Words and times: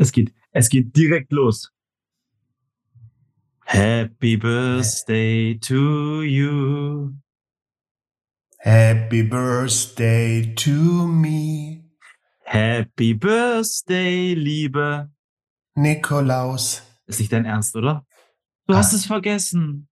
Es 0.00 0.12
geht, 0.12 0.32
es 0.52 0.68
geht 0.68 0.96
direkt 0.96 1.32
los. 1.32 1.72
Happy 3.64 4.36
Birthday 4.36 5.58
to 5.58 6.22
you. 6.22 7.14
Happy 8.60 9.24
Birthday 9.24 10.54
to 10.54 11.08
me. 11.08 11.84
Happy 12.44 13.12
Birthday, 13.12 14.34
liebe 14.34 15.10
Nikolaus. 15.74 16.82
Ist 17.06 17.18
nicht 17.18 17.32
dein 17.32 17.44
Ernst, 17.44 17.74
oder? 17.74 18.06
Du 18.68 18.74
hast 18.76 18.92
es 18.92 19.04
vergessen. 19.04 19.87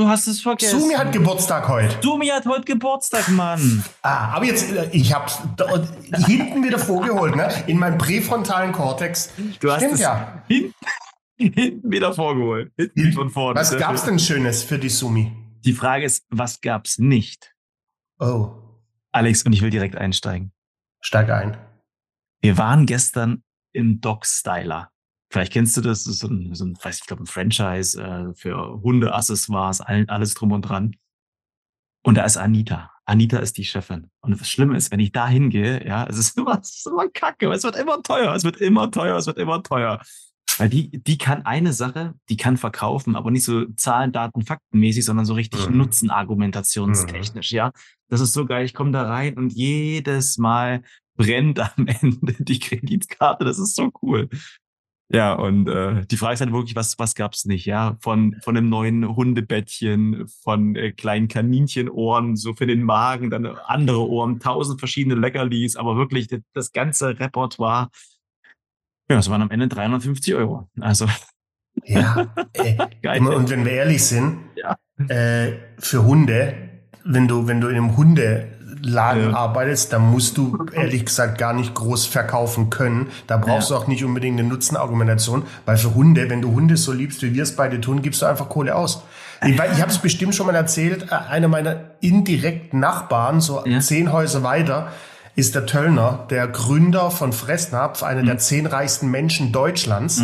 Du 0.00 0.08
hast 0.08 0.26
es 0.28 0.40
vergessen. 0.40 0.80
Sumi 0.80 0.94
hat 0.94 1.12
Geburtstag 1.12 1.68
heute. 1.68 1.94
Sumi 2.02 2.28
hat 2.28 2.46
heute 2.46 2.62
Geburtstag, 2.64 3.28
Mann. 3.28 3.84
Ah, 4.00 4.28
aber 4.34 4.46
jetzt, 4.46 4.72
äh, 4.72 4.88
ich 4.92 5.12
hab's 5.12 5.38
da- 5.58 5.86
hinten 6.26 6.64
wieder 6.64 6.78
vorgeholt, 6.78 7.36
ne? 7.36 7.52
In 7.66 7.78
meinem 7.78 7.98
präfrontalen 7.98 8.72
Kortex. 8.72 9.30
Du 9.60 9.70
hast 9.70 9.80
Stimmt 9.80 9.94
es 9.96 10.00
ja. 10.00 10.42
hinten, 10.48 10.74
hinten 11.36 11.90
wieder 11.92 12.14
vorgeholt. 12.14 12.72
Hinten 12.78 13.12
von 13.12 13.28
vorne. 13.28 13.60
Was 13.60 13.76
gab's 13.76 14.06
denn 14.06 14.18
Schönes 14.18 14.62
für 14.62 14.78
die 14.78 14.88
Sumi? 14.88 15.32
Die 15.66 15.74
Frage 15.74 16.06
ist, 16.06 16.24
was 16.30 16.62
gab's 16.62 16.98
nicht? 16.98 17.54
Oh, 18.18 18.52
Alex, 19.12 19.42
und 19.42 19.52
ich 19.52 19.60
will 19.60 19.68
direkt 19.70 19.96
einsteigen. 19.96 20.50
steig 21.02 21.28
ein. 21.28 21.58
Wir 22.40 22.56
waren 22.56 22.86
gestern 22.86 23.42
im 23.74 24.00
Dog 24.00 24.24
Styler. 24.24 24.90
Vielleicht 25.30 25.52
kennst 25.52 25.76
du 25.76 25.80
das, 25.80 26.04
das 26.04 26.14
ist 26.14 26.18
so 26.20 26.28
ein, 26.28 26.54
so 26.54 26.64
ein 26.64 26.76
weiß 26.80 26.98
ich 26.98 27.06
glaube, 27.06 27.22
ein 27.22 27.26
Franchise 27.26 28.00
äh, 28.02 28.34
für 28.34 28.80
Hundeaccessoires, 28.82 29.80
all, 29.80 30.04
alles 30.08 30.34
drum 30.34 30.50
und 30.52 30.62
dran. 30.62 30.96
Und 32.02 32.16
da 32.16 32.24
ist 32.24 32.36
Anita. 32.36 32.90
Anita 33.04 33.38
ist 33.38 33.56
die 33.56 33.64
Chefin. 33.64 34.10
Und 34.20 34.40
das 34.40 34.48
Schlimme 34.48 34.76
ist, 34.76 34.90
wenn 34.90 35.00
ich 35.00 35.12
da 35.12 35.28
hingehe, 35.28 35.86
ja, 35.86 36.04
es 36.06 36.18
ist 36.18 36.36
immer, 36.38 36.58
es 36.60 36.78
ist 36.78 36.86
immer 36.86 37.08
kacke, 37.08 37.50
es 37.52 37.62
wird 37.62 37.76
immer 37.76 38.02
teuer, 38.02 38.34
es 38.34 38.42
wird 38.42 38.56
immer 38.56 38.90
teuer, 38.90 39.16
es 39.16 39.26
wird 39.26 39.38
immer 39.38 39.62
teuer. 39.62 40.00
Weil 40.58 40.68
die, 40.68 40.90
die 40.90 41.16
kann 41.16 41.46
eine 41.46 41.72
Sache, 41.72 42.14
die 42.28 42.36
kann 42.36 42.56
verkaufen, 42.56 43.14
aber 43.14 43.30
nicht 43.30 43.44
so 43.44 43.66
Zahlen, 43.76 44.12
Daten, 44.12 44.42
Faktenmäßig, 44.42 45.04
sondern 45.04 45.24
so 45.24 45.34
richtig 45.34 45.68
Mhm. 45.68 45.78
Nutzenargumentationstechnisch, 45.78 47.52
ja. 47.52 47.70
Das 48.08 48.20
ist 48.20 48.32
so 48.32 48.46
geil. 48.46 48.64
Ich 48.64 48.74
komme 48.74 48.90
da 48.90 49.06
rein 49.06 49.38
und 49.38 49.52
jedes 49.52 50.38
Mal 50.38 50.82
brennt 51.16 51.60
am 51.60 51.86
Ende 51.86 52.34
die 52.40 52.58
Kreditkarte. 52.58 53.44
Das 53.44 53.58
ist 53.58 53.76
so 53.76 53.90
cool. 54.02 54.28
Ja, 55.12 55.32
und 55.32 55.68
äh, 55.68 56.06
die 56.06 56.16
Frage 56.16 56.34
ist 56.34 56.40
halt 56.40 56.52
wirklich, 56.52 56.76
was, 56.76 56.96
was 57.00 57.16
gab's 57.16 57.44
nicht, 57.44 57.66
ja? 57.66 57.96
Von, 58.00 58.36
von 58.44 58.56
einem 58.56 58.68
neuen 58.68 59.16
Hundebettchen, 59.16 60.28
von 60.44 60.76
äh, 60.76 60.92
kleinen 60.92 61.26
Kaninchenohren, 61.26 62.36
so 62.36 62.54
für 62.54 62.66
den 62.68 62.84
Magen, 62.84 63.28
dann 63.28 63.44
andere 63.46 64.08
Ohren, 64.08 64.38
tausend 64.38 64.78
verschiedene 64.78 65.16
Leckerlis, 65.16 65.74
aber 65.74 65.96
wirklich 65.96 66.28
das, 66.28 66.40
das 66.54 66.72
ganze 66.72 67.18
Repertoire. 67.18 67.88
Ja, 69.10 69.18
es 69.18 69.28
waren 69.28 69.42
am 69.42 69.50
Ende 69.50 69.66
350 69.66 70.34
Euro. 70.36 70.68
Also 70.78 71.06
Ja, 71.84 72.32
äh, 72.52 72.76
geil. 73.02 73.20
und 73.26 73.50
wenn 73.50 73.64
wir 73.64 73.72
ehrlich 73.72 74.04
sind, 74.04 74.38
Ja. 74.54 74.76
äh, 75.08 75.54
für 75.78 76.04
Hunde, 76.04 76.54
wenn 77.04 77.26
du, 77.26 77.48
wenn 77.48 77.60
du 77.60 77.66
in 77.66 77.76
einem 77.76 77.96
Hundeladen 78.84 79.30
Ja. 79.30 79.36
arbeitest, 79.36 79.92
dann 79.92 80.10
musst 80.10 80.36
du 80.36 80.66
ehrlich 80.72 81.04
gesagt 81.06 81.38
gar 81.38 81.52
nicht 81.52 81.74
groß 81.74 82.06
verkaufen 82.06 82.70
können. 82.70 83.08
Da 83.26 83.36
brauchst 83.36 83.70
Ja. 83.70 83.76
du 83.76 83.82
auch 83.82 83.86
nicht 83.86 84.04
unbedingt 84.04 84.38
eine 84.38 84.48
Nutzenargumentation, 84.48 85.44
weil 85.66 85.76
für 85.76 85.94
Hunde, 85.94 86.28
wenn 86.30 86.42
du 86.42 86.52
Hunde 86.52 86.76
so 86.76 86.92
liebst, 86.92 87.22
wie 87.22 87.34
wir 87.34 87.42
es 87.42 87.56
beide 87.56 87.80
tun, 87.80 88.02
gibst 88.02 88.22
du 88.22 88.26
einfach 88.26 88.48
Kohle 88.48 88.74
aus. 88.74 89.02
Ich, 89.42 89.54
ich 89.54 89.60
habe 89.80 89.90
es 89.90 89.98
bestimmt 89.98 90.34
schon 90.34 90.46
mal 90.46 90.54
erzählt, 90.54 91.06
äh, 91.10 91.14
einer 91.14 91.48
meiner 91.48 91.76
indirekten 92.00 92.80
Nachbarn, 92.80 93.40
so 93.40 93.62
Ja. 93.66 93.80
zehn 93.80 94.12
Häuser 94.12 94.42
weiter, 94.42 94.88
ist 95.36 95.54
der 95.54 95.64
Töllner, 95.64 96.26
der 96.28 96.48
Gründer 96.48 97.10
von 97.10 97.32
Fressnapf, 97.32 98.02
einer 98.02 98.22
Mhm. 98.22 98.26
der 98.26 98.38
zehn 98.38 98.66
reichsten 98.66 99.10
Menschen 99.10 99.52
Deutschlands. 99.52 100.22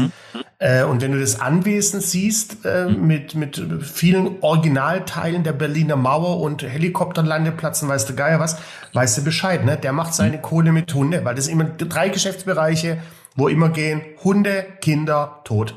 Äh, 0.58 0.84
und 0.84 1.02
wenn 1.02 1.12
du 1.12 1.20
das 1.20 1.38
Anwesen 1.38 2.00
siehst, 2.00 2.64
äh, 2.64 2.86
mit, 2.86 3.34
mit 3.34 3.62
vielen 3.82 4.40
Originalteilen 4.40 5.44
der 5.44 5.52
Berliner 5.52 5.96
Mauer 5.96 6.40
und 6.40 6.62
Helikopterlandeplatz 6.62 7.82
und 7.82 7.88
weißt 7.88 8.08
du 8.08 8.14
Geier 8.14 8.40
was, 8.40 8.58
weißt 8.94 9.18
du 9.18 9.24
Bescheid, 9.24 9.64
ne? 9.64 9.76
Der 9.76 9.92
macht 9.92 10.14
seine 10.14 10.40
Kohle 10.40 10.72
mit 10.72 10.92
Hunde, 10.94 11.24
weil 11.24 11.34
das 11.34 11.48
immer 11.48 11.64
drei 11.64 12.08
Geschäftsbereiche, 12.08 13.02
wo 13.34 13.48
immer 13.48 13.68
gehen, 13.68 14.00
Hunde, 14.24 14.66
Kinder, 14.80 15.42
Tod. 15.44 15.76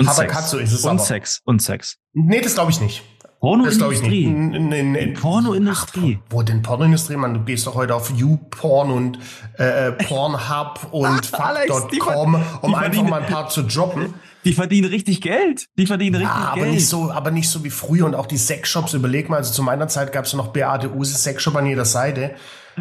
Und 0.00 0.08
Habakatsu 0.08 0.58
ist 0.58 0.72
es 0.72 0.84
und 0.84 0.92
aber. 0.92 0.98
Sex. 1.00 1.40
Und 1.44 1.60
Sex. 1.60 1.98
Nee, 2.14 2.40
das 2.40 2.54
glaube 2.54 2.70
ich 2.70 2.80
nicht. 2.80 3.02
Pornoindustrie. 3.44 4.24
N- 4.24 4.72
n- 4.72 4.94
n- 4.94 5.12
Pornoindustrie. 5.14 6.18
Ach, 6.18 6.26
wo 6.30 6.42
denn 6.42 6.62
Pornoindustrie, 6.62 7.16
Mann? 7.16 7.34
Du 7.34 7.40
gehst 7.40 7.66
doch 7.66 7.74
heute 7.74 7.94
auf 7.94 8.10
YouPorn 8.10 8.90
und 8.90 9.18
äh, 9.58 9.92
Pornhub 10.04 10.88
und 10.92 11.26
Fuck.com, 11.26 12.42
um 12.62 12.74
einfach 12.74 13.02
mal 13.02 13.20
ein 13.20 13.26
paar 13.26 13.50
zu 13.50 13.62
droppen. 13.62 14.14
Die 14.46 14.54
verdienen 14.54 14.88
richtig 14.88 15.20
Geld. 15.20 15.66
Die 15.76 15.86
verdienen 15.86 16.16
richtig 16.16 16.34
Ja, 16.34 16.52
aber 16.52 16.62
Geld. 16.62 16.72
nicht 16.74 16.88
so, 16.88 17.10
aber 17.10 17.30
nicht 17.30 17.50
so 17.50 17.64
wie 17.64 17.70
früher 17.70 18.06
und 18.06 18.14
auch 18.14 18.26
die 18.26 18.38
Sexshops. 18.38 18.94
Überleg 18.94 19.28
mal, 19.28 19.36
also 19.36 19.52
zu 19.52 19.62
meiner 19.62 19.88
Zeit 19.88 20.12
gab 20.12 20.24
es 20.24 20.32
noch 20.32 20.48
Beate 20.48 20.94
Use 20.94 21.14
Sexshop 21.14 21.56
an 21.56 21.66
jeder 21.66 21.84
Seite. 21.84 22.30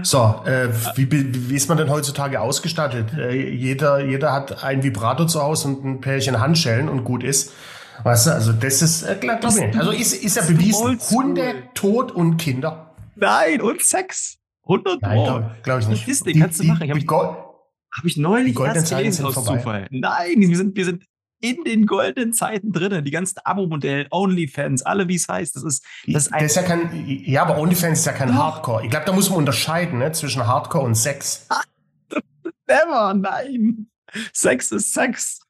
So, 0.01 0.35
äh, 0.45 0.69
wie, 0.95 1.11
wie, 1.49 1.55
ist 1.55 1.67
man 1.67 1.77
denn 1.77 1.89
heutzutage 1.89 2.39
ausgestattet? 2.39 3.13
Äh, 3.17 3.35
jeder, 3.53 3.99
jeder 4.03 4.31
hat 4.31 4.63
ein 4.63 4.81
Vibrator 4.81 5.27
zu 5.27 5.41
Hause 5.41 5.67
und 5.67 5.83
ein 5.85 6.01
Pärchen 6.01 6.39
Handschellen 6.39 6.87
und 6.87 7.03
gut 7.03 7.21
ist. 7.23 7.51
Weißt 8.03 8.27
du, 8.27 8.31
also 8.31 8.53
das 8.53 8.81
ist, 8.81 9.03
äh, 9.03 9.17
glaub, 9.19 9.39
glaub 9.41 9.53
ich, 9.55 9.77
also 9.77 9.91
ist, 9.91 10.13
ist 10.23 10.35
ja 10.35 10.41
bewiesen. 10.43 10.99
Hunde, 11.11 11.63
Tod 11.73 12.11
und 12.11 12.37
Kinder. 12.37 12.93
Nein, 13.15 13.61
und 13.61 13.81
Sex. 13.81 14.37
100 14.63 15.01
Nein, 15.01 15.17
Euro. 15.17 15.25
glaube 15.39 15.55
glaub 15.63 15.79
ich 15.81 15.87
nicht. 15.87 16.07
Disney 16.07 16.33
kannst 16.33 16.59
du 16.59 16.63
machen. 16.63 16.83
Ich 16.83 16.89
hab 16.89 16.97
die 16.97 17.03
ich- 17.05 17.11
Habe 17.11 18.21
neulich 18.21 18.47
Die 18.47 18.53
goldenen 18.53 18.77
erst 18.77 18.87
Zeiten 18.87 18.99
gelesen 19.03 19.17
sind 19.17 19.25
aus 19.25 19.33
vorbei. 19.35 19.57
Zufall. 19.57 19.87
Nein, 19.91 20.35
wir 20.39 20.57
sind, 20.57 20.75
wir 20.75 20.85
sind 20.85 21.03
in 21.41 21.63
den 21.65 21.85
goldenen 21.85 22.31
Zeiten 22.33 22.71
drinnen. 22.71 23.03
Die 23.03 23.11
ganzen 23.11 23.39
Abo-Modelle, 23.43 24.07
Onlyfans, 24.11 24.81
alle 24.83 25.07
wie 25.09 25.15
es 25.15 25.27
heißt. 25.27 25.55
Das 25.57 25.63
ist, 25.63 25.83
das 26.07 26.27
ist 26.27 26.33
ein, 26.33 26.41
das 26.43 26.51
ist 26.51 26.55
ja 26.55 26.63
kein, 26.63 27.05
ja, 27.25 27.41
aber 27.43 27.57
OnlyFans 27.57 27.99
ist 27.99 28.05
ja 28.05 28.13
kein 28.13 28.33
Hardcore. 28.33 28.85
Ich 28.85 28.89
glaube, 28.89 29.05
da 29.05 29.11
muss 29.11 29.29
man 29.29 29.39
unterscheiden, 29.39 29.99
ne, 29.99 30.11
zwischen 30.13 30.47
Hardcore 30.47 30.85
und 30.85 30.95
Sex. 30.95 31.47
never, 32.67 33.13
nein. 33.13 33.87
Sex 34.31 34.71
ist 34.71 34.93
Sex. 34.93 35.41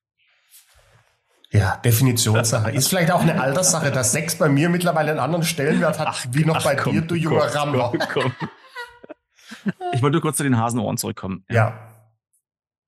Ja, 1.54 1.78
Definitionssache. 1.78 2.72
Ist 2.72 2.88
vielleicht 2.88 3.12
auch 3.12 3.22
eine 3.22 3.40
Alterssache, 3.40 3.92
dass 3.92 4.12
Sex 4.12 4.36
bei 4.36 4.50
mir 4.50 4.70
mittlerweile 4.70 5.12
einen 5.12 5.20
anderen 5.20 5.44
Stellenwert 5.46 6.00
hat, 6.00 6.28
wie 6.32 6.46
noch 6.46 6.64
bei 6.64 6.76
komm, 6.76 6.94
dir, 6.94 7.02
du 7.02 7.14
junger 7.16 7.48
komm, 7.48 7.76
Rammler. 7.76 7.94
komm. 8.12 8.34
Ich 9.94 10.02
wollte 10.02 10.20
kurz 10.20 10.38
zu 10.38 10.44
den 10.44 10.58
Hasenohren 10.58 10.98
zurückkommen. 10.98 11.46
Ja. 11.50 11.90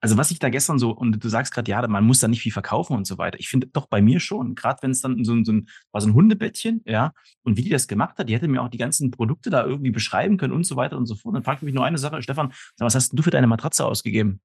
Also 0.01 0.17
was 0.17 0.29
ich 0.31 0.39
da 0.39 0.49
gestern 0.49 0.77
so, 0.77 0.91
und 0.91 1.23
du 1.23 1.29
sagst 1.29 1.53
gerade, 1.53 1.69
ja, 1.69 1.87
man 1.87 2.03
muss 2.03 2.19
da 2.19 2.27
nicht 2.27 2.41
viel 2.41 2.51
verkaufen 2.51 2.95
und 2.95 3.05
so 3.07 3.17
weiter. 3.17 3.39
Ich 3.39 3.49
finde 3.49 3.67
doch 3.67 3.87
bei 3.87 4.01
mir 4.01 4.19
schon, 4.19 4.53
gerade 4.55 4.81
wenn 4.81 4.91
es 4.91 5.01
dann 5.01 5.23
so, 5.23 5.33
ein- 5.33 5.45
so 5.45 5.51
ein, 5.51 5.67
war 5.91 6.01
so 6.01 6.07
ein 6.07 6.13
Hundebettchen, 6.13 6.81
ja, 6.85 7.11
und 7.43 7.57
wie 7.57 7.63
die 7.63 7.69
das 7.69 7.87
gemacht 7.87 8.17
hat, 8.17 8.29
die 8.29 8.33
hätte 8.35 8.47
mir 8.47 8.61
auch 8.61 8.69
die 8.69 8.77
ganzen 8.77 9.09
Produkte 9.11 9.49
da 9.49 9.63
irgendwie 9.65 9.91
beschreiben 9.91 10.37
können 10.37 10.53
und 10.53 10.63
so 10.65 10.75
weiter 10.75 10.97
und 10.97 11.05
so 11.05 11.15
fort. 11.15 11.35
Dann 11.35 11.43
fragte 11.43 11.59
ich 11.63 11.65
mich 11.65 11.73
nur 11.75 11.85
eine 11.85 11.97
Sache, 11.97 12.21
Stefan, 12.21 12.51
was 12.77 12.93
hast 12.95 13.11
denn 13.11 13.17
du 13.17 13.23
für 13.23 13.31
deine 13.31 13.47
Matratze 13.47 13.85
ausgegeben? 13.85 14.41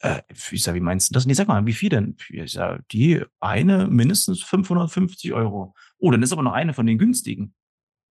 Äh, 0.00 0.22
ich 0.50 0.62
sag, 0.62 0.74
wie 0.74 0.80
meinst 0.80 1.10
du 1.10 1.14
das? 1.14 1.26
Nee, 1.26 1.34
sag 1.34 1.48
mal, 1.48 1.64
wie 1.66 1.72
viel 1.72 1.88
denn? 1.88 2.16
Ich 2.28 2.52
sag, 2.52 2.86
die 2.88 3.22
eine 3.40 3.86
mindestens 3.88 4.42
550 4.42 5.32
Euro. 5.32 5.74
Oh, 5.98 6.10
dann 6.10 6.22
ist 6.22 6.32
aber 6.32 6.42
noch 6.42 6.52
eine 6.52 6.74
von 6.74 6.86
den 6.86 6.98
günstigen. 6.98 7.54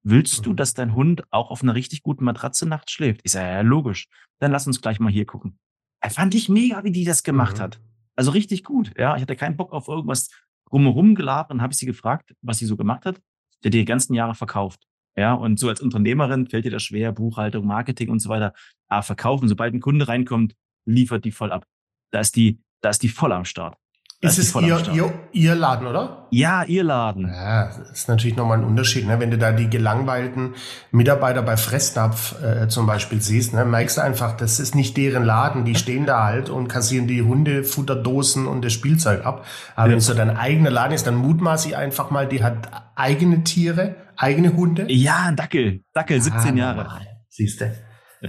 Willst 0.04 0.46
du, 0.46 0.52
Mhm. 0.52 0.56
dass 0.56 0.74
dein 0.74 0.94
Hund 0.96 1.24
auch 1.32 1.50
auf 1.50 1.64
einer 1.64 1.76
richtig 1.76 2.04
guten 2.04 2.24
Matratze 2.26 2.68
nachts 2.68 2.92
schläft? 2.92 3.22
Ich 3.24 3.32
sage, 3.32 3.48
ja, 3.48 3.62
logisch. 3.62 4.08
Dann 4.40 4.52
lass 4.52 4.68
uns 4.68 4.82
gleich 4.82 5.00
mal 5.00 5.12
hier 5.12 5.26
gucken. 5.26 5.58
Er 6.02 6.12
fand 6.12 6.36
ich 6.36 6.50
mega, 6.50 6.84
wie 6.84 6.92
die 6.92 7.06
das 7.06 7.24
gemacht 7.24 7.58
Mhm. 7.58 7.62
hat. 7.62 7.80
Also 8.16 8.32
richtig 8.32 8.64
gut. 8.64 8.92
Ja, 8.98 9.16
ich 9.16 9.22
hatte 9.22 9.36
keinen 9.36 9.58
Bock 9.58 9.74
auf 9.74 9.88
irgendwas 9.88 10.30
drumherum 10.70 11.16
gelabert 11.16 11.52
und 11.52 11.62
habe 11.62 11.74
ich 11.74 11.78
sie 11.80 11.86
gefragt, 11.86 12.34
was 12.42 12.60
sie 12.60 12.66
so 12.66 12.78
gemacht 12.78 13.06
hat. 13.06 13.20
Die 13.64 13.68
hat 13.70 13.74
die 13.74 13.86
ganzen 13.86 14.14
Jahre 14.14 14.36
verkauft. 14.36 14.86
Ja, 15.18 15.34
und 15.34 15.60
so 15.60 15.70
als 15.70 15.82
Unternehmerin 15.82 16.48
fällt 16.48 16.66
dir 16.66 16.72
das 16.72 16.84
schwer, 16.84 17.12
Buchhaltung, 17.12 17.66
Marketing 17.66 18.10
und 18.10 18.20
so 18.20 18.30
weiter. 18.30 18.54
Ah, 18.88 19.02
verkaufen. 19.02 19.48
Sobald 19.48 19.74
ein 19.74 19.80
Kunde 19.80 20.08
reinkommt, 20.08 20.56
liefert 20.86 21.26
die 21.26 21.32
voll 21.32 21.52
ab. 21.52 21.66
Da 22.12 22.20
ist 22.20 22.36
die, 22.36 22.60
da 22.82 22.90
ist 22.90 23.04
die 23.04 23.10
voll 23.10 23.32
am 23.32 23.46
Start. 23.46 23.76
Da 24.22 24.30
Ist 24.30 24.38
die 24.38 24.42
es 24.42 24.56
ihr, 24.56 24.94
ihr, 24.94 25.14
ihr 25.34 25.56
Laden, 25.56 25.88
oder? 25.88 26.28
Ja, 26.32 26.64
ihr 26.64 26.84
Laden. 26.86 27.28
Ja, 27.28 27.68
das 27.68 27.92
ist 27.92 28.08
natürlich 28.10 28.38
nochmal 28.38 28.58
ein 28.60 28.64
Unterschied. 28.64 29.06
Ne? 29.06 29.20
Wenn 29.20 29.30
du 29.30 29.38
da 29.38 29.52
die 29.52 29.70
gelangweilten 29.70 30.56
Mitarbeiter 30.92 31.42
bei 31.42 31.58
Fressnapf 31.58 32.42
äh, 32.42 32.68
zum 32.70 32.88
Beispiel 32.88 33.22
siehst, 33.22 33.54
ne? 33.54 33.66
merkst 33.66 33.98
du 33.98 34.02
einfach, 34.02 34.38
das 34.38 34.60
ist 34.62 34.74
nicht 34.74 34.96
deren 34.96 35.26
Laden. 35.26 35.66
Die 35.66 35.76
stehen 35.76 36.06
da 36.06 36.24
halt 36.24 36.50
und 36.50 36.70
kassieren 36.70 37.08
die 37.08 37.22
Hundefutterdosen 37.24 38.48
und 38.48 38.64
das 38.64 38.74
Spielzeug 38.74 39.26
ab. 39.26 39.46
Aber 39.76 39.88
Ja. 39.88 39.92
wenn 39.92 39.98
es 39.98 40.06
so 40.06 40.14
dein 40.14 40.36
eigener 40.36 40.70
Laden 40.72 40.94
ist, 40.94 41.06
dann 41.08 41.16
mutmaße 41.16 41.68
ich 41.68 41.76
einfach 41.78 42.10
mal, 42.10 42.26
die 42.28 42.44
hat 42.44 42.70
eigene 42.96 43.44
Tiere, 43.44 43.96
eigene 44.16 44.54
Hunde. 44.56 44.90
Ja, 44.92 45.24
ein 45.28 45.36
Dackel. 45.36 45.84
Dackel, 45.94 46.22
17 46.22 46.56
Jahre. 46.58 46.88
Siehst 47.30 47.60
du. 47.62 47.72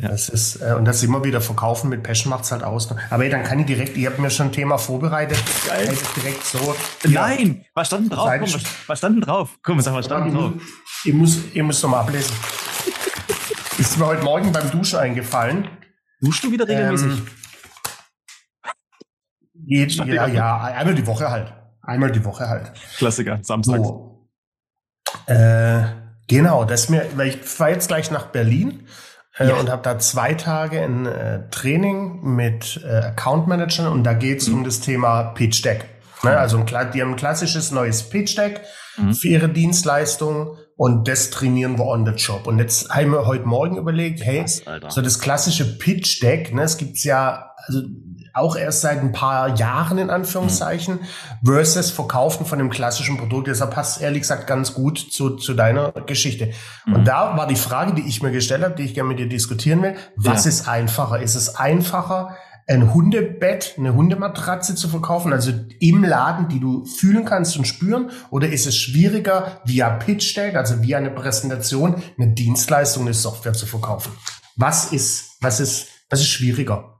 Ja. 0.02 0.08
Das 0.08 0.28
ist, 0.28 0.56
äh, 0.56 0.75
und 0.75 0.84
das 0.84 1.02
immer 1.02 1.25
wieder 1.25 1.40
verkaufen 1.40 1.90
mit 1.90 2.02
Passion 2.02 2.31
macht's 2.31 2.52
halt 2.52 2.62
aus. 2.62 2.90
Ne? 2.90 2.96
Aber 3.10 3.25
ey, 3.25 3.31
dann 3.31 3.44
kann 3.44 3.60
ich 3.60 3.66
direkt, 3.66 3.96
ihr 3.96 4.08
habt 4.08 4.19
mir 4.19 4.31
schon 4.31 4.46
ein 4.46 4.52
Thema 4.52 4.78
vorbereitet. 4.78 5.38
Geil. 5.66 5.88
Ich 5.93 6.22
direkt 6.22 6.44
so. 6.44 6.75
Nein, 7.04 7.64
was 7.75 7.88
stand 7.88 8.04
denn 8.04 8.16
drauf? 8.16 8.31
Komm, 8.38 8.54
was, 8.54 8.64
was 8.87 8.98
stand 8.98 9.16
denn 9.16 9.22
drauf? 9.22 9.58
Komm, 9.62 9.81
sag, 9.81 9.94
was 9.94 10.00
Ich 10.00 10.06
stand 10.06 10.26
denn 10.26 10.34
drauf? 10.34 10.52
ich 11.04 11.14
muss, 11.14 11.38
ich 11.52 11.62
muss 11.62 11.82
noch 11.82 11.90
mal 11.90 12.00
ablesen. 12.00 12.34
Ist 13.78 13.98
mir 13.98 14.06
heute 14.06 14.22
Morgen 14.22 14.52
beim 14.52 14.70
Duschen 14.70 14.98
eingefallen. 14.98 15.69
Duschst 16.20 16.44
du 16.44 16.50
wieder 16.50 16.66
regelmäßig? 16.66 17.12
Ähm, 17.12 17.26
Jeden, 19.66 20.08
ja, 20.08 20.26
ja, 20.26 20.60
einmal 20.60 20.94
die 20.94 21.06
Woche 21.06 21.31
halt. 21.31 21.52
Einmal 21.82 22.10
die 22.10 22.25
Woche 22.25 22.48
halt. 22.48 22.72
Klassiker, 22.96 23.38
Samstag. 23.43 23.78
So. 23.78 24.28
Äh, 25.26 25.84
genau, 26.28 26.64
das 26.64 26.88
mir, 26.88 27.06
weil 27.16 27.28
ich 27.28 27.37
fahre 27.43 27.72
jetzt 27.72 27.88
gleich 27.88 28.10
nach 28.10 28.26
Berlin 28.26 28.87
ja. 29.38 29.56
und 29.56 29.71
habe 29.71 29.83
da 29.83 29.99
zwei 29.99 30.35
Tage 30.35 30.83
ein 30.83 31.06
äh, 31.06 31.49
Training 31.50 32.23
mit 32.23 32.81
äh, 32.85 33.06
Account 33.06 33.47
Managern 33.47 33.88
und 33.88 34.05
da 34.05 34.15
geht's 34.15 34.49
mhm. 34.49 34.55
um 34.55 34.65
das 34.65 34.81
Thema 34.81 35.23
Pitch 35.35 35.65
Deck. 35.65 35.85
Ne? 36.23 36.37
Also 36.37 36.59
ein, 36.59 36.67
die 36.67 37.03
haben 37.03 37.11
ein 37.11 37.17
klassisches 37.17 37.71
neues 37.71 38.03
Pitch 38.09 38.37
Deck 38.38 38.62
mhm. 38.97 39.15
für 39.15 39.29
ihre 39.29 39.49
Dienstleistungen 39.49 40.56
und 40.77 41.09
das 41.09 41.31
trainieren 41.31 41.79
wir 41.79 41.87
on 41.87 42.05
the 42.06 42.12
job. 42.12 42.47
Und 42.47 42.59
jetzt 42.59 42.91
haben 42.91 43.12
wir 43.12 43.27
heute 43.27 43.47
Morgen 43.47 43.77
überlegt, 43.77 44.25
hey, 44.25 44.41
Krass, 44.41 44.62
so 44.88 45.03
das 45.03 45.19
klassische 45.19 45.79
Pitch 45.79 46.23
Deck, 46.23 46.55
ne, 46.55 46.62
es 46.62 46.77
gibt's 46.77 47.05
ja 47.05 47.53
also 47.67 47.82
auch 48.37 48.56
erst 48.56 48.83
seit 48.83 49.00
ein 49.00 49.12
paar 49.12 49.56
Jahren 49.56 49.99
in 49.99 50.11
Anführungszeichen 50.11 51.00
mhm. 51.00 51.47
versus 51.47 51.91
Verkaufen 51.91 52.47
von 52.47 52.59
dem 52.59 52.71
klassischen 52.71 53.17
Produkt. 53.17 53.49
Deshalb 53.49 53.73
passt 53.73 54.00
ehrlich 54.00 54.23
gesagt 54.23 54.47
ganz 54.47 54.75
gut 54.75 54.99
zu, 54.99 55.37
zu 55.37 55.55
deiner 55.55 55.93
Geschichte. 55.93 56.53
Mhm. 56.85 56.94
Und 56.94 57.05
da 57.09 57.37
war 57.37 57.47
die 57.47 57.56
Frage, 57.56 57.94
die 57.94 58.06
ich 58.06 58.23
mir 58.23 58.33
gestellt 58.33 58.62
habe, 58.62 58.75
die 58.75 58.85
ich 58.85 58.94
gerne 58.94 59.09
mit 59.09 59.19
dir 59.19 59.29
diskutieren 59.29 59.83
will. 59.83 59.94
Was 60.17 60.44
ja. 60.44 60.50
ist 60.50 60.69
einfacher? 60.69 61.21
Ist 61.21 61.35
es 61.35 61.56
einfacher, 61.56 62.37
ein 62.69 62.93
Hundebett, 62.93 63.75
eine 63.79 63.94
Hundematratze 63.94 64.75
zu 64.75 64.89
verkaufen, 64.89 65.32
also 65.32 65.53
im 65.79 66.03
Laden, 66.03 66.49
die 66.49 66.59
du 66.59 66.85
fühlen 66.85 67.25
kannst 67.25 67.56
und 67.56 67.67
spüren? 67.67 68.11
Oder 68.31 68.49
ist 68.49 68.67
es 68.67 68.77
schwieriger, 68.77 69.61
via 69.65 69.91
Pitch 69.91 70.37
Deck, 70.37 70.56
also 70.56 70.82
via 70.82 70.99
eine 70.99 71.11
Präsentation, 71.11 72.03
eine 72.19 72.35
Dienstleistung, 72.35 73.05
eine 73.05 73.15
Software 73.15 73.53
zu 73.53 73.67
verkaufen? 73.67 74.12
Was 74.56 74.93
ist, 74.93 75.37
was 75.41 75.61
ist, 75.61 75.89
was 76.11 76.21
ist 76.21 76.29
schwieriger? 76.29 76.95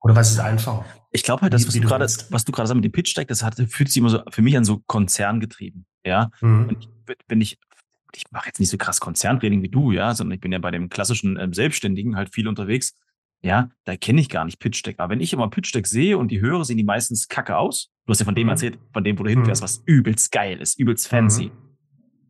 Oder 0.00 0.14
was 0.14 0.30
ist 0.30 0.38
einfacher? 0.38 0.84
Ich 1.10 1.22
glaube 1.22 1.42
halt, 1.42 1.52
das, 1.52 1.66
was, 1.66 1.74
du 1.74 1.80
gerade, 1.80 2.04
was 2.04 2.44
du 2.44 2.52
gerade 2.52 2.68
sagst 2.68 2.76
mit 2.76 2.84
dem 2.84 2.92
Pitch 2.92 3.16
Deck, 3.16 3.28
das 3.28 3.42
hat, 3.42 3.56
fühlt 3.68 3.88
sich 3.88 3.96
immer 3.96 4.10
so 4.10 4.22
für 4.30 4.42
mich 4.42 4.56
an 4.56 4.64
so 4.64 4.82
konzerngetrieben. 4.86 5.86
Ja. 6.04 6.30
Mhm. 6.40 6.68
Und 6.68 6.78
ich, 6.78 6.88
wenn 7.28 7.40
ich, 7.40 7.58
ich 8.14 8.24
mache 8.30 8.46
jetzt 8.46 8.60
nicht 8.60 8.68
so 8.68 8.76
krass 8.76 9.00
Konzerntraining 9.00 9.62
wie 9.62 9.68
du, 9.68 9.92
ja, 9.92 10.14
sondern 10.14 10.34
ich 10.34 10.40
bin 10.40 10.52
ja 10.52 10.58
bei 10.58 10.70
dem 10.70 10.88
klassischen 10.88 11.38
ähm, 11.38 11.52
Selbstständigen 11.52 12.16
halt 12.16 12.32
viel 12.32 12.46
unterwegs 12.46 12.94
ja, 13.40 13.70
da 13.84 13.96
kenne 13.96 14.20
ich 14.20 14.28
gar 14.28 14.44
nicht 14.44 14.58
Pitch 14.58 14.84
Deck. 14.84 14.96
Aber 14.98 15.12
wenn 15.12 15.20
ich 15.20 15.32
immer 15.32 15.48
Pitch 15.48 15.74
Deck 15.74 15.86
sehe 15.86 16.18
und 16.18 16.30
die 16.30 16.40
höre, 16.40 16.64
sehen 16.64 16.76
die 16.76 16.84
meistens 16.84 17.28
kacke 17.28 17.56
aus. 17.56 17.90
Du 18.06 18.10
hast 18.10 18.18
ja 18.18 18.24
von 18.24 18.34
dem 18.34 18.46
mhm. 18.46 18.50
erzählt, 18.50 18.78
von 18.92 19.04
dem, 19.04 19.18
wo 19.18 19.22
du 19.22 19.30
hinfährst, 19.30 19.62
mhm. 19.62 19.64
was 19.64 19.82
übelst 19.86 20.32
geil 20.32 20.60
ist, 20.60 20.78
übelst 20.78 21.08
fancy. 21.08 21.46
Mhm. 21.46 21.52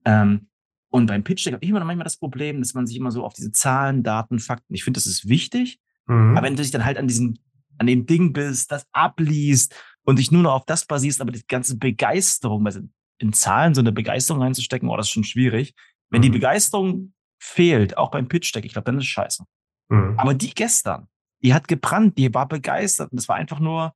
Ähm, 0.04 0.48
und 0.90 1.06
beim 1.06 1.24
Pitch 1.24 1.46
Deck 1.46 1.54
habe 1.54 1.64
ich 1.64 1.70
immer 1.70 1.80
noch 1.80 1.86
manchmal 1.86 2.04
das 2.04 2.18
Problem, 2.18 2.60
dass 2.60 2.74
man 2.74 2.86
sich 2.86 2.96
immer 2.96 3.10
so 3.10 3.24
auf 3.24 3.32
diese 3.32 3.52
Zahlen, 3.52 4.02
Daten, 4.02 4.38
Fakten, 4.38 4.74
ich 4.74 4.84
finde, 4.84 4.98
das 4.98 5.06
ist 5.06 5.28
wichtig. 5.28 5.78
Mhm. 6.06 6.36
Aber 6.36 6.46
wenn 6.46 6.56
du 6.56 6.62
dich 6.62 6.70
dann 6.70 6.84
halt 6.84 6.98
an 6.98 7.08
diesem, 7.08 7.38
an 7.78 7.86
dem 7.86 8.06
Ding 8.06 8.32
bist, 8.32 8.70
das 8.70 8.86
abliest 8.92 9.74
und 10.04 10.18
dich 10.18 10.30
nur 10.30 10.42
noch 10.42 10.54
auf 10.54 10.64
das 10.64 10.86
basierst, 10.86 11.20
aber 11.20 11.32
die 11.32 11.42
ganze 11.46 11.76
Begeisterung, 11.76 12.66
also 12.66 12.80
in 13.18 13.32
Zahlen 13.32 13.74
so 13.74 13.80
eine 13.80 13.92
Begeisterung 13.92 14.42
reinzustecken, 14.42 14.88
oh, 14.88 14.96
das 14.96 15.06
ist 15.06 15.12
schon 15.12 15.24
schwierig. 15.24 15.74
Wenn 16.10 16.22
die 16.22 16.28
mhm. 16.28 16.34
Begeisterung 16.34 17.12
fehlt, 17.38 17.96
auch 17.96 18.10
beim 18.10 18.28
Pitch 18.28 18.54
Deck, 18.54 18.64
ich 18.64 18.72
glaube, 18.72 18.86
dann 18.86 18.98
ist 18.98 19.04
es 19.04 19.08
scheiße. 19.08 19.44
Mhm. 19.88 20.18
Aber 20.18 20.34
die 20.34 20.54
gestern, 20.54 21.08
die 21.42 21.54
hat 21.54 21.68
gebrannt, 21.68 22.18
die 22.18 22.32
war 22.32 22.48
begeistert 22.48 23.12
und 23.12 23.16
das 23.16 23.28
war 23.28 23.36
einfach 23.36 23.60
nur, 23.60 23.94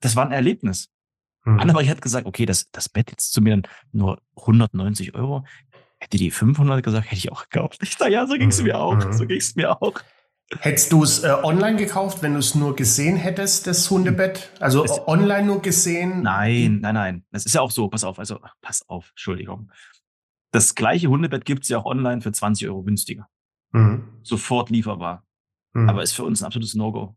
das 0.00 0.16
war 0.16 0.24
ein 0.24 0.32
Erlebnis. 0.32 0.88
Mhm. 1.44 1.60
Annemarie 1.60 1.88
hat 1.88 2.02
gesagt, 2.02 2.26
okay, 2.26 2.46
das, 2.46 2.70
das 2.70 2.88
Bett 2.88 3.10
jetzt 3.10 3.32
zu 3.32 3.40
mir 3.40 3.62
nur 3.92 4.20
190 4.36 5.14
Euro. 5.14 5.44
Hätte 5.98 6.16
die 6.16 6.30
500 6.30 6.82
gesagt, 6.82 7.06
hätte 7.06 7.16
ich 7.16 7.30
auch 7.30 7.48
gekauft. 7.48 7.80
Ich 7.82 7.96
dachte, 7.96 8.12
ja, 8.12 8.26
so 8.26 8.34
ging 8.34 8.48
es 8.48 8.58
mhm. 8.58 8.64
mir 8.64 8.78
auch. 8.78 8.94
Mhm. 8.94 9.12
So 9.12 9.26
ging 9.26 9.38
es 9.38 9.54
mir 9.54 9.80
auch. 9.80 9.94
Hättest 10.58 10.90
du 10.92 11.04
es 11.04 11.22
äh, 11.22 11.28
online 11.42 11.76
gekauft, 11.76 12.22
wenn 12.22 12.32
du 12.32 12.40
es 12.40 12.56
nur 12.56 12.74
gesehen 12.74 13.16
hättest, 13.16 13.68
das 13.68 13.88
Hundebett? 13.88 14.50
Also 14.58 14.84
es, 14.84 15.06
online 15.06 15.46
nur 15.46 15.62
gesehen? 15.62 16.22
Nein, 16.22 16.80
nein, 16.80 16.94
nein. 16.94 17.24
Das 17.30 17.46
ist 17.46 17.54
ja 17.54 17.60
auch 17.60 17.70
so. 17.70 17.88
Pass 17.88 18.02
auf, 18.02 18.18
also 18.18 18.40
pass 18.60 18.82
auf, 18.88 19.10
Entschuldigung. 19.10 19.70
Das 20.50 20.74
gleiche 20.74 21.08
Hundebett 21.08 21.44
gibt's 21.44 21.68
ja 21.68 21.78
auch 21.78 21.84
online 21.84 22.20
für 22.20 22.32
20 22.32 22.68
Euro 22.68 22.82
günstiger. 22.82 23.28
Mhm. 23.70 24.08
Sofort 24.22 24.70
lieferbar. 24.70 25.24
Mhm. 25.72 25.88
Aber 25.88 26.02
ist 26.02 26.12
für 26.12 26.24
uns 26.24 26.42
ein 26.42 26.46
absolutes 26.46 26.74
No-Go. 26.74 27.16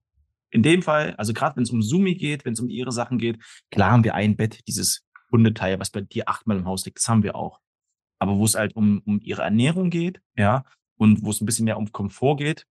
In 0.51 0.61
dem 0.61 0.83
Fall, 0.83 1.15
also 1.15 1.33
gerade 1.33 1.55
wenn 1.55 1.63
es 1.63 1.71
um 1.71 1.81
Sumi 1.81 2.13
geht, 2.13 2.45
wenn 2.45 2.53
es 2.53 2.59
um 2.59 2.69
ihre 2.69 2.91
Sachen 2.91 3.17
geht, 3.17 3.39
klar 3.71 3.91
haben 3.91 4.03
wir 4.03 4.13
ein 4.13 4.35
Bett, 4.35 4.59
dieses 4.67 5.03
Hundeteil, 5.31 5.79
was 5.79 5.89
bei 5.89 6.01
dir 6.01 6.29
achtmal 6.29 6.57
im 6.57 6.67
Haus 6.67 6.85
liegt, 6.85 6.99
das 6.99 7.09
haben 7.09 7.23
wir 7.23 7.35
auch. 7.35 7.59
Aber 8.19 8.37
wo 8.37 8.45
es 8.45 8.53
halt 8.53 8.75
um, 8.75 9.01
um 9.05 9.19
ihre 9.21 9.41
Ernährung 9.41 9.89
geht, 9.89 10.21
ja, 10.37 10.63
und 10.95 11.23
wo 11.23 11.31
es 11.31 11.41
ein 11.41 11.47
bisschen 11.47 11.65
mehr 11.65 11.77
um 11.77 11.91
Komfort 11.91 12.37
geht, 12.37 12.67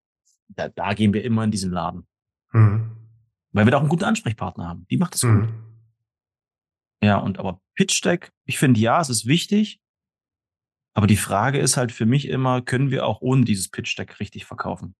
da, 0.56 0.68
da 0.68 0.94
gehen 0.94 1.12
wir 1.12 1.24
immer 1.24 1.44
in 1.44 1.50
diesen 1.50 1.72
Laden. 1.72 2.06
Mhm. 2.52 2.96
Weil 3.52 3.66
wir 3.66 3.70
da 3.70 3.76
auch 3.78 3.82
einen 3.82 3.90
guten 3.90 4.04
Ansprechpartner 4.04 4.68
haben. 4.68 4.86
Die 4.90 4.96
macht 4.96 5.14
es 5.14 5.22
mhm. 5.22 5.40
gut. 5.40 5.54
Ja, 7.02 7.18
und 7.18 7.38
aber 7.38 7.60
Pitch 7.74 8.04
Deck, 8.04 8.32
ich 8.44 8.58
finde 8.58 8.80
ja, 8.80 9.00
es 9.00 9.10
ist 9.10 9.26
wichtig. 9.26 9.80
Aber 10.94 11.06
die 11.06 11.16
Frage 11.16 11.58
ist 11.58 11.76
halt 11.76 11.90
für 11.90 12.06
mich 12.06 12.28
immer, 12.28 12.62
können 12.62 12.90
wir 12.90 13.06
auch 13.06 13.20
ohne 13.20 13.44
dieses 13.44 13.68
Pitch 13.68 13.98
Deck 13.98 14.20
richtig 14.20 14.44
verkaufen? 14.44 14.94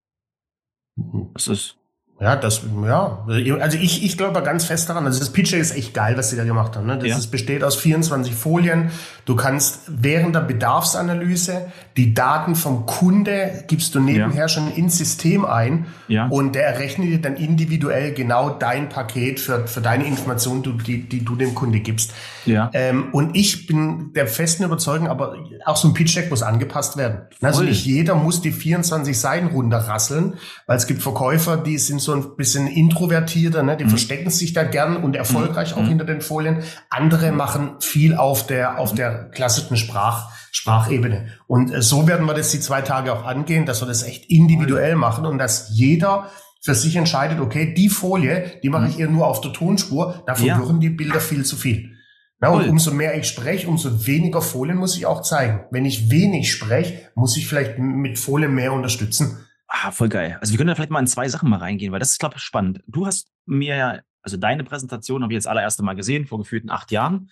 Das 1.34 1.48
ist 1.48 1.78
ja, 2.22 2.36
das, 2.36 2.60
ja. 2.86 3.26
Also 3.58 3.78
ich, 3.78 4.04
ich 4.04 4.16
glaube 4.16 4.40
ganz 4.42 4.64
fest 4.64 4.88
daran. 4.88 5.06
Also 5.06 5.18
das 5.18 5.30
Pitcher 5.30 5.58
ist 5.58 5.76
echt 5.76 5.92
geil, 5.92 6.16
was 6.16 6.30
sie 6.30 6.36
da 6.36 6.44
gemacht 6.44 6.76
haben. 6.76 6.86
Ne? 6.86 6.96
Das 6.96 7.08
ja. 7.08 7.18
ist, 7.18 7.32
besteht 7.32 7.64
aus 7.64 7.74
24 7.74 8.32
Folien. 8.32 8.92
Du 9.24 9.34
kannst 9.34 9.80
während 9.88 10.36
der 10.36 10.42
Bedarfsanalyse 10.42 11.72
die 11.96 12.14
Daten 12.14 12.54
vom 12.54 12.86
Kunde 12.86 13.64
gibst 13.66 13.96
du 13.96 14.00
nebenher 14.00 14.42
ja. 14.42 14.48
schon 14.48 14.72
ins 14.72 14.98
System 14.98 15.44
ein. 15.44 15.86
Ja. 16.06 16.28
Und 16.28 16.54
der 16.54 16.64
errechnet 16.66 17.08
dir 17.08 17.20
dann 17.20 17.34
individuell 17.34 18.14
genau 18.14 18.50
dein 18.50 18.88
Paket 18.88 19.40
für, 19.40 19.66
für 19.66 19.80
deine 19.80 20.04
Informationen, 20.04 20.62
die, 20.86 21.08
die 21.08 21.24
du 21.24 21.34
dem 21.34 21.56
Kunde 21.56 21.80
gibst. 21.80 22.14
Ja. 22.46 22.70
Ähm, 22.72 23.08
und 23.12 23.36
ich 23.36 23.66
bin 23.66 24.12
der 24.14 24.28
festen 24.28 24.62
Überzeugung, 24.62 25.08
aber 25.08 25.36
auch 25.64 25.76
so 25.76 25.88
ein 25.88 25.94
Pitch-Deck 25.94 26.30
muss 26.30 26.42
angepasst 26.42 26.96
werden. 26.96 27.22
Also 27.40 27.62
nicht 27.62 27.84
jeder 27.84 28.14
muss 28.14 28.40
die 28.42 28.52
24 28.52 29.18
Seiten 29.18 29.48
runterrasseln, 29.48 30.34
weil 30.66 30.76
es 30.76 30.86
gibt 30.86 31.02
Verkäufer, 31.02 31.56
die 31.56 31.78
sind 31.78 32.00
so 32.00 32.11
ein 32.14 32.36
bisschen 32.36 32.66
introvertierter, 32.66 33.62
ne? 33.62 33.76
die 33.76 33.84
mhm. 33.84 33.90
verstecken 33.90 34.30
sich 34.30 34.52
da 34.52 34.64
gern 34.64 34.96
und 34.96 35.16
erfolgreich 35.16 35.76
mhm. 35.76 35.82
auch 35.82 35.88
hinter 35.88 36.04
den 36.04 36.20
Folien. 36.20 36.62
Andere 36.90 37.30
mhm. 37.30 37.36
machen 37.36 37.70
viel 37.80 38.14
auf 38.14 38.46
der, 38.46 38.78
auf 38.78 38.94
der 38.94 39.30
klassischen 39.30 39.76
Sprach, 39.76 40.30
Sprachebene. 40.50 41.26
Und 41.46 41.72
äh, 41.72 41.82
so 41.82 42.06
werden 42.06 42.26
wir 42.26 42.34
das 42.34 42.50
die 42.50 42.60
zwei 42.60 42.82
Tage 42.82 43.12
auch 43.12 43.24
angehen, 43.24 43.66
dass 43.66 43.80
wir 43.80 43.88
das 43.88 44.02
echt 44.02 44.30
individuell 44.30 44.96
machen 44.96 45.26
und 45.26 45.38
dass 45.38 45.70
jeder 45.72 46.30
für 46.60 46.74
sich 46.74 46.96
entscheidet, 46.96 47.40
okay, 47.40 47.74
die 47.74 47.88
Folie, 47.88 48.60
die 48.62 48.68
mache 48.68 48.86
ich 48.86 48.94
mhm. 48.94 49.00
eher 49.00 49.10
nur 49.10 49.26
auf 49.26 49.40
der 49.40 49.52
Tonspur, 49.52 50.22
dafür 50.26 50.46
ja. 50.46 50.58
wirken 50.58 50.80
die 50.80 50.90
Bilder 50.90 51.20
viel 51.20 51.44
zu 51.44 51.56
viel. 51.56 51.92
Ja, 52.40 52.48
und 52.48 52.68
umso 52.68 52.90
mehr 52.90 53.16
ich 53.16 53.28
spreche, 53.28 53.68
umso 53.68 54.04
weniger 54.04 54.42
Folien 54.42 54.76
muss 54.76 54.96
ich 54.96 55.06
auch 55.06 55.22
zeigen. 55.22 55.60
Wenn 55.70 55.84
ich 55.84 56.10
wenig 56.10 56.50
spreche, 56.50 57.08
muss 57.14 57.36
ich 57.36 57.46
vielleicht 57.46 57.78
mit 57.78 58.18
Folien 58.18 58.52
mehr 58.52 58.72
unterstützen. 58.72 59.46
Ah, 59.74 59.90
voll 59.90 60.10
geil. 60.10 60.36
Also 60.38 60.52
wir 60.52 60.58
können 60.58 60.68
da 60.68 60.74
vielleicht 60.74 60.90
mal 60.90 61.00
in 61.00 61.06
zwei 61.06 61.26
Sachen 61.28 61.48
mal 61.48 61.56
reingehen, 61.56 61.92
weil 61.92 61.98
das 61.98 62.10
ist, 62.10 62.18
glaube 62.18 62.36
ich, 62.36 62.42
spannend. 62.42 62.82
Du 62.86 63.06
hast 63.06 63.32
mir 63.46 63.74
ja, 63.74 64.00
also 64.20 64.36
deine 64.36 64.64
Präsentation 64.64 65.22
habe 65.22 65.32
ich 65.32 65.36
jetzt 65.36 65.46
allererste 65.48 65.82
Mal 65.82 65.94
gesehen, 65.94 66.26
vor 66.26 66.36
gefühlten 66.36 66.68
acht 66.68 66.92
Jahren. 66.92 67.30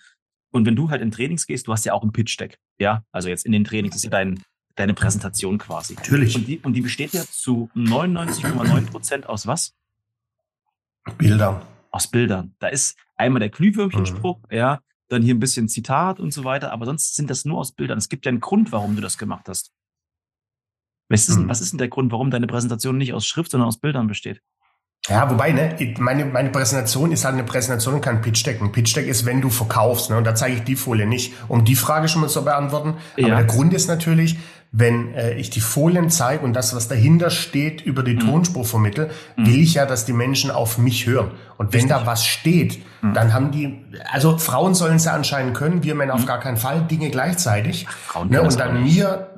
Und 0.49 0.65
wenn 0.65 0.75
du 0.75 0.89
halt 0.89 1.03
in 1.03 1.11
Trainings 1.11 1.45
gehst, 1.45 1.67
du 1.67 1.71
hast 1.71 1.85
ja 1.85 1.93
auch 1.93 2.01
ein 2.01 2.11
Pitch-Deck. 2.11 2.57
Ja, 2.79 3.05
also 3.11 3.29
jetzt 3.29 3.45
in 3.45 3.51
den 3.51 3.63
Trainings 3.63 3.95
ist 3.95 4.05
ja 4.05 4.09
dein, 4.09 4.43
deine 4.75 4.95
Präsentation 4.95 5.59
quasi. 5.59 5.93
Natürlich. 5.93 6.35
Und 6.35 6.47
die, 6.47 6.57
und 6.57 6.73
die 6.73 6.81
besteht 6.81 7.13
ja 7.13 7.21
zu 7.29 7.69
99,9 7.75 8.89
Prozent 8.89 9.29
aus 9.29 9.45
was? 9.45 9.75
Bildern. 11.19 11.61
Aus 11.91 12.07
Bildern. 12.07 12.55
Da 12.57 12.69
ist 12.69 12.97
einmal 13.17 13.39
der 13.39 13.49
Glühwürmchenspruch, 13.49 14.39
mhm. 14.49 14.57
ja, 14.57 14.79
dann 15.09 15.21
hier 15.21 15.35
ein 15.35 15.39
bisschen 15.39 15.69
Zitat 15.69 16.19
und 16.19 16.33
so 16.33 16.43
weiter, 16.43 16.71
aber 16.71 16.87
sonst 16.87 17.15
sind 17.15 17.29
das 17.29 17.45
nur 17.45 17.59
aus 17.59 17.71
Bildern. 17.71 17.99
Es 17.99 18.09
gibt 18.09 18.25
ja 18.25 18.31
einen 18.31 18.41
Grund, 18.41 18.71
warum 18.71 18.95
du 18.95 19.01
das 19.03 19.19
gemacht 19.19 19.47
hast. 19.47 19.71
Was 21.11 21.29
ist, 21.29 21.37
mhm. 21.37 21.49
was 21.49 21.61
ist 21.61 21.73
denn 21.73 21.77
der 21.77 21.89
Grund, 21.89 22.11
warum 22.11 22.31
deine 22.31 22.47
Präsentation 22.47 22.97
nicht 22.97 23.13
aus 23.13 23.25
Schrift, 23.25 23.51
sondern 23.51 23.67
aus 23.67 23.79
Bildern 23.79 24.07
besteht? 24.07 24.41
Ja, 25.09 25.29
wobei, 25.29 25.51
ne, 25.51 25.95
meine, 25.97 26.25
meine 26.25 26.51
Präsentation 26.51 27.11
ist 27.11 27.25
halt 27.25 27.33
eine 27.33 27.43
Präsentation 27.43 27.95
und 27.95 28.01
kein 28.01 28.21
Pitch 28.21 28.45
Deck. 28.45 28.61
Ein 28.61 28.71
Pitch 28.71 28.95
Deck 28.95 29.07
ist, 29.07 29.25
wenn 29.25 29.41
du 29.41 29.49
verkaufst, 29.49 30.11
ne, 30.11 30.17
und 30.17 30.25
da 30.25 30.35
zeige 30.35 30.57
ich 30.57 30.63
die 30.63 30.75
Folie 30.75 31.07
nicht, 31.07 31.33
um 31.47 31.65
die 31.65 31.75
Frage 31.75 32.07
schon 32.07 32.21
mal 32.21 32.27
zu 32.27 32.43
beantworten. 32.43 32.95
Ja. 33.17 33.27
Aber 33.27 33.35
der 33.37 33.45
Grund 33.45 33.73
ist 33.73 33.87
natürlich, 33.87 34.37
wenn 34.73 35.13
äh, 35.15 35.33
ich 35.33 35.49
die 35.49 35.59
Folien 35.59 36.09
zeige 36.09 36.45
und 36.45 36.53
das, 36.53 36.73
was 36.73 36.87
dahinter 36.87 37.29
steht, 37.29 37.81
über 37.81 38.03
die 38.03 38.13
mhm. 38.13 38.19
Tonspur 38.21 38.63
vermittel, 38.63 39.09
mhm. 39.35 39.47
will 39.47 39.59
ich 39.61 39.73
ja, 39.73 39.85
dass 39.85 40.05
die 40.05 40.13
Menschen 40.13 40.49
auf 40.49 40.77
mich 40.77 41.05
hören. 41.05 41.31
Und 41.57 41.73
wenn 41.73 41.81
Richtig. 41.81 41.97
da 41.97 42.05
was 42.05 42.25
steht, 42.25 42.79
mhm. 43.01 43.13
dann 43.13 43.33
haben 43.33 43.51
die, 43.51 43.81
also 44.09 44.37
Frauen 44.37 44.73
sollen 44.73 44.95
es 44.95 45.05
ja 45.05 45.13
anscheinend 45.13 45.57
können, 45.57 45.83
wir 45.83 45.93
Männer 45.93 46.13
auf 46.13 46.21
mhm. 46.21 46.27
gar 46.27 46.39
keinen 46.39 46.55
Fall, 46.55 46.83
Dinge 46.83 47.09
gleichzeitig. 47.09 47.85
Ach, 48.13 48.23
ne, 48.23 48.41
und 48.41 48.57
dann 48.59 48.83
mir 48.83 49.31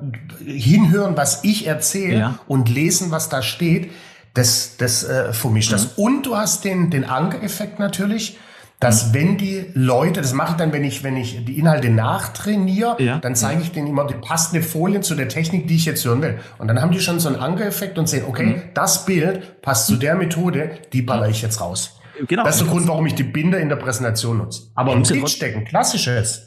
hinhören, 0.44 1.16
was 1.16 1.42
ich 1.42 1.66
erzähle 1.66 2.18
ja. 2.18 2.38
und 2.46 2.68
lesen, 2.68 3.10
was 3.10 3.28
da 3.28 3.42
steht, 3.42 3.90
das, 4.34 4.76
das 4.78 5.02
äh, 5.02 5.32
vermischt 5.32 5.72
das. 5.72 5.96
Mhm. 5.96 6.04
Und 6.04 6.26
du 6.26 6.36
hast 6.36 6.64
den, 6.64 6.90
den 6.90 7.04
Anker-Effekt 7.04 7.80
natürlich 7.80 8.38
dass 8.84 9.14
wenn 9.14 9.38
die 9.38 9.64
Leute, 9.72 10.20
das 10.20 10.34
mache 10.34 10.52
ich 10.52 10.56
dann, 10.58 10.70
wenn 10.74 10.84
ich, 10.84 11.02
wenn 11.02 11.16
ich 11.16 11.42
die 11.46 11.58
Inhalte 11.58 11.88
nachtrainiere, 11.88 13.02
ja. 13.02 13.18
dann 13.18 13.34
zeige 13.34 13.62
ich 13.62 13.72
denen 13.72 13.86
immer 13.86 14.06
die 14.06 14.12
passende 14.12 14.62
Folien 14.62 15.02
zu 15.02 15.14
der 15.14 15.28
Technik, 15.28 15.66
die 15.66 15.76
ich 15.76 15.86
jetzt 15.86 16.04
hören 16.04 16.20
will. 16.20 16.38
Und 16.58 16.68
dann 16.68 16.82
haben 16.82 16.92
die 16.92 17.00
schon 17.00 17.18
so 17.18 17.30
einen 17.30 17.38
Ankereffekt 17.38 17.96
und 17.96 18.10
sehen, 18.10 18.26
okay, 18.28 18.44
mhm. 18.44 18.62
das 18.74 19.06
Bild 19.06 19.62
passt 19.62 19.86
zu 19.86 19.96
der 19.96 20.16
Methode, 20.16 20.78
die 20.92 21.00
baller 21.00 21.30
ich 21.30 21.40
jetzt 21.40 21.62
raus. 21.62 21.98
genau. 22.28 22.44
Das 22.44 22.56
ist 22.56 22.60
der 22.60 22.68
Grund, 22.68 22.86
warum 22.86 23.06
ich 23.06 23.14
die 23.14 23.22
Binder 23.22 23.58
in 23.58 23.70
der 23.70 23.76
Präsentation 23.76 24.36
nutze. 24.36 24.70
Aber 24.74 24.92
ein 24.92 25.02
Pitch-Deck, 25.02 25.56
ein 25.56 25.64
klassisches, 25.64 26.46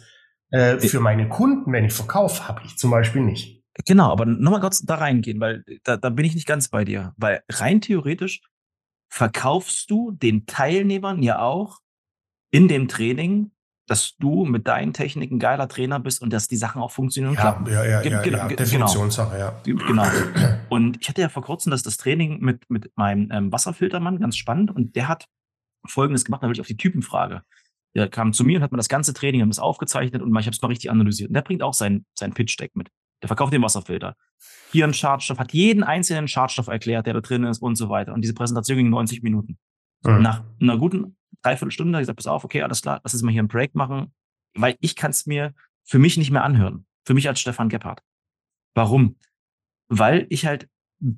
äh, 0.52 0.78
für 0.78 1.00
meine 1.00 1.30
Kunden, 1.30 1.74
wenn 1.74 1.86
ich 1.86 1.94
verkaufe, 1.94 2.48
habe 2.48 2.62
ich 2.66 2.78
zum 2.78 2.92
Beispiel 2.92 3.24
nicht. 3.24 3.64
Genau, 3.86 4.12
aber 4.12 4.28
nochmal 4.28 4.62
kurz 4.62 4.84
da 4.84 4.94
reingehen, 4.94 5.40
weil 5.40 5.64
da, 5.84 5.98
da 5.98 6.12
bin 6.12 6.24
ich 6.24 6.36
nicht 6.36 6.46
ganz 6.46 6.68
bei 6.68 6.86
dir. 6.86 7.14
Weil 7.18 7.42
rein 7.50 7.82
theoretisch 7.82 8.42
verkaufst 9.10 9.90
du 9.90 10.12
den 10.12 10.46
Teilnehmern 10.46 11.24
ja 11.24 11.40
auch 11.40 11.80
in 12.52 12.68
dem 12.68 12.88
Training, 12.88 13.52
dass 13.88 14.18
du 14.18 14.46
mit 14.46 14.68
deinen 14.68 14.94
Techniken 14.94 15.40
geiler 15.40 15.68
Trainer 15.68 16.00
bist 16.00 16.22
und 16.22 16.32
dass 16.34 16.48
die 16.48 16.58
Sachen 16.58 16.82
auch 16.82 16.92
funktionieren 16.92 17.32
und 17.32 17.36
ja, 17.36 17.42
klappen. 17.42 17.68
Ja, 17.68 17.86
ja, 17.86 18.02
ja, 18.02 18.22
genau, 18.22 18.38
ja. 18.38 18.48
Definitionssache, 18.48 19.40
ja. 19.40 19.62
Genau. 19.64 20.06
Und 20.70 20.98
ich 21.00 21.08
hatte 21.08 21.22
ja 21.22 21.30
vor 21.30 21.44
kurzem 21.44 21.72
das, 21.72 21.84
das 21.84 21.96
Training 21.96 22.42
mit, 22.42 22.70
mit 22.70 22.92
meinem 22.98 23.32
ähm, 23.32 23.52
Wasserfiltermann, 23.52 24.20
ganz 24.20 24.36
spannend, 24.36 24.76
und 24.76 24.98
der 24.98 25.08
hat 25.08 25.28
Folgendes 25.86 26.26
gemacht, 26.26 26.44
da 26.44 26.48
will 26.48 26.54
ich 26.54 26.60
auf 26.60 26.68
die 26.68 26.76
Typenfrage. 26.76 27.44
Der 27.96 28.10
kam 28.10 28.34
zu 28.34 28.44
mir 28.44 28.58
und 28.58 28.64
hat 28.64 28.72
mir 28.72 28.78
das 28.78 28.90
ganze 28.90 29.14
Training, 29.14 29.42
haben 29.42 29.50
das 29.50 29.60
aufgezeichnet 29.60 30.22
und 30.22 30.38
ich 30.38 30.46
habe 30.46 30.54
es 30.54 30.62
mal 30.62 30.68
richtig 30.68 30.92
analysiert. 30.92 31.30
Und 31.30 31.34
der 31.34 31.42
bringt 31.42 31.64
auch 31.64 31.74
sein, 31.74 32.06
sein 32.14 32.34
Pitch-Deck 32.34 32.76
mit. 32.76 32.90
Der 33.22 33.28
verkauft 33.28 33.54
den 33.54 33.64
Wasserfilter. 33.64 34.16
Hier 34.72 34.86
ein 34.86 34.94
Schadstoff, 34.94 35.40
hat 35.40 35.54
jeden 35.54 35.84
einzelnen 35.84 36.28
Schadstoff 36.28 36.68
erklärt, 36.68 37.08
der 37.08 37.14
da 37.14 37.22
drin 37.22 37.46
ist 37.46 37.62
und 37.62 37.76
so 37.76 37.90
weiter. 37.90 38.14
Und 38.14 38.22
diese 38.22 38.34
Präsentation 38.34 38.78
ging 38.78 38.90
90 38.90 39.24
Minuten. 39.24 39.58
Mhm. 40.08 40.22
Nach 40.22 40.44
einer 40.62 40.78
guten 40.78 41.18
Dreiviertelstunde 41.42 41.94
habe 41.94 42.02
ich 42.02 42.06
gesagt, 42.06 42.18
pass 42.18 42.28
auf, 42.28 42.44
okay, 42.44 42.62
alles 42.62 42.82
klar, 42.82 43.02
lass 43.04 43.14
uns 43.14 43.24
mal 43.24 43.32
hier 43.32 43.42
einen 43.42 43.48
Break 43.48 43.76
machen, 43.76 44.14
weil 44.56 44.76
ich 44.80 44.96
kann 44.96 45.12
es 45.12 45.26
mir 45.26 45.54
für 45.84 46.00
mich 46.00 46.18
nicht 46.18 46.32
mehr 46.32 46.44
anhören. 46.44 46.86
Für 47.06 47.14
mich 47.14 47.28
als 47.28 47.40
Stefan 47.40 47.70
Gebhardt. 47.70 48.02
Warum? 48.74 49.18
Weil 49.88 50.28
ich 50.30 50.46
halt 50.46 50.70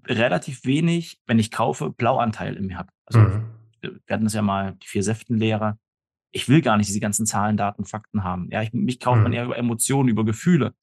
relativ 0.06 0.66
wenig, 0.66 1.20
wenn 1.26 1.40
ich 1.40 1.52
kaufe, 1.52 1.90
Blauanteil 1.90 2.56
in 2.56 2.68
mir 2.68 2.78
habe. 2.78 2.92
Also 3.06 3.20
mhm. 3.20 3.46
wir 3.82 4.14
hatten 4.14 4.26
das 4.26 4.34
ja 4.34 4.42
mal, 4.42 4.74
die 4.74 4.88
vier 4.88 5.04
Säftenlehrer. 5.04 5.80
Ich 6.32 6.48
will 6.48 6.62
gar 6.62 6.78
nicht 6.78 6.90
diese 6.90 7.00
ganzen 7.00 7.26
Zahlen, 7.26 7.58
Daten, 7.58 7.86
Fakten 7.86 8.24
haben. 8.24 8.50
Ja, 8.52 8.62
ich, 8.62 8.74
mich 8.74 9.00
kauft 9.00 9.18
mhm. 9.18 9.24
man 9.24 9.34
eher 9.34 9.46
über 9.46 9.58
Emotionen, 9.58 10.10
über 10.10 10.26
Gefühle. 10.26 10.74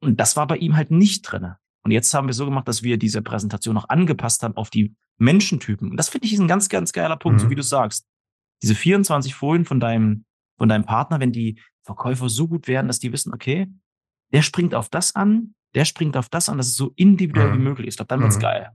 Und 0.00 0.20
das 0.20 0.36
war 0.36 0.46
bei 0.46 0.56
ihm 0.56 0.76
halt 0.76 0.90
nicht 0.90 1.22
drinne. 1.22 1.58
Und 1.84 1.90
jetzt 1.90 2.12
haben 2.14 2.26
wir 2.26 2.34
so 2.34 2.46
gemacht, 2.46 2.66
dass 2.66 2.82
wir 2.82 2.98
diese 2.98 3.22
Präsentation 3.22 3.74
noch 3.74 3.88
angepasst 3.88 4.42
haben 4.42 4.56
auf 4.56 4.70
die 4.70 4.94
Menschentypen. 5.18 5.90
Und 5.90 5.96
das 5.96 6.08
finde 6.08 6.26
ich 6.26 6.32
ist 6.32 6.40
ein 6.40 6.48
ganz, 6.48 6.68
ganz 6.68 6.92
geiler 6.92 7.16
Punkt, 7.16 7.40
mhm. 7.40 7.44
so 7.44 7.50
wie 7.50 7.54
du 7.54 7.62
sagst. 7.62 8.06
Diese 8.62 8.74
24 8.74 9.34
Folien 9.34 9.66
von 9.66 9.80
deinem, 9.80 10.24
von 10.56 10.68
deinem 10.68 10.86
Partner, 10.86 11.20
wenn 11.20 11.32
die 11.32 11.60
Verkäufer 11.82 12.28
so 12.30 12.48
gut 12.48 12.66
werden, 12.66 12.86
dass 12.86 12.98
die 12.98 13.12
wissen, 13.12 13.34
okay, 13.34 13.68
der 14.32 14.42
springt 14.42 14.74
auf 14.74 14.88
das 14.88 15.14
an, 15.14 15.54
der 15.74 15.84
springt 15.84 16.16
auf 16.16 16.30
das 16.30 16.48
an, 16.48 16.56
dass 16.56 16.68
es 16.68 16.76
so 16.76 16.92
individuell 16.96 17.50
mhm. 17.50 17.58
wie 17.58 17.62
möglich 17.62 17.88
ist. 17.88 17.94
Ich 17.94 17.98
glaube, 17.98 18.08
dann 18.08 18.20
wird's 18.20 18.36
mhm. 18.36 18.42
geil. 18.42 18.70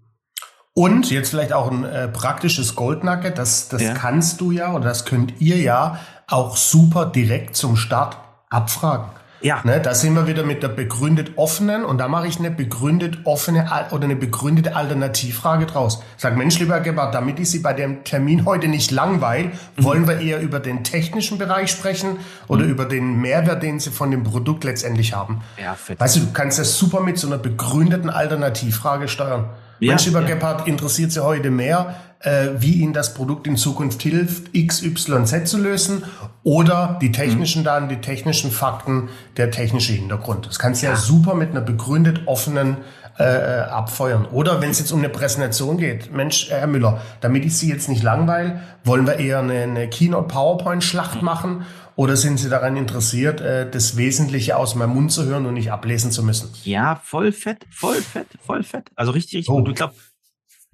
Und 0.74 1.10
jetzt 1.10 1.32
vielleicht 1.32 1.51
auch 1.51 1.72
ein 1.72 1.84
äh, 1.84 2.08
praktisches 2.08 2.75
Goldnugget, 2.75 3.38
das, 3.38 3.70
das 3.70 3.82
ja. 3.82 3.94
kannst 3.96 4.39
du 4.39 4.51
ja 4.51 4.74
oder 4.74 4.86
das 4.86 5.04
könnt 5.06 5.42
ihr 5.42 5.58
ja 5.58 6.00
auch 6.28 6.56
super 6.56 7.08
direkt 7.08 7.56
zum 7.56 7.75
Start 7.75 8.18
abfragen. 8.50 9.10
Ja. 9.41 9.62
Ne, 9.63 9.79
da 9.79 9.93
sind 9.93 10.15
wir 10.15 10.27
wieder 10.27 10.43
mit 10.43 10.63
der 10.63 10.67
begründet 10.67 11.31
offenen 11.38 11.86
und 11.86 11.98
da 11.98 12.08
mache 12.08 12.27
ich 12.27 12.39
eine 12.39 12.51
begründet 12.51 13.19
offene 13.24 13.69
oder 13.91 14.03
eine 14.03 14.15
begründete 14.15 14.75
Alternativfrage 14.75 15.65
draus. 15.65 16.03
Sag, 16.17 16.36
Mensch, 16.36 16.60
lieber 16.60 16.79
Gebhardt, 16.81 17.15
damit 17.15 17.39
ich 17.39 17.50
Sie 17.50 17.60
bei 17.60 17.74
dem 17.74 18.03
Termin 18.03 18.46
heute 18.46 18.67
nicht 18.67 18.91
langweil, 18.91 19.46
mhm. 19.46 19.84
wollen 19.84 20.08
wir 20.08 20.19
eher 20.19 20.41
über 20.41 20.60
den 20.60 20.84
technischen 20.84 21.38
Bereich 21.38 21.72
sprechen 21.72 22.17
oder 22.48 22.65
mhm. 22.65 22.72
über 22.72 22.86
den 22.86 23.22
Mehrwert, 23.22 23.63
den 23.63 23.79
Sie 23.79 23.91
von 23.91 24.12
dem 24.12 24.24
Produkt 24.24 24.63
letztendlich 24.63 25.13
haben. 25.13 25.41
Ja, 25.62 25.75
fett. 25.75 26.00
Weißt 26.00 26.17
du, 26.17 26.19
du 26.22 26.31
kannst 26.34 26.60
das 26.60 26.77
super 26.77 27.00
mit 27.00 27.17
so 27.17 27.27
einer 27.27 27.38
begründeten 27.38 28.10
Alternativfrage 28.10 29.08
steuern. 29.08 29.50
Ja, 29.79 29.91
Mensch, 29.91 30.05
lieber 30.05 30.21
ja. 30.21 30.27
Gebhardt, 30.27 30.67
interessiert 30.67 31.12
Sie 31.12 31.24
heute 31.24 31.51
mehr, 31.51 31.95
äh, 32.19 32.50
wie 32.59 32.74
Ihnen 32.74 32.93
das 32.93 33.13
Produkt 33.13 33.48
in 33.48 33.55
Zukunft 33.55 34.01
hilft, 34.01 34.53
X, 34.53 34.83
Y, 34.83 35.25
Z 35.25 35.48
zu 35.48 35.57
lösen 35.57 36.03
oder 36.43 37.00
die 37.01 37.12
technischen 37.12 37.62
mhm. 37.62 37.65
Daten, 37.65 37.89
die 37.89 38.01
technischen 38.01 38.51
Fakten, 38.51 39.09
der 39.38 39.51
technische 39.51 39.93
Hintergrund. 39.93 40.48
Das 40.48 40.59
kannst 40.59 40.81
du 40.81 40.88
ja. 40.88 40.93
ja 40.93 40.98
super 40.98 41.33
mit 41.33 41.51
einer 41.51 41.62
begründet 41.62 42.21
offenen 42.25 42.77
äh, 43.20 43.62
abfeuern. 43.70 44.26
Oder 44.26 44.62
wenn 44.62 44.70
es 44.70 44.80
jetzt 44.80 44.92
um 44.92 45.00
eine 45.00 45.10
Präsentation 45.10 45.78
geht, 45.78 46.14
Mensch, 46.14 46.50
Herr 46.50 46.68
Müller, 46.68 47.02
damit 47.22 47.46
ich 47.46 47.58
Sie 47.58 47.70
jetzt 47.70 47.90
nicht 47.90 48.02
langweile, 48.02 48.62
wollen 48.84 49.06
wir 49.06 49.18
eher 49.18 49.40
eine, 49.40 49.64
eine 49.64 49.90
Keynote-PowerPoint-Schlacht 49.90 51.22
machen 51.22 51.66
oder 51.96 52.16
sind 52.16 52.38
Sie 52.38 52.50
daran 52.50 52.78
interessiert, 52.78 53.42
äh, 53.42 53.70
das 53.70 53.98
Wesentliche 53.98 54.56
aus 54.56 54.76
meinem 54.76 54.94
Mund 54.94 55.12
zu 55.12 55.26
hören 55.26 55.46
und 55.46 55.56
nicht 55.56 55.72
ablesen 55.72 56.12
zu 56.12 56.24
müssen? 56.24 56.50
Ja, 56.64 57.02
voll 57.04 57.34
fett, 57.34 57.66
voll 57.70 58.02
fett, 58.02 58.28
voll 58.46 58.64
fett. 58.64 58.90
Also 58.96 59.12
richtig, 59.12 59.40
richtig 59.40 59.50
oh. 59.50 59.58
gut. 59.58 59.70
Ich 59.70 59.76
glaube, 59.76 59.94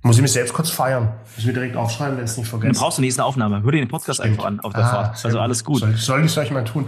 muss 0.03 0.17
ich 0.17 0.21
mich 0.21 0.33
selbst 0.33 0.53
kurz 0.53 0.69
feiern. 0.69 1.13
Muss 1.23 1.39
ich 1.39 1.45
mir 1.47 1.53
direkt 1.53 1.75
aufschreiben, 1.75 2.15
wenn 2.17 2.25
es 2.25 2.37
nicht 2.37 2.47
vergessen. 2.47 2.73
Dann 2.73 2.79
brauchst 2.79 2.99
du 2.99 3.01
nächste 3.01 3.23
Aufnahme. 3.23 3.63
Hör 3.63 3.71
dir 3.71 3.79
den 3.79 3.87
Podcast 3.87 4.19
Stimmt. 4.19 4.33
einfach 4.33 4.45
an 4.45 4.59
auf 4.59 4.71
der 4.71 4.85
ah, 4.85 4.89
Fahrt. 4.89 5.25
Also 5.25 5.39
alles 5.39 5.63
gut. 5.63 5.79
Soll, 5.79 5.95
soll 5.95 6.25
ich 6.25 6.33
gleich 6.33 6.51
mal 6.51 6.63
tun. 6.63 6.85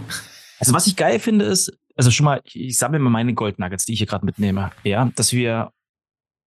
Also 0.60 0.72
was 0.74 0.86
ich 0.86 0.96
geil 0.96 1.20
finde 1.20 1.46
ist, 1.46 1.72
also 1.98 2.12
schon 2.12 2.26
mal, 2.26 2.42
ich 2.46 2.78
sammle 2.78 3.00
mir 3.00 3.10
meine 3.10 3.34
Goldnuggets, 3.34 3.86
die 3.86 3.94
ich 3.94 4.00
hier 4.00 4.08
gerade 4.08 4.26
mitnehme, 4.26 4.72
ja, 4.84 5.12
dass 5.16 5.34
wir 5.34 5.72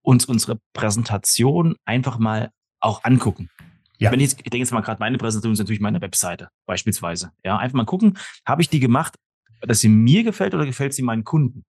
uns 0.02 0.24
unsere 0.24 0.58
Präsentation 0.72 1.76
einfach 1.84 2.18
mal 2.18 2.50
auch 2.80 3.04
angucken. 3.04 3.50
Ja. 3.98 4.10
Wenn 4.10 4.20
ich, 4.20 4.30
ich 4.30 4.36
denke 4.36 4.58
jetzt 4.58 4.72
mal 4.72 4.80
gerade, 4.80 4.98
meine 5.00 5.18
Präsentation 5.18 5.52
ist 5.52 5.58
natürlich 5.58 5.80
meine 5.80 6.00
Webseite, 6.00 6.48
beispielsweise. 6.66 7.32
Ja, 7.44 7.58
einfach 7.58 7.76
mal 7.76 7.84
gucken, 7.84 8.16
habe 8.46 8.62
ich 8.62 8.70
die 8.70 8.80
gemacht, 8.80 9.16
dass 9.60 9.80
sie 9.80 9.90
mir 9.90 10.22
gefällt 10.22 10.54
oder 10.54 10.64
gefällt 10.64 10.94
sie 10.94 11.02
meinen 11.02 11.24
Kunden? 11.24 11.64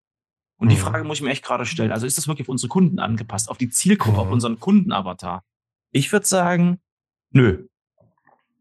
Und 0.58 0.70
die 0.70 0.76
mhm. 0.76 0.80
Frage 0.80 1.04
muss 1.04 1.18
ich 1.18 1.24
mir 1.24 1.32
echt 1.32 1.44
gerade 1.44 1.66
stellen. 1.66 1.92
Also 1.92 2.06
ist 2.06 2.18
das 2.18 2.28
wirklich 2.28 2.46
auf 2.46 2.50
unsere 2.50 2.70
Kunden 2.70 3.00
angepasst, 3.00 3.50
auf 3.50 3.58
die 3.58 3.70
Zielgruppe, 3.70 4.18
mhm. 4.18 4.20
auf 4.20 4.32
unseren 4.32 4.60
Kundenavatar? 4.60 5.44
Ich 5.92 6.12
würde 6.14 6.26
sagen, 6.26 6.80
nö. 7.32 7.68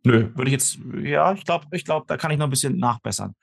Nö, 0.02 0.30
würde 0.34 0.46
ich 0.46 0.52
jetzt, 0.52 0.78
ja, 1.02 1.34
ich 1.34 1.44
glaube, 1.44 1.66
ich 1.72 1.84
glaube, 1.84 2.06
da 2.08 2.16
kann 2.16 2.30
ich 2.30 2.38
noch 2.38 2.46
ein 2.46 2.50
bisschen 2.50 2.78
nachbessern. 2.78 3.34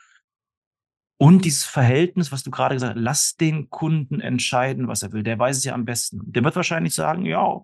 Und 1.19 1.45
dieses 1.45 1.63
Verhältnis, 1.63 2.31
was 2.31 2.43
du 2.43 2.51
gerade 2.51 2.75
gesagt 2.75 2.95
hast, 2.95 3.01
lass 3.01 3.35
den 3.35 3.69
Kunden 3.69 4.19
entscheiden, 4.19 4.87
was 4.87 5.01
er 5.01 5.11
will. 5.13 5.23
Der 5.23 5.39
weiß 5.39 5.57
es 5.57 5.63
ja 5.63 5.73
am 5.73 5.85
besten. 5.85 6.21
Der 6.31 6.43
wird 6.43 6.55
wahrscheinlich 6.55 6.93
sagen, 6.93 7.25
ja, 7.25 7.61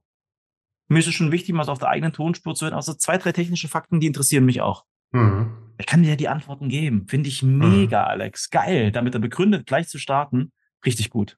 mir 0.87 0.99
ist 0.99 1.07
es 1.07 1.13
schon 1.13 1.31
wichtig, 1.31 1.53
mal 1.53 1.63
so 1.63 1.71
auf 1.71 1.79
der 1.79 1.89
eigenen 1.89 2.13
Tonspur 2.13 2.55
zu 2.55 2.65
hören. 2.65 2.73
Also 2.73 2.93
zwei, 2.93 3.17
drei 3.17 3.31
technische 3.31 3.67
Fakten, 3.67 3.99
die 3.99 4.07
interessieren 4.07 4.45
mich 4.45 4.61
auch. 4.61 4.85
Mhm. 5.11 5.51
Ich 5.77 5.85
kann 5.85 6.03
dir 6.03 6.15
die 6.15 6.27
Antworten 6.27 6.69
geben. 6.69 7.07
Finde 7.07 7.29
ich 7.29 7.43
mega, 7.43 8.01
mhm. 8.01 8.07
Alex. 8.09 8.49
Geil, 8.49 8.91
damit 8.91 9.13
er 9.13 9.19
begründet, 9.19 9.67
gleich 9.67 9.87
zu 9.87 9.99
starten 9.99 10.51
richtig 10.85 11.09
gut. 11.09 11.37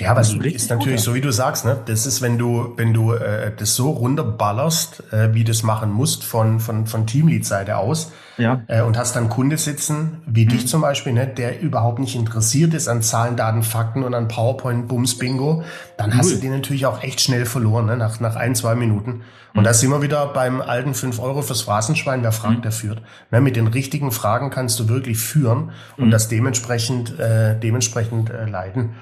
Ja, 0.00 0.12
aber 0.12 0.22
es 0.22 0.32
ist 0.32 0.70
natürlich 0.70 1.02
so, 1.02 1.14
wie 1.14 1.20
du 1.20 1.30
sagst, 1.30 1.64
ne? 1.64 1.78
Das 1.84 2.06
ist, 2.06 2.22
wenn 2.22 2.38
du, 2.38 2.72
wenn 2.76 2.94
du 2.94 3.12
äh, 3.12 3.52
das 3.54 3.76
so 3.76 3.90
runterballerst, 3.90 5.12
äh, 5.12 5.34
wie 5.34 5.44
du 5.44 5.50
es 5.50 5.62
machen 5.62 5.92
musst 5.92 6.24
von, 6.24 6.58
von, 6.58 6.86
von 6.86 7.06
Teamlead-Seite 7.06 7.76
aus, 7.76 8.10
ja. 8.38 8.62
äh, 8.66 8.82
und 8.82 8.96
hast 8.96 9.14
dann 9.14 9.28
Kunde 9.28 9.58
sitzen, 9.58 10.22
wie 10.26 10.46
mhm. 10.46 10.50
dich 10.50 10.66
zum 10.66 10.80
Beispiel, 10.80 11.12
ne, 11.12 11.26
der 11.26 11.60
überhaupt 11.60 11.98
nicht 11.98 12.16
interessiert 12.16 12.74
ist 12.74 12.88
an 12.88 13.02
Zahlen, 13.02 13.36
Daten, 13.36 13.62
Fakten 13.62 14.02
und 14.02 14.14
an 14.14 14.28
PowerPoint, 14.28 14.88
Bums, 14.88 15.18
Bingo, 15.18 15.62
dann 15.96 16.16
hast 16.16 16.32
du 16.32 16.36
den 16.36 16.52
natürlich 16.52 16.86
auch 16.86 17.02
echt 17.02 17.20
schnell 17.20 17.44
verloren, 17.44 17.86
ne? 17.86 17.96
nach, 17.96 18.20
nach 18.20 18.36
ein, 18.36 18.54
zwei 18.54 18.74
Minuten. 18.74 19.22
Und 19.52 19.60
mhm. 19.60 19.64
da 19.64 19.74
sind 19.74 19.90
wir 19.90 20.02
wieder 20.02 20.26
beim 20.28 20.60
alten 20.60 20.94
5 20.94 21.18
Euro 21.20 21.42
fürs 21.42 21.62
Phrasenschwein, 21.62 22.22
wer 22.22 22.32
fragt, 22.32 22.58
mhm. 22.58 22.62
der 22.62 22.72
führt. 22.72 23.02
Ne, 23.30 23.40
mit 23.40 23.56
den 23.56 23.66
richtigen 23.66 24.12
Fragen 24.12 24.50
kannst 24.50 24.80
du 24.80 24.88
wirklich 24.88 25.18
führen 25.18 25.72
und 25.96 26.06
mhm. 26.06 26.10
das 26.10 26.28
dementsprechend, 26.28 27.18
äh, 27.18 27.58
dementsprechend 27.58 28.30
äh, 28.30 28.46
leiten. 28.46 28.94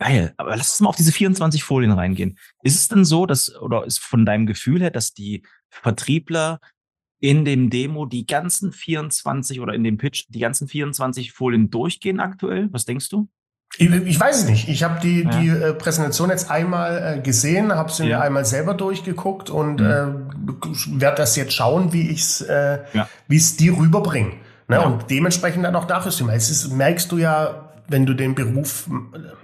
Geil, 0.00 0.32
aber 0.38 0.56
lass 0.56 0.70
uns 0.70 0.80
mal 0.80 0.88
auf 0.88 0.96
diese 0.96 1.12
24 1.12 1.62
Folien 1.62 1.92
reingehen. 1.92 2.38
Ist 2.62 2.74
es 2.74 2.88
denn 2.88 3.04
so, 3.04 3.26
dass, 3.26 3.54
oder 3.54 3.84
ist 3.84 3.98
von 3.98 4.24
deinem 4.24 4.46
Gefühl 4.46 4.80
her, 4.80 4.90
dass 4.90 5.12
die 5.12 5.42
Vertriebler 5.68 6.58
in 7.20 7.44
dem 7.44 7.68
Demo 7.68 8.06
die 8.06 8.24
ganzen 8.24 8.72
24 8.72 9.60
oder 9.60 9.74
in 9.74 9.84
dem 9.84 9.98
Pitch 9.98 10.24
die 10.30 10.38
ganzen 10.38 10.68
24 10.68 11.32
Folien 11.32 11.70
durchgehen 11.70 12.18
aktuell? 12.18 12.70
Was 12.72 12.86
denkst 12.86 13.10
du? 13.10 13.28
Ich, 13.76 13.90
ich 13.90 14.18
weiß 14.18 14.38
es 14.38 14.48
nicht. 14.48 14.68
Ich 14.70 14.82
habe 14.82 15.00
die, 15.00 15.22
ja. 15.22 15.30
die 15.38 15.48
äh, 15.48 15.74
Präsentation 15.74 16.30
jetzt 16.30 16.50
einmal 16.50 17.18
äh, 17.18 17.20
gesehen, 17.20 17.70
habe 17.70 17.92
sie 17.92 18.06
ja. 18.06 18.18
mir 18.18 18.24
einmal 18.24 18.46
selber 18.46 18.72
durchgeguckt 18.72 19.50
und 19.50 19.80
mhm. 19.80 19.86
äh, 19.86 21.00
werde 21.00 21.18
das 21.18 21.36
jetzt 21.36 21.52
schauen, 21.52 21.92
wie 21.92 22.08
ich 22.08 22.20
es 22.20 22.40
äh, 22.40 22.78
ja. 22.94 23.06
wie 23.28 23.36
es 23.36 23.58
die 23.58 23.68
rüberbringe. 23.68 24.32
Ne? 24.66 24.80
Und 24.80 25.10
dementsprechend 25.10 25.64
dann 25.64 25.74
auch 25.76 25.88
nachjustieren. 25.88 26.32
Es 26.32 26.48
ist, 26.48 26.72
merkst 26.72 27.10
du 27.12 27.18
ja, 27.18 27.69
wenn 27.90 28.06
du 28.06 28.14
den 28.14 28.34
Beruf 28.34 28.88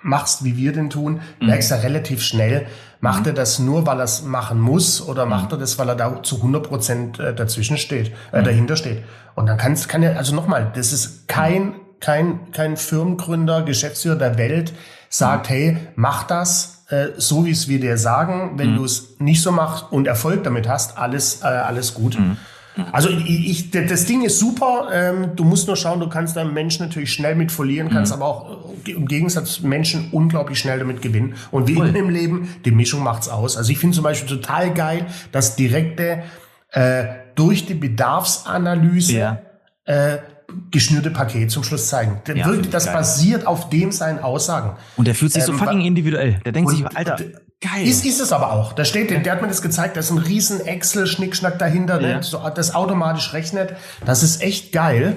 machst, 0.02 0.44
wie 0.44 0.56
wir 0.56 0.72
den 0.72 0.88
tun, 0.88 1.20
mhm. 1.40 1.48
merkst 1.48 1.70
du 1.70 1.74
ja 1.74 1.80
relativ 1.80 2.22
schnell, 2.22 2.66
macht 3.00 3.22
mhm. 3.22 3.28
er 3.28 3.32
das 3.34 3.58
nur, 3.58 3.86
weil 3.86 3.98
er 3.98 4.04
es 4.04 4.22
machen 4.22 4.60
muss 4.60 5.06
oder 5.06 5.24
mhm. 5.24 5.30
macht 5.30 5.52
er 5.52 5.58
das, 5.58 5.78
weil 5.78 5.88
er 5.88 5.96
da 5.96 6.22
zu 6.22 6.36
100 6.36 6.62
Prozent 6.62 7.18
äh, 7.18 7.34
dazwischen 7.34 7.76
steht, 7.76 8.12
äh, 8.32 8.40
mhm. 8.40 8.44
dahinter 8.44 8.76
steht. 8.76 9.02
Und 9.34 9.46
dann 9.46 9.58
kannst, 9.58 9.88
kann 9.88 10.02
er, 10.02 10.16
also 10.16 10.34
nochmal, 10.34 10.70
das 10.74 10.92
ist 10.92 11.28
kein, 11.28 11.74
kein, 12.00 12.52
kein 12.52 12.76
Firmengründer, 12.76 13.62
Geschäftsführer 13.62 14.16
der 14.16 14.38
Welt 14.38 14.72
sagt, 15.08 15.50
mhm. 15.50 15.54
hey, 15.54 15.76
mach 15.96 16.22
das, 16.22 16.84
äh, 16.88 17.08
so 17.16 17.46
wie 17.46 17.50
es 17.50 17.66
wir 17.66 17.80
dir 17.80 17.98
sagen. 17.98 18.52
Wenn 18.56 18.72
mhm. 18.72 18.76
du 18.76 18.84
es 18.84 19.16
nicht 19.18 19.42
so 19.42 19.50
machst 19.50 19.86
und 19.90 20.06
Erfolg 20.06 20.44
damit 20.44 20.68
hast, 20.68 20.96
alles, 20.96 21.42
äh, 21.42 21.46
alles 21.46 21.94
gut. 21.94 22.18
Mhm. 22.18 22.36
Also 22.92 23.08
ich, 23.08 23.70
das 23.70 24.04
Ding 24.04 24.22
ist 24.22 24.38
super. 24.38 24.88
Ähm, 24.92 25.30
du 25.34 25.44
musst 25.44 25.66
nur 25.66 25.76
schauen, 25.76 25.98
du 26.00 26.08
kannst 26.08 26.36
deinen 26.36 26.52
Menschen 26.52 26.86
natürlich 26.86 27.12
schnell 27.12 27.34
mit 27.34 27.50
verlieren, 27.50 27.88
kannst 27.88 28.14
mhm. 28.14 28.22
aber 28.22 28.26
auch 28.30 28.74
äh, 28.86 28.90
im 28.92 29.06
Gegensatz 29.06 29.60
Menschen 29.60 30.08
unglaublich 30.12 30.58
schnell 30.58 30.78
damit 30.78 31.00
gewinnen. 31.02 31.34
Und 31.50 31.68
wie 31.68 31.76
cool. 31.76 31.94
im 31.94 32.10
Leben, 32.10 32.48
die 32.64 32.70
Mischung 32.70 33.02
macht's 33.02 33.28
aus. 33.28 33.56
Also 33.56 33.72
ich 33.72 33.78
finde 33.78 33.94
zum 33.94 34.04
Beispiel 34.04 34.28
total 34.28 34.74
geil, 34.74 35.06
dass 35.32 35.56
direkte 35.56 36.22
äh, 36.72 37.04
durch 37.34 37.64
die 37.66 37.74
Bedarfsanalyse 37.74 39.12
Ja. 39.16 39.38
äh, 39.84 40.18
geschnürte 40.70 41.10
Paket 41.10 41.50
zum 41.50 41.64
Schluss 41.64 41.88
zeigen. 41.88 42.20
Der 42.26 42.36
Ja, 42.36 42.46
wirklich, 42.46 42.70
das 42.70 42.84
geil. 42.86 42.94
basiert 42.94 43.46
auf 43.46 43.68
dem 43.68 43.90
seinen 43.92 44.20
Aussagen. 44.20 44.76
Und 44.96 45.06
der 45.06 45.14
fühlt 45.14 45.32
sich 45.32 45.42
so 45.44 45.52
Ähm, 45.52 45.58
fucking 45.58 45.80
wa- 45.80 45.84
individuell. 45.86 46.40
Der 46.44 46.52
denkt 46.52 46.70
Und- 46.70 46.76
sich, 46.76 46.86
Alter, 46.96 47.16
geil. 47.72 47.86
Ist, 47.86 48.04
ist 48.04 48.20
es 48.20 48.32
aber 48.32 48.52
auch. 48.52 48.72
Da 48.72 48.84
steht, 48.84 49.10
der 49.10 49.32
hat 49.32 49.42
mir 49.42 49.48
das 49.48 49.62
gezeigt, 49.62 49.96
da 49.96 50.00
ist 50.00 50.10
ein 50.10 50.18
riesen 50.18 50.60
Excel-Schnickschnack 50.64 51.58
dahinter, 51.58 52.00
Ja. 52.00 52.16
ne, 52.18 52.22
so, 52.22 52.40
das 52.54 52.74
automatisch 52.74 53.32
rechnet. 53.32 53.74
Das 54.04 54.22
ist 54.22 54.42
echt 54.42 54.72
geil. 54.72 55.16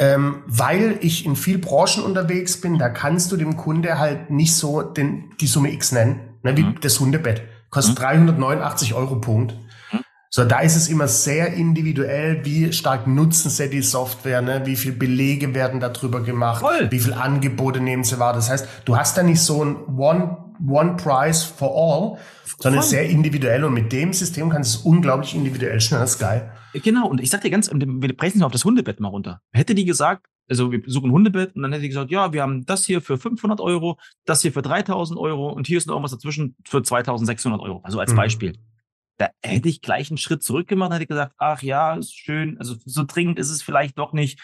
Ähm, 0.00 0.42
weil 0.46 0.96
ich 1.00 1.26
in 1.26 1.34
viel 1.34 1.58
Branchen 1.58 2.04
unterwegs 2.04 2.60
bin, 2.60 2.78
da 2.78 2.88
kannst 2.88 3.32
du 3.32 3.36
dem 3.36 3.56
Kunde 3.56 3.98
halt 3.98 4.30
nicht 4.30 4.54
so 4.54 4.80
den, 4.82 5.32
die 5.40 5.48
Summe 5.48 5.72
X 5.72 5.90
nennen, 5.90 6.20
ne, 6.44 6.56
wie 6.56 6.62
Mhm. 6.62 6.76
das 6.80 7.00
Hundebett. 7.00 7.42
Kostet 7.70 7.98
389 8.00 8.94
Euro 8.94 9.16
Punkt. 9.16 9.54
Mhm. 9.92 9.98
So, 10.30 10.44
da 10.44 10.60
ist 10.60 10.76
es 10.76 10.88
immer 10.88 11.08
sehr 11.08 11.52
individuell, 11.54 12.44
wie 12.44 12.72
stark 12.72 13.06
nutzen 13.08 13.50
sie 13.50 13.68
die 13.70 13.82
Software, 13.82 14.40
ne? 14.40 14.62
wie 14.66 14.76
viel 14.76 14.92
Belege 14.92 15.54
werden 15.54 15.80
darüber 15.80 16.20
gemacht, 16.22 16.60
Voll. 16.60 16.86
wie 16.90 17.00
viel 17.00 17.14
Angebote 17.14 17.80
nehmen 17.80 18.04
sie 18.04 18.18
wahr. 18.20 18.34
Das 18.34 18.50
heißt, 18.50 18.68
du 18.84 18.96
hast 18.96 19.16
da 19.18 19.22
nicht 19.22 19.40
so 19.42 19.64
ein 19.64 19.76
One, 19.98 20.36
One 20.66 20.96
Price 20.96 21.44
for 21.44 21.70
all, 21.70 22.18
sondern 22.58 22.82
Voll. 22.82 22.90
sehr 22.90 23.08
individuell 23.08 23.64
und 23.64 23.74
mit 23.74 23.92
dem 23.92 24.12
System 24.12 24.50
kannst 24.50 24.74
du 24.74 24.78
es 24.78 24.84
unglaublich 24.84 25.34
individuell 25.34 25.80
schnell. 25.80 26.00
Das 26.00 26.12
ist 26.12 26.18
geil. 26.18 26.52
Genau, 26.74 27.08
und 27.08 27.20
ich 27.20 27.30
sag 27.30 27.40
dir 27.42 27.50
ganz, 27.50 27.70
wir 27.72 28.16
brechen 28.16 28.38
mal 28.40 28.46
auf 28.46 28.52
das 28.52 28.64
Hundebett 28.64 29.00
mal 29.00 29.08
runter. 29.08 29.40
Hätte 29.52 29.74
die 29.74 29.84
gesagt, 29.84 30.26
also 30.48 30.70
wir 30.72 30.82
suchen 30.86 31.10
ein 31.10 31.12
Hundebett 31.12 31.54
und 31.56 31.62
dann 31.62 31.72
hätte 31.72 31.82
die 31.82 31.88
gesagt, 31.88 32.10
ja, 32.10 32.32
wir 32.32 32.42
haben 32.42 32.64
das 32.66 32.84
hier 32.84 33.00
für 33.00 33.18
500 33.18 33.60
Euro, 33.60 33.98
das 34.24 34.42
hier 34.42 34.52
für 34.52 34.62
3000 34.62 35.18
Euro 35.18 35.50
und 35.50 35.66
hier 35.66 35.78
ist 35.78 35.86
noch 35.86 35.94
irgendwas 35.94 36.12
dazwischen 36.12 36.56
für 36.66 36.82
2600 36.82 37.60
Euro. 37.60 37.80
Also 37.84 38.00
als 38.00 38.12
Mhm. 38.12 38.16
Beispiel. 38.16 38.58
Da 39.18 39.30
hätte 39.42 39.68
ich 39.68 39.80
gleich 39.82 40.10
einen 40.10 40.18
Schritt 40.18 40.42
zurück 40.44 40.68
gemacht 40.68 40.90
und 40.90 40.94
hätte 40.96 41.06
gesagt, 41.06 41.34
ach 41.38 41.62
ja, 41.62 41.94
ist 41.94 42.14
schön, 42.16 42.56
also 42.58 42.76
so 42.84 43.04
dringend 43.04 43.38
ist 43.38 43.50
es 43.50 43.62
vielleicht 43.62 43.98
doch 43.98 44.12
nicht. 44.12 44.40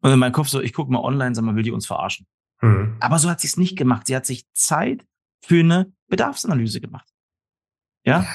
Und 0.00 0.10
in 0.10 0.18
meinem 0.18 0.32
Kopf 0.32 0.48
so, 0.48 0.60
ich 0.60 0.72
gucke 0.72 0.90
mal 0.90 1.00
online, 1.00 1.34
sag 1.34 1.44
mal, 1.44 1.54
will 1.54 1.62
die 1.62 1.70
uns 1.72 1.86
verarschen. 1.86 2.26
Hm. 2.60 2.96
Aber 3.00 3.18
so 3.18 3.28
hat 3.28 3.40
sie 3.40 3.46
es 3.48 3.56
nicht 3.58 3.76
gemacht. 3.76 4.06
Sie 4.06 4.16
hat 4.16 4.24
sich 4.24 4.44
Zeit 4.54 5.04
für 5.42 5.60
eine 5.60 5.92
Bedarfsanalyse 6.08 6.80
gemacht. 6.80 7.08
Ja? 8.04 8.26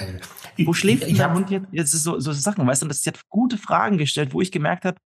Wo 0.59 0.73
schläft 0.73 1.03
ich, 1.03 1.09
ich 1.11 1.17
der 1.17 1.33
Hund 1.33 1.49
jetzt? 1.49 1.67
Jetzt 1.71 1.93
ist 1.93 2.03
so, 2.03 2.19
so 2.19 2.31
Sachen, 2.33 2.65
weißt 2.67 2.81
du, 2.81 2.85
und 2.85 2.89
das, 2.89 3.01
sie 3.01 3.09
hat 3.09 3.27
gute 3.29 3.57
Fragen 3.57 3.97
gestellt, 3.97 4.33
wo 4.33 4.41
ich 4.41 4.51
gemerkt 4.51 4.85
habe, 4.85 4.97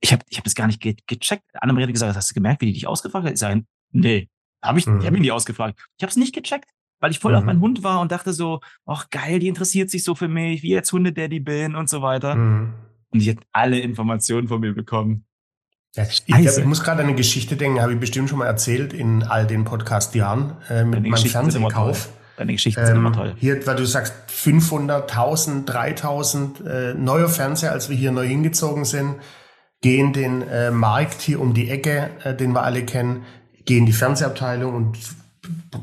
ich 0.00 0.12
habe 0.12 0.22
ich 0.28 0.36
hab 0.36 0.44
das 0.44 0.54
gar 0.54 0.66
nicht 0.66 0.80
ge 0.80 0.96
gecheckt. 1.06 1.44
Annemarie 1.54 1.84
hat 1.84 1.92
gesagt, 1.92 2.16
hast 2.16 2.30
du 2.30 2.34
gemerkt, 2.34 2.60
wie 2.60 2.66
die 2.66 2.72
dich 2.74 2.86
ausgefragt 2.86 3.24
hat? 3.24 3.32
Ich 3.32 3.38
sage, 3.38 3.64
nee, 3.92 4.28
habe 4.62 4.78
ich, 4.78 4.86
Mhm. 4.86 5.00
ich 5.00 5.06
habe 5.06 5.16
ihn 5.16 5.22
nicht 5.22 5.32
ausgefragt. 5.32 5.78
Ich 5.96 6.02
habe 6.02 6.10
es 6.10 6.16
nicht 6.16 6.34
gecheckt, 6.34 6.68
weil 7.00 7.10
ich 7.10 7.18
voll 7.20 7.32
Mhm. 7.32 7.38
auf 7.38 7.44
meinen 7.44 7.60
Hund 7.60 7.82
war 7.82 8.00
und 8.00 8.12
dachte 8.12 8.32
so, 8.32 8.60
ach 8.84 9.08
geil, 9.10 9.38
die 9.38 9.48
interessiert 9.48 9.90
sich 9.90 10.04
so 10.04 10.14
für 10.14 10.28
mich, 10.28 10.62
wie 10.62 10.70
jetzt 10.70 10.92
Hundedaddy 10.92 11.40
bin 11.40 11.74
und 11.74 11.88
so 11.88 12.02
weiter. 12.02 12.34
Hm. 12.34 12.74
Und 13.10 13.20
die 13.20 13.30
hat 13.30 13.38
alle 13.52 13.78
Informationen 13.78 14.48
von 14.48 14.60
mir 14.60 14.74
bekommen. 14.74 15.24
Ja, 15.94 16.04
ich, 16.04 16.64
muss 16.64 16.82
gerade 16.82 17.02
eine 17.02 17.14
Geschichte 17.14 17.56
denken, 17.56 17.80
habe 17.80 17.92
ich 17.92 18.00
bestimmt 18.00 18.28
schon 18.28 18.40
mal 18.40 18.46
erzählt 18.46 18.92
in 18.92 19.22
all 19.22 19.46
den 19.46 19.64
Podcast-Jahren 19.64 20.56
äh, 20.68 20.84
mit 20.84 21.02
meinem 21.02 21.16
Fernsehkauf. 21.16 22.08
Deine 22.36 22.52
Geschichten 22.52 22.84
sind 22.84 22.96
immer 22.96 23.10
Ähm, 23.10 23.14
toll. 23.14 23.34
hier, 23.38 23.64
weil 23.64 23.76
du 23.76 23.86
sagst 23.86 24.12
500, 24.26 25.08
1000, 25.08 25.72
3000 25.72 26.66
äh, 26.66 26.94
neuer 26.94 27.28
Fernseher, 27.28 27.70
als 27.70 27.88
wir 27.90 27.96
hier 27.96 28.10
neu 28.10 28.26
hingezogen 28.26 28.84
sind, 28.84 29.14
gehen 29.82 30.12
den 30.12 30.42
äh, 30.42 30.72
Markt 30.72 31.22
hier 31.22 31.40
um 31.40 31.54
die 31.54 31.70
Ecke, 31.70 32.10
äh, 32.24 32.34
den 32.34 32.52
wir 32.52 32.64
alle 32.64 32.84
kennen, 32.84 33.22
gehen 33.64 33.86
die 33.86 33.92
Fernsehabteilung 33.92 34.74
und 34.74 34.98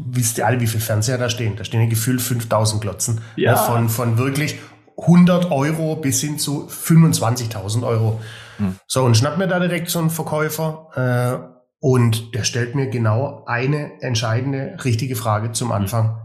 wisst 0.10 0.39
ihr 0.39 0.46
alle, 0.46 0.60
wie 0.60 0.68
viele 0.68 0.84
Fernseher 0.84 1.18
da 1.18 1.30
stehen? 1.30 1.56
Da 1.56 1.63
stehen 1.63 1.82
ja 1.82 1.88
gefühlt 1.88 2.20
5000 2.22 2.82
Glotzen. 2.82 3.22
Ja. 3.38 3.53
Ne, 3.53 3.58
von, 3.58 3.89
von 3.89 4.18
wirklich 4.18 4.58
100 4.98 5.51
Euro 5.51 5.96
bis 5.96 6.20
hin 6.20 6.38
zu 6.38 6.68
25.000 6.68 7.88
Euro. 7.88 8.20
So, 8.88 9.03
und 9.03 9.18
schnapp 9.18 9.38
mir 9.38 9.48
da 9.48 9.59
direkt 9.59 9.90
so 9.90 10.00
einen 10.00 10.09
Verkäufer 10.09 10.90
äh, 10.96 11.62
und 11.79 12.36
der 12.36 12.44
stellt 12.44 12.75
mir 12.75 12.88
genau 12.88 13.44
eine 13.46 14.01
entscheidende, 14.01 14.77
richtige 14.83 15.16
Frage 15.16 15.51
zum 15.51 15.72
Anfang. 15.72 16.20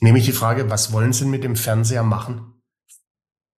Nämlich 0.00 0.24
die 0.24 0.32
Frage, 0.32 0.70
was 0.70 0.92
wollen 0.92 1.12
Sie 1.12 1.24
mit 1.24 1.44
dem 1.44 1.56
Fernseher 1.56 2.02
machen? 2.02 2.52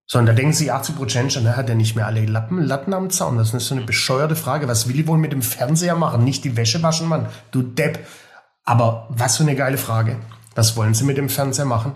So, 0.07 0.19
und 0.19 0.27
da 0.27 0.35
denken 0.35 0.53
sich 0.53 0.71
80 0.71 0.97
Prozent 0.97 1.33
schon, 1.33 1.45
ne, 1.45 1.57
hat 1.57 1.71
er 1.71 1.75
nicht 1.75 1.97
mehr 1.97 2.07
alle 2.07 2.27
Lappen, 2.27 2.63
Latten 2.63 2.93
am 2.93 3.09
Zaun? 3.09 3.39
Das 3.39 3.55
ist 3.55 3.67
so 3.67 3.75
eine 3.75 3.85
bescheuerte 3.85 4.37
Frage. 4.37 4.69
Was 4.69 4.87
will 4.87 5.01
ich 5.01 5.07
wohl 5.07 5.17
mit 5.17 5.33
dem 5.33 5.41
Fernseher 5.41 5.97
machen? 5.97 6.25
Nicht 6.25 6.45
die 6.45 6.57
Wäsche 6.59 6.83
waschen, 6.83 7.09
Mann. 7.09 7.29
Du 7.51 7.63
Depp. 7.63 8.07
Aber 8.65 9.09
was 9.09 9.39
für 9.39 9.43
eine 9.45 9.57
geile 9.57 9.79
Frage. 9.79 10.17
Was 10.55 10.77
wollen 10.77 10.93
Sie 10.93 11.05
mit 11.05 11.17
dem 11.17 11.31
Fernseher 11.31 11.65
machen? 11.65 11.95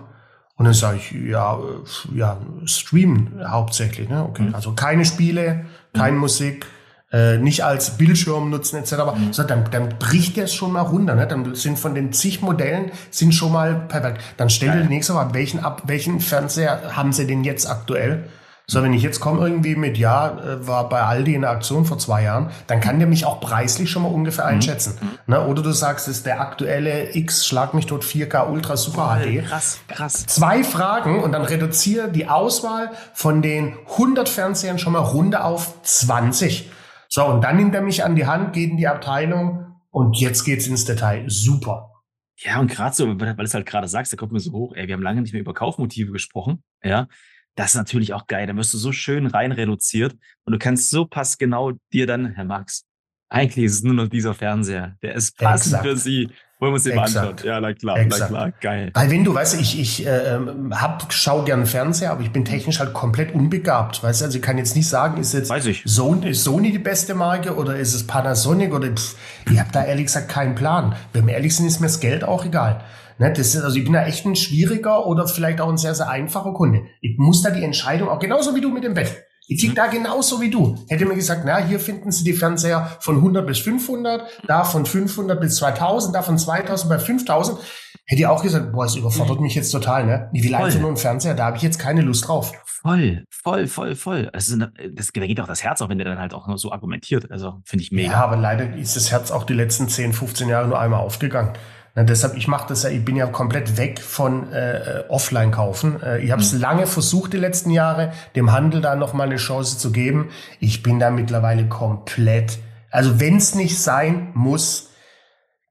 Und 0.55 0.65
dann 0.65 0.73
sage 0.73 0.97
ich, 0.97 1.11
ja, 1.11 1.57
äh, 1.57 2.17
ja, 2.17 2.37
streamen 2.65 3.39
hauptsächlich. 3.49 4.09
Ne? 4.09 4.25
Okay. 4.25 4.43
Mhm. 4.43 4.55
Also 4.55 4.73
keine 4.73 5.05
Spiele, 5.05 5.65
keine 5.93 6.17
Musik, 6.17 6.65
äh, 7.11 7.37
nicht 7.37 7.63
als 7.63 7.97
Bildschirm 7.97 8.49
nutzen 8.49 8.77
etc. 8.77 8.93
Mhm. 9.15 9.33
So, 9.33 9.43
dann, 9.43 9.65
dann 9.71 9.89
bricht 9.97 10.37
der 10.37 10.45
es 10.45 10.53
schon 10.53 10.73
mal 10.73 10.81
runter. 10.81 11.15
Ne? 11.15 11.25
Dann 11.25 11.55
sind 11.55 11.79
von 11.79 11.95
den 11.95 12.13
zig 12.13 12.41
Modellen 12.41 12.91
sind 13.09 13.33
schon 13.33 13.51
mal 13.51 13.75
perfekt. 13.87 14.21
Dann 14.37 14.49
stell 14.49 14.71
dir 14.71 14.81
die 14.83 14.89
nächste 14.89 15.13
Frage, 15.13 15.33
welchen, 15.33 15.59
ab, 15.59 15.83
welchen 15.85 16.19
Fernseher 16.19 16.95
haben 16.95 17.11
Sie 17.11 17.25
denn 17.25 17.43
jetzt 17.43 17.67
aktuell? 17.67 18.25
So, 18.69 18.83
wenn 18.83 18.93
ich 18.93 19.01
jetzt 19.01 19.19
komme 19.19 19.41
irgendwie 19.41 19.75
mit, 19.75 19.97
ja, 19.97 20.29
äh, 20.37 20.67
war 20.67 20.87
bei 20.89 21.01
Aldi 21.01 21.33
in 21.33 21.41
der 21.41 21.49
Aktion 21.49 21.85
vor 21.85 21.97
zwei 21.97 22.21
Jahren, 22.23 22.51
dann 22.67 22.79
kann 22.79 22.99
der 22.99 23.07
mich 23.07 23.25
auch 23.25 23.39
preislich 23.41 23.89
schon 23.89 24.03
mal 24.03 24.09
ungefähr 24.09 24.45
Mhm. 24.45 24.51
einschätzen. 24.51 24.99
Ne? 25.25 25.43
Oder 25.47 25.63
du 25.63 25.71
sagst, 25.71 26.07
es 26.07 26.17
ist 26.17 26.25
der 26.27 26.39
aktuelle 26.39 27.15
X, 27.15 27.47
schlag 27.47 27.73
mich 27.73 27.87
tot 27.87 28.03
4K 28.03 28.43
Ultra 28.47 28.77
Super 28.77 29.17
HD. 29.19 29.41
Krass, 29.41 29.79
krass. 29.87 30.25
Zwei 30.27 30.63
Fragen 30.63 31.23
und 31.23 31.31
dann 31.31 31.41
reduziere 31.41 32.11
die 32.11 32.27
Auswahl 32.27 32.91
von 33.13 33.41
den 33.41 33.75
100 33.97 34.29
Fernsehern 34.29 34.77
schon 34.77 34.93
mal 34.93 34.99
runter 34.99 35.45
auf 35.45 35.81
20. 35.81 36.69
So, 37.07 37.25
und 37.25 37.43
dann 37.43 37.57
nimmt 37.57 37.73
er 37.73 37.81
mich 37.81 38.03
an 38.03 38.15
die 38.15 38.27
Hand, 38.27 38.53
geht 38.53 38.69
in 38.69 38.77
die 38.77 38.87
Abteilung 38.87 39.65
und 39.89 40.19
jetzt 40.19 40.43
geht's 40.43 40.67
ins 40.67 40.85
Detail. 40.85 41.23
Super. 41.27 41.89
Ja, 42.37 42.59
und 42.59 42.69
gerade 42.69 42.95
so, 42.95 43.07
weil 43.19 43.35
du 43.35 43.41
es 43.43 43.53
halt 43.55 43.65
gerade 43.65 43.87
sagst, 43.87 44.13
da 44.13 44.17
kommt 44.17 44.31
mir 44.31 44.39
so 44.39 44.51
hoch, 44.51 44.73
ey, 44.75 44.87
wir 44.87 44.93
haben 44.93 45.01
lange 45.01 45.21
nicht 45.21 45.33
mehr 45.33 45.41
über 45.41 45.55
Kaufmotive 45.55 46.11
gesprochen, 46.11 46.63
ja. 46.83 47.07
Das 47.55 47.71
ist 47.71 47.75
natürlich 47.75 48.13
auch 48.13 48.27
geil. 48.27 48.47
Da 48.47 48.55
wirst 48.55 48.73
du 48.73 48.77
so 48.77 48.91
schön 48.91 49.27
rein 49.27 49.51
reduziert 49.51 50.15
und 50.45 50.53
du 50.53 50.59
kannst 50.59 50.89
so 50.89 51.05
passgenau 51.05 51.73
dir 51.91 52.07
dann, 52.07 52.33
Herr 52.33 52.45
Max, 52.45 52.85
eigentlich 53.29 53.65
ist 53.65 53.73
es 53.73 53.83
nur 53.83 53.93
noch 53.93 54.07
dieser 54.07 54.33
Fernseher. 54.33 54.95
Der 55.01 55.15
ist 55.15 55.37
passend 55.37 55.73
Exakt. 55.73 55.87
für 55.87 55.97
Sie. 55.97 56.29
Wollen 56.59 56.71
wir 56.71 56.75
uns 56.75 56.83
den 56.83 56.95
mal 56.95 57.03
anschauen? 57.03 57.35
Ja, 57.43 57.61
na 57.61 57.73
klar, 57.73 57.97
Exakt. 57.99 58.31
na 58.31 58.37
klar, 58.37 58.51
geil. 58.59 58.91
Weil 58.93 59.09
wenn 59.11 59.23
du, 59.23 59.33
weißt 59.33 59.53
du, 59.53 59.61
ich, 59.61 59.79
ich 59.79 60.05
äh, 60.05 60.37
hab, 60.71 61.13
schau 61.13 61.43
gern 61.43 61.65
Fernseher, 61.65 62.11
aber 62.11 62.21
ich 62.21 62.31
bin 62.31 62.43
technisch 62.43 62.79
halt 62.79 62.93
komplett 62.93 63.33
unbegabt. 63.33 64.03
Weißt 64.03 64.19
du, 64.19 64.25
also 64.25 64.37
ich 64.37 64.43
kann 64.43 64.57
jetzt 64.57 64.75
nicht 64.75 64.89
sagen, 64.89 65.21
ist 65.21 65.33
jetzt 65.33 65.49
Weiß 65.49 65.67
ich. 65.67 65.83
Sony, 65.85 66.31
ist 66.31 66.43
Sony 66.43 66.71
die 66.71 66.79
beste 66.79 67.15
Marke 67.15 67.55
oder 67.55 67.77
ist 67.77 67.93
es 67.93 68.05
Panasonic 68.05 68.73
oder 68.73 68.89
pff, 68.89 69.15
ich 69.49 69.57
habe 69.57 69.69
da 69.71 69.85
ehrlich 69.85 70.07
gesagt 70.07 70.27
keinen 70.27 70.55
Plan. 70.55 70.95
Wenn 71.13 71.27
wir 71.27 71.35
ehrlich 71.35 71.55
sind, 71.55 71.65
ist 71.67 71.79
mir 71.79 71.87
das 71.87 72.01
Geld 72.01 72.25
auch 72.25 72.43
egal. 72.43 72.83
Ne, 73.19 73.33
das 73.33 73.53
ist, 73.53 73.61
also 73.61 73.77
ich 73.77 73.83
bin 73.83 73.93
da 73.93 74.05
echt 74.05 74.25
ein 74.25 74.35
schwieriger 74.35 75.05
oder 75.05 75.27
vielleicht 75.27 75.59
auch 75.59 75.69
ein 75.69 75.77
sehr, 75.77 75.93
sehr 75.93 76.09
einfacher 76.09 76.53
Kunde. 76.53 76.83
Ich 77.01 77.17
muss 77.17 77.41
da 77.41 77.49
die 77.51 77.63
Entscheidung, 77.63 78.07
auch 78.07 78.19
genauso 78.19 78.55
wie 78.55 78.61
du 78.61 78.69
mit 78.69 78.85
dem 78.85 78.93
Bett. 78.93 79.25
Ich 79.51 79.59
tick 79.59 79.75
da 79.75 79.87
genauso 79.87 80.39
wie 80.41 80.51
du. 80.51 80.77
Hätte 80.87 81.05
mir 81.05 81.15
gesagt, 81.15 81.41
na, 81.43 81.57
hier 81.57 81.79
finden 81.79 82.11
Sie 82.11 82.23
die 82.23 82.33
Fernseher 82.33 82.97
von 82.99 83.15
100 83.15 83.45
bis 83.45 83.57
500, 83.59 84.23
da 84.47 84.63
von 84.63 84.85
500 84.85 85.41
bis 85.41 85.55
2000, 85.55 86.15
da 86.15 86.21
von 86.21 86.37
2000 86.37 86.87
bei 86.87 86.99
5000. 86.99 87.59
Hätte 88.05 88.21
ich 88.21 88.27
auch 88.27 88.41
gesagt, 88.41 88.71
boah, 88.71 88.85
es 88.85 88.95
überfordert 88.95 89.41
mich 89.41 89.55
jetzt 89.55 89.71
total, 89.71 90.05
ne? 90.05 90.29
Ich 90.33 90.43
will 90.43 90.51
Voll. 90.51 90.65
einfach 90.65 90.79
nur 90.79 90.89
einen 90.89 90.97
Fernseher, 90.97 91.33
da 91.33 91.47
habe 91.47 91.57
ich 91.57 91.63
jetzt 91.63 91.79
keine 91.79 92.01
Lust 92.01 92.27
drauf. 92.27 92.53
Voll, 92.65 93.25
voll, 93.29 93.67
voll, 93.67 93.95
voll. 93.95 94.29
Also, 94.33 94.55
das, 94.55 95.09
da 95.13 95.25
geht 95.25 95.41
auch 95.41 95.47
das 95.47 95.63
Herz 95.63 95.81
auf, 95.81 95.89
wenn 95.89 95.97
der 95.97 96.07
dann 96.07 96.19
halt 96.19 96.33
auch 96.33 96.47
nur 96.47 96.57
so 96.57 96.71
argumentiert. 96.71 97.29
Also, 97.31 97.59
finde 97.65 97.83
ich 97.83 97.91
mega. 97.91 98.11
Ja, 98.11 98.23
aber 98.23 98.37
leider 98.37 98.75
ist 98.77 98.95
das 98.95 99.11
Herz 99.11 99.31
auch 99.31 99.43
die 99.43 99.53
letzten 99.53 99.89
10, 99.89 100.13
15 100.13 100.47
Jahre 100.47 100.67
nur 100.67 100.79
einmal 100.79 101.01
aufgegangen. 101.01 101.53
Na, 101.95 102.03
deshalb, 102.03 102.35
ich 102.37 102.47
mache 102.47 102.67
das 102.69 102.83
ja, 102.83 102.89
ich 102.89 103.03
bin 103.03 103.15
ja 103.15 103.25
komplett 103.27 103.77
weg 103.77 103.99
von 103.99 104.51
äh, 104.53 105.03
Offline 105.09 105.51
kaufen. 105.51 106.01
Äh, 106.01 106.19
ich 106.19 106.31
habe 106.31 106.41
es 106.41 106.53
lange 106.53 106.87
versucht 106.87 107.33
die 107.33 107.37
letzten 107.37 107.71
Jahre, 107.71 108.13
dem 108.35 108.51
Handel 108.51 108.81
da 108.81 108.95
noch 108.95 109.13
mal 109.13 109.27
eine 109.27 109.37
Chance 109.37 109.77
zu 109.77 109.91
geben. 109.91 110.29
Ich 110.59 110.83
bin 110.83 110.99
da 110.99 111.09
mittlerweile 111.09 111.67
komplett, 111.67 112.59
also 112.91 113.19
wenn 113.19 113.37
es 113.37 113.55
nicht 113.55 113.79
sein 113.79 114.29
muss, 114.33 114.89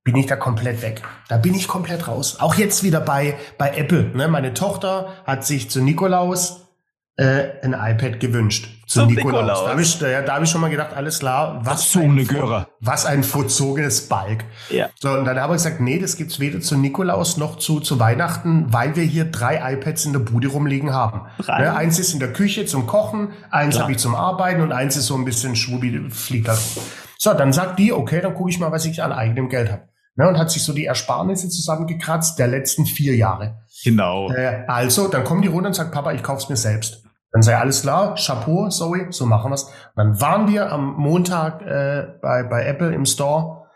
bin 0.04 0.16
ich 0.16 0.26
da 0.26 0.37
komplett 0.37 0.81
weg. 0.83 1.02
Da 1.28 1.37
bin 1.37 1.54
ich 1.54 1.68
komplett 1.68 2.09
raus. 2.09 2.40
Auch 2.40 2.54
jetzt 2.54 2.83
wieder 2.83 3.00
bei, 3.00 3.37
bei 3.59 3.76
Apple. 3.76 4.04
Ne? 4.14 4.26
Meine 4.28 4.54
Tochter 4.54 5.12
hat 5.24 5.44
sich 5.44 5.70
zu 5.70 5.83
Nikolaus 5.83 6.66
äh, 7.16 7.48
ein 7.62 7.74
iPad 7.74 8.18
gewünscht. 8.18 8.77
Zu 8.88 9.01
Zum 9.01 9.09
Nikolaus. 9.11 9.42
Nikolaus. 9.42 9.64
Da 9.64 9.70
habe 9.70 9.83
ich, 9.83 10.01
ja, 10.01 10.22
da 10.22 10.35
hab 10.37 10.42
ich 10.42 10.48
schon 10.48 10.62
mal 10.62 10.70
gedacht, 10.70 10.94
alles 10.96 11.18
klar, 11.18 11.61
was, 11.62 11.92
So 11.92 12.01
ein 12.01 12.27
Göre. 12.27 12.68
was 12.81 13.05
ein 13.05 13.22
verzogenes 13.22 14.09
Balk. 14.09 14.44
Ja. 14.70 14.88
So, 14.98 15.11
und 15.11 15.27
dann 15.27 15.38
habe 15.38 15.55
ich 15.55 15.62
gesagt, 15.62 15.81
nee, 15.83 15.98
das 15.98 16.16
gibt's 16.16 16.40
weder 16.40 16.61
zu 16.61 16.77
Nikolaus 16.79 17.37
noch 17.37 17.59
zu, 17.59 17.81
zu 17.81 18.01
Weihnachten, 18.01 18.72
weil 18.72 18.96
wir 18.96 19.05
hier 19.05 19.27
drei 19.27 19.74
iPads 19.74 20.07
in 20.07 20.14
der 20.14 20.20
Bude 20.20 20.48
rumliegen 20.48 20.94
haben. 20.94 21.22
Drei? 21.38 21.61
Ne, 21.61 21.77
eins 21.77 21.98
ist 21.98 22.14
in 22.14 22.18
der 22.20 22.33
Küche 22.33 22.64
zum 22.64 22.87
Kochen, 22.87 23.29
eins 23.51 23.79
habe 23.79 23.92
ich 23.92 23.98
zum 23.98 24.14
Arbeiten 24.14 24.62
und 24.62 24.72
eins 24.72 24.96
ist 24.96 25.07
so 25.07 25.16
ein 25.16 25.24
bisschen 25.27 25.55
Schwubi, 25.55 26.09
fliegt 26.11 26.48
da 26.48 26.53
rum. 26.55 26.83
So, 27.18 27.35
dann 27.35 27.53
sagt 27.53 27.79
die, 27.79 27.92
okay, 27.92 28.22
dann 28.22 28.33
gucke 28.35 28.48
ich 28.51 28.59
mal, 28.59 28.72
was 28.72 28.87
ich 28.87 29.03
an 29.03 29.12
eigenem 29.12 29.51
Geld 29.51 29.70
habe. 29.70 29.83
ne, 30.16 30.27
und 30.29 30.38
hat 30.38 30.51
sich 30.51 30.62
so 30.64 30.72
die 30.72 30.87
Ersparnisse 30.87 31.51
zusammengekratzt 31.51 32.38
der 32.38 32.48
letzten 32.48 32.87
vier 32.87 33.14
Jahre. 33.16 33.59
Genau. 33.85 34.31
Äh, 34.33 34.64
also, 34.66 35.09
dann 35.09 35.24
kommen 35.24 35.42
die 35.42 35.48
runter 35.48 35.68
und 35.68 35.74
sagen, 35.74 35.90
Papa, 35.90 36.12
ich 36.12 36.22
kauf's 36.22 36.48
mir 36.48 36.57
selbst. 36.57 37.05
Dann 37.30 37.42
sei 37.42 37.56
alles 37.56 37.82
klar, 37.82 38.14
Chapeau, 38.14 38.68
Zoe, 38.70 39.08
so 39.10 39.26
machen 39.26 39.50
wir's. 39.50 39.70
dann 39.96 40.20
waren 40.20 40.48
wir 40.48 40.72
am 40.72 40.94
Montag 40.96 41.60
äh, 41.62 42.06
bei, 42.22 42.42
bei 42.42 42.64
Apple 42.64 42.94
im 42.94 43.04
Store. 43.04 43.66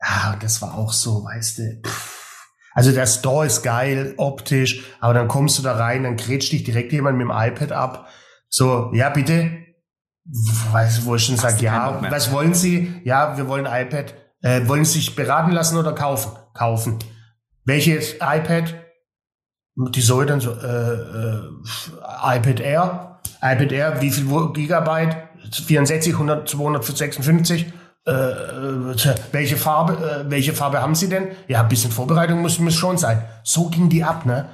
Ja, 0.00 0.32
und 0.32 0.42
das 0.42 0.62
war 0.62 0.74
auch 0.78 0.92
so, 0.92 1.24
weißt 1.24 1.58
du, 1.58 1.80
pff. 1.84 2.46
also 2.72 2.92
der 2.92 3.06
Store 3.06 3.46
ist 3.46 3.62
geil, 3.62 4.14
optisch, 4.16 4.84
aber 5.00 5.12
dann 5.12 5.28
kommst 5.28 5.58
du 5.58 5.62
da 5.62 5.76
rein, 5.76 6.04
dann 6.04 6.16
grätscht 6.16 6.52
dich 6.52 6.62
direkt 6.64 6.92
jemand 6.92 7.18
mit 7.18 7.26
dem 7.26 7.32
iPad 7.34 7.72
ab. 7.72 8.08
So, 8.48 8.90
ja, 8.94 9.10
bitte. 9.10 9.58
Weiß, 10.70 11.04
wo 11.04 11.16
ich 11.16 11.24
schon 11.24 11.36
sage, 11.36 11.64
ja, 11.64 12.00
was 12.10 12.30
wollen 12.30 12.54
Sie? 12.54 13.00
Ja, 13.04 13.36
wir 13.36 13.48
wollen 13.48 13.66
iPad. 13.66 14.14
Äh, 14.42 14.66
wollen 14.68 14.84
Sie 14.84 14.98
sich 14.98 15.16
beraten 15.16 15.50
lassen 15.50 15.76
oder 15.76 15.94
kaufen? 15.94 16.32
Kaufen. 16.54 16.98
Welches 17.64 18.14
iPad? 18.14 18.74
Die 19.76 20.00
soll 20.00 20.26
dann 20.26 20.40
so, 20.40 20.52
äh, 20.52 20.92
äh, 20.92 22.36
iPad 22.36 22.60
Air. 22.60 23.20
iPad 23.42 23.72
Air, 23.72 24.00
wie 24.02 24.10
viel 24.10 24.26
Gigabyte? 24.52 25.16
64, 25.52 26.12
100, 26.12 26.48
256. 26.48 27.66
Äh, 28.06 28.12
äh, 28.12 29.14
welche 29.32 29.56
Farbe, 29.56 29.92
äh, 30.26 30.30
welche 30.30 30.54
Farbe 30.54 30.80
haben 30.80 30.94
Sie 30.94 31.08
denn? 31.08 31.28
Ja, 31.48 31.62
ein 31.62 31.68
bisschen 31.68 31.90
Vorbereitung 31.90 32.40
muss, 32.40 32.58
muss 32.58 32.74
schon 32.74 32.98
sein. 32.98 33.22
So 33.44 33.68
ging 33.68 33.88
die 33.88 34.04
ab, 34.04 34.26
ne? 34.26 34.48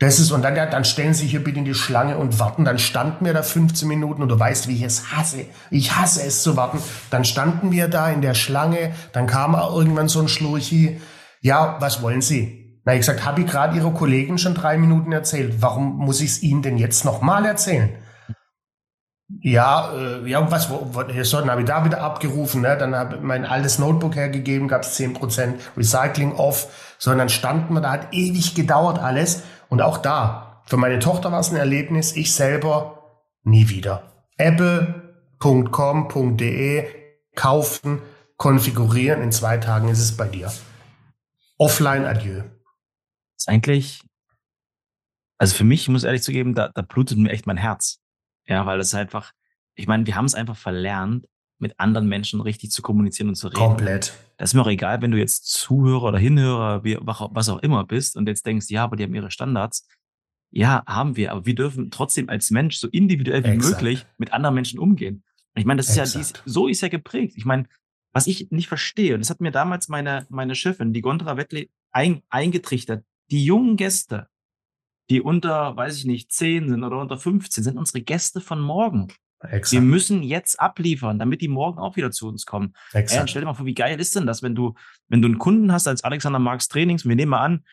Das 0.00 0.18
ist, 0.18 0.32
und 0.32 0.42
dann, 0.42 0.56
ja, 0.56 0.66
dann 0.66 0.84
stellen 0.84 1.14
Sie 1.14 1.26
hier 1.26 1.42
bitte 1.42 1.58
in 1.58 1.64
die 1.64 1.74
Schlange 1.74 2.18
und 2.18 2.38
warten. 2.38 2.64
Dann 2.64 2.78
standen 2.78 3.24
wir 3.24 3.32
da 3.32 3.42
15 3.42 3.88
Minuten 3.88 4.22
und 4.22 4.28
du 4.28 4.38
weißt, 4.38 4.68
wie 4.68 4.74
ich 4.74 4.82
es 4.82 5.12
hasse. 5.12 5.46
Ich 5.70 5.94
hasse 5.94 6.22
es 6.24 6.42
zu 6.42 6.56
warten. 6.56 6.78
Dann 7.10 7.24
standen 7.24 7.70
wir 7.70 7.88
da 7.88 8.10
in 8.10 8.20
der 8.20 8.34
Schlange. 8.34 8.92
Dann 9.12 9.26
kam 9.26 9.54
irgendwann 9.54 10.08
so 10.08 10.20
ein 10.20 10.28
Schlurchi. 10.28 11.00
Ja, 11.40 11.76
was 11.80 12.02
wollen 12.02 12.22
Sie? 12.22 12.63
Na, 12.84 12.92
ich 12.92 13.00
gesagt, 13.00 13.24
habe 13.24 13.40
ich 13.40 13.46
gerade 13.46 13.76
Ihre 13.76 13.92
Kollegen 13.92 14.36
schon 14.38 14.54
drei 14.54 14.76
Minuten 14.76 15.10
erzählt. 15.12 15.62
Warum 15.62 15.96
muss 15.96 16.20
ich 16.20 16.30
es 16.30 16.42
Ihnen 16.42 16.62
denn 16.62 16.76
jetzt 16.76 17.04
nochmal 17.04 17.46
erzählen? 17.46 17.90
Ja, 19.40 19.90
äh, 19.94 20.28
ja, 20.28 20.50
was, 20.50 20.68
wo, 20.68 20.90
wo, 20.92 21.02
dann 21.02 21.50
habe 21.50 21.62
ich 21.62 21.66
da 21.66 21.82
wieder 21.84 22.02
abgerufen, 22.02 22.60
ne? 22.60 22.76
dann 22.76 22.94
habe 22.94 23.16
ich 23.16 23.22
mein 23.22 23.46
altes 23.46 23.78
Notebook 23.78 24.14
hergegeben, 24.16 24.68
gab 24.68 24.82
es 24.82 25.00
10% 25.00 25.54
Recycling 25.76 26.34
off, 26.34 26.94
sondern 26.98 27.30
standen 27.30 27.72
wir, 27.72 27.80
da 27.80 27.90
hat 27.90 28.12
ewig 28.12 28.54
gedauert 28.54 28.98
alles. 28.98 29.42
Und 29.70 29.80
auch 29.80 29.96
da, 29.98 30.62
für 30.66 30.76
meine 30.76 30.98
Tochter 30.98 31.32
war 31.32 31.40
es 31.40 31.50
ein 31.50 31.56
Erlebnis, 31.56 32.14
ich 32.14 32.34
selber 32.34 33.22
nie 33.44 33.70
wieder. 33.70 34.12
Apple.com.de 34.36 35.06
kaufen, 37.34 38.02
konfigurieren, 38.36 39.22
in 39.22 39.32
zwei 39.32 39.56
Tagen 39.56 39.88
ist 39.88 40.00
es 40.00 40.16
bei 40.16 40.28
dir. 40.28 40.52
Offline 41.56 42.04
adieu 42.04 42.42
ist 43.44 43.48
eigentlich, 43.48 44.00
also 45.38 45.54
für 45.54 45.64
mich, 45.64 45.82
ich 45.82 45.88
muss 45.88 46.04
ehrlich 46.04 46.22
zugeben, 46.22 46.54
da, 46.54 46.68
da 46.68 46.82
blutet 46.82 47.18
mir 47.18 47.30
echt 47.30 47.46
mein 47.46 47.56
Herz. 47.56 48.00
Ja, 48.46 48.66
weil 48.66 48.80
es 48.80 48.94
einfach, 48.94 49.32
ich 49.74 49.86
meine, 49.86 50.06
wir 50.06 50.16
haben 50.16 50.24
es 50.24 50.34
einfach 50.34 50.56
verlernt, 50.56 51.26
mit 51.58 51.78
anderen 51.78 52.08
Menschen 52.08 52.40
richtig 52.40 52.70
zu 52.70 52.82
kommunizieren 52.82 53.28
und 53.28 53.36
zu 53.36 53.48
reden. 53.48 53.58
Komplett. 53.58 54.12
Das 54.36 54.50
ist 54.50 54.54
mir 54.54 54.62
auch 54.62 54.68
egal, 54.68 55.02
wenn 55.02 55.12
du 55.12 55.18
jetzt 55.18 55.46
Zuhörer 55.46 56.08
oder 56.08 56.18
Hinhörer, 56.18 56.84
wie, 56.84 56.98
was 57.00 57.48
auch 57.48 57.60
immer 57.60 57.84
bist 57.84 58.16
und 58.16 58.26
jetzt 58.26 58.44
denkst, 58.44 58.66
ja, 58.70 58.84
aber 58.84 58.96
die 58.96 59.04
haben 59.04 59.14
ihre 59.14 59.30
Standards. 59.30 59.86
Ja, 60.50 60.84
haben 60.86 61.16
wir, 61.16 61.32
aber 61.32 61.46
wir 61.46 61.54
dürfen 61.54 61.90
trotzdem 61.90 62.28
als 62.28 62.50
Mensch 62.50 62.76
so 62.76 62.88
individuell 62.88 63.44
wie 63.44 63.48
Exakt. 63.48 63.82
möglich 63.82 64.06
mit 64.18 64.32
anderen 64.32 64.54
Menschen 64.54 64.78
umgehen. 64.78 65.24
Ich 65.54 65.64
meine, 65.64 65.78
das 65.78 65.88
ist 65.88 65.96
Exakt. 65.96 66.14
ja, 66.14 66.42
dies, 66.42 66.52
so 66.52 66.66
ist 66.66 66.80
ja 66.80 66.88
geprägt. 66.88 67.34
Ich 67.36 67.44
meine, 67.44 67.64
was 68.12 68.26
ich 68.26 68.50
nicht 68.50 68.68
verstehe, 68.68 69.14
und 69.14 69.20
das 69.20 69.30
hat 69.30 69.40
mir 69.40 69.52
damals 69.52 69.88
meine, 69.88 70.26
meine 70.28 70.54
Chefin, 70.54 70.92
die 70.92 71.00
Gondra 71.00 71.36
Wettley, 71.36 71.70
ein, 71.90 72.22
eingetrichtert, 72.28 73.04
die 73.34 73.44
jungen 73.44 73.76
Gäste, 73.76 74.28
die 75.10 75.20
unter, 75.20 75.76
weiß 75.76 75.98
ich 75.98 76.04
nicht, 76.04 76.30
10 76.30 76.68
sind 76.68 76.84
oder 76.84 77.00
unter 77.00 77.18
15, 77.18 77.64
sind 77.64 77.76
unsere 77.76 78.00
Gäste 78.00 78.40
von 78.40 78.60
morgen. 78.60 79.08
Exakt. 79.40 79.72
Wir 79.72 79.80
müssen 79.80 80.22
jetzt 80.22 80.60
abliefern, 80.60 81.18
damit 81.18 81.40
die 81.40 81.48
morgen 81.48 81.80
auch 81.80 81.96
wieder 81.96 82.12
zu 82.12 82.28
uns 82.28 82.46
kommen. 82.46 82.74
Exakt. 82.92 83.22
Ey, 83.22 83.28
stell 83.28 83.42
dir 83.42 83.46
mal 83.46 83.54
vor, 83.54 83.66
wie 83.66 83.74
geil 83.74 84.00
ist 84.00 84.14
denn 84.14 84.24
das, 84.24 84.44
wenn 84.44 84.54
du, 84.54 84.74
wenn 85.08 85.20
du 85.20 85.26
einen 85.26 85.38
Kunden 85.38 85.72
hast 85.72 85.88
als 85.88 86.04
Alexander 86.04 86.38
Marx 86.38 86.68
Trainings, 86.68 87.04
wir 87.04 87.16
nehmen 87.16 87.30
mal 87.30 87.44
an, 87.44 87.64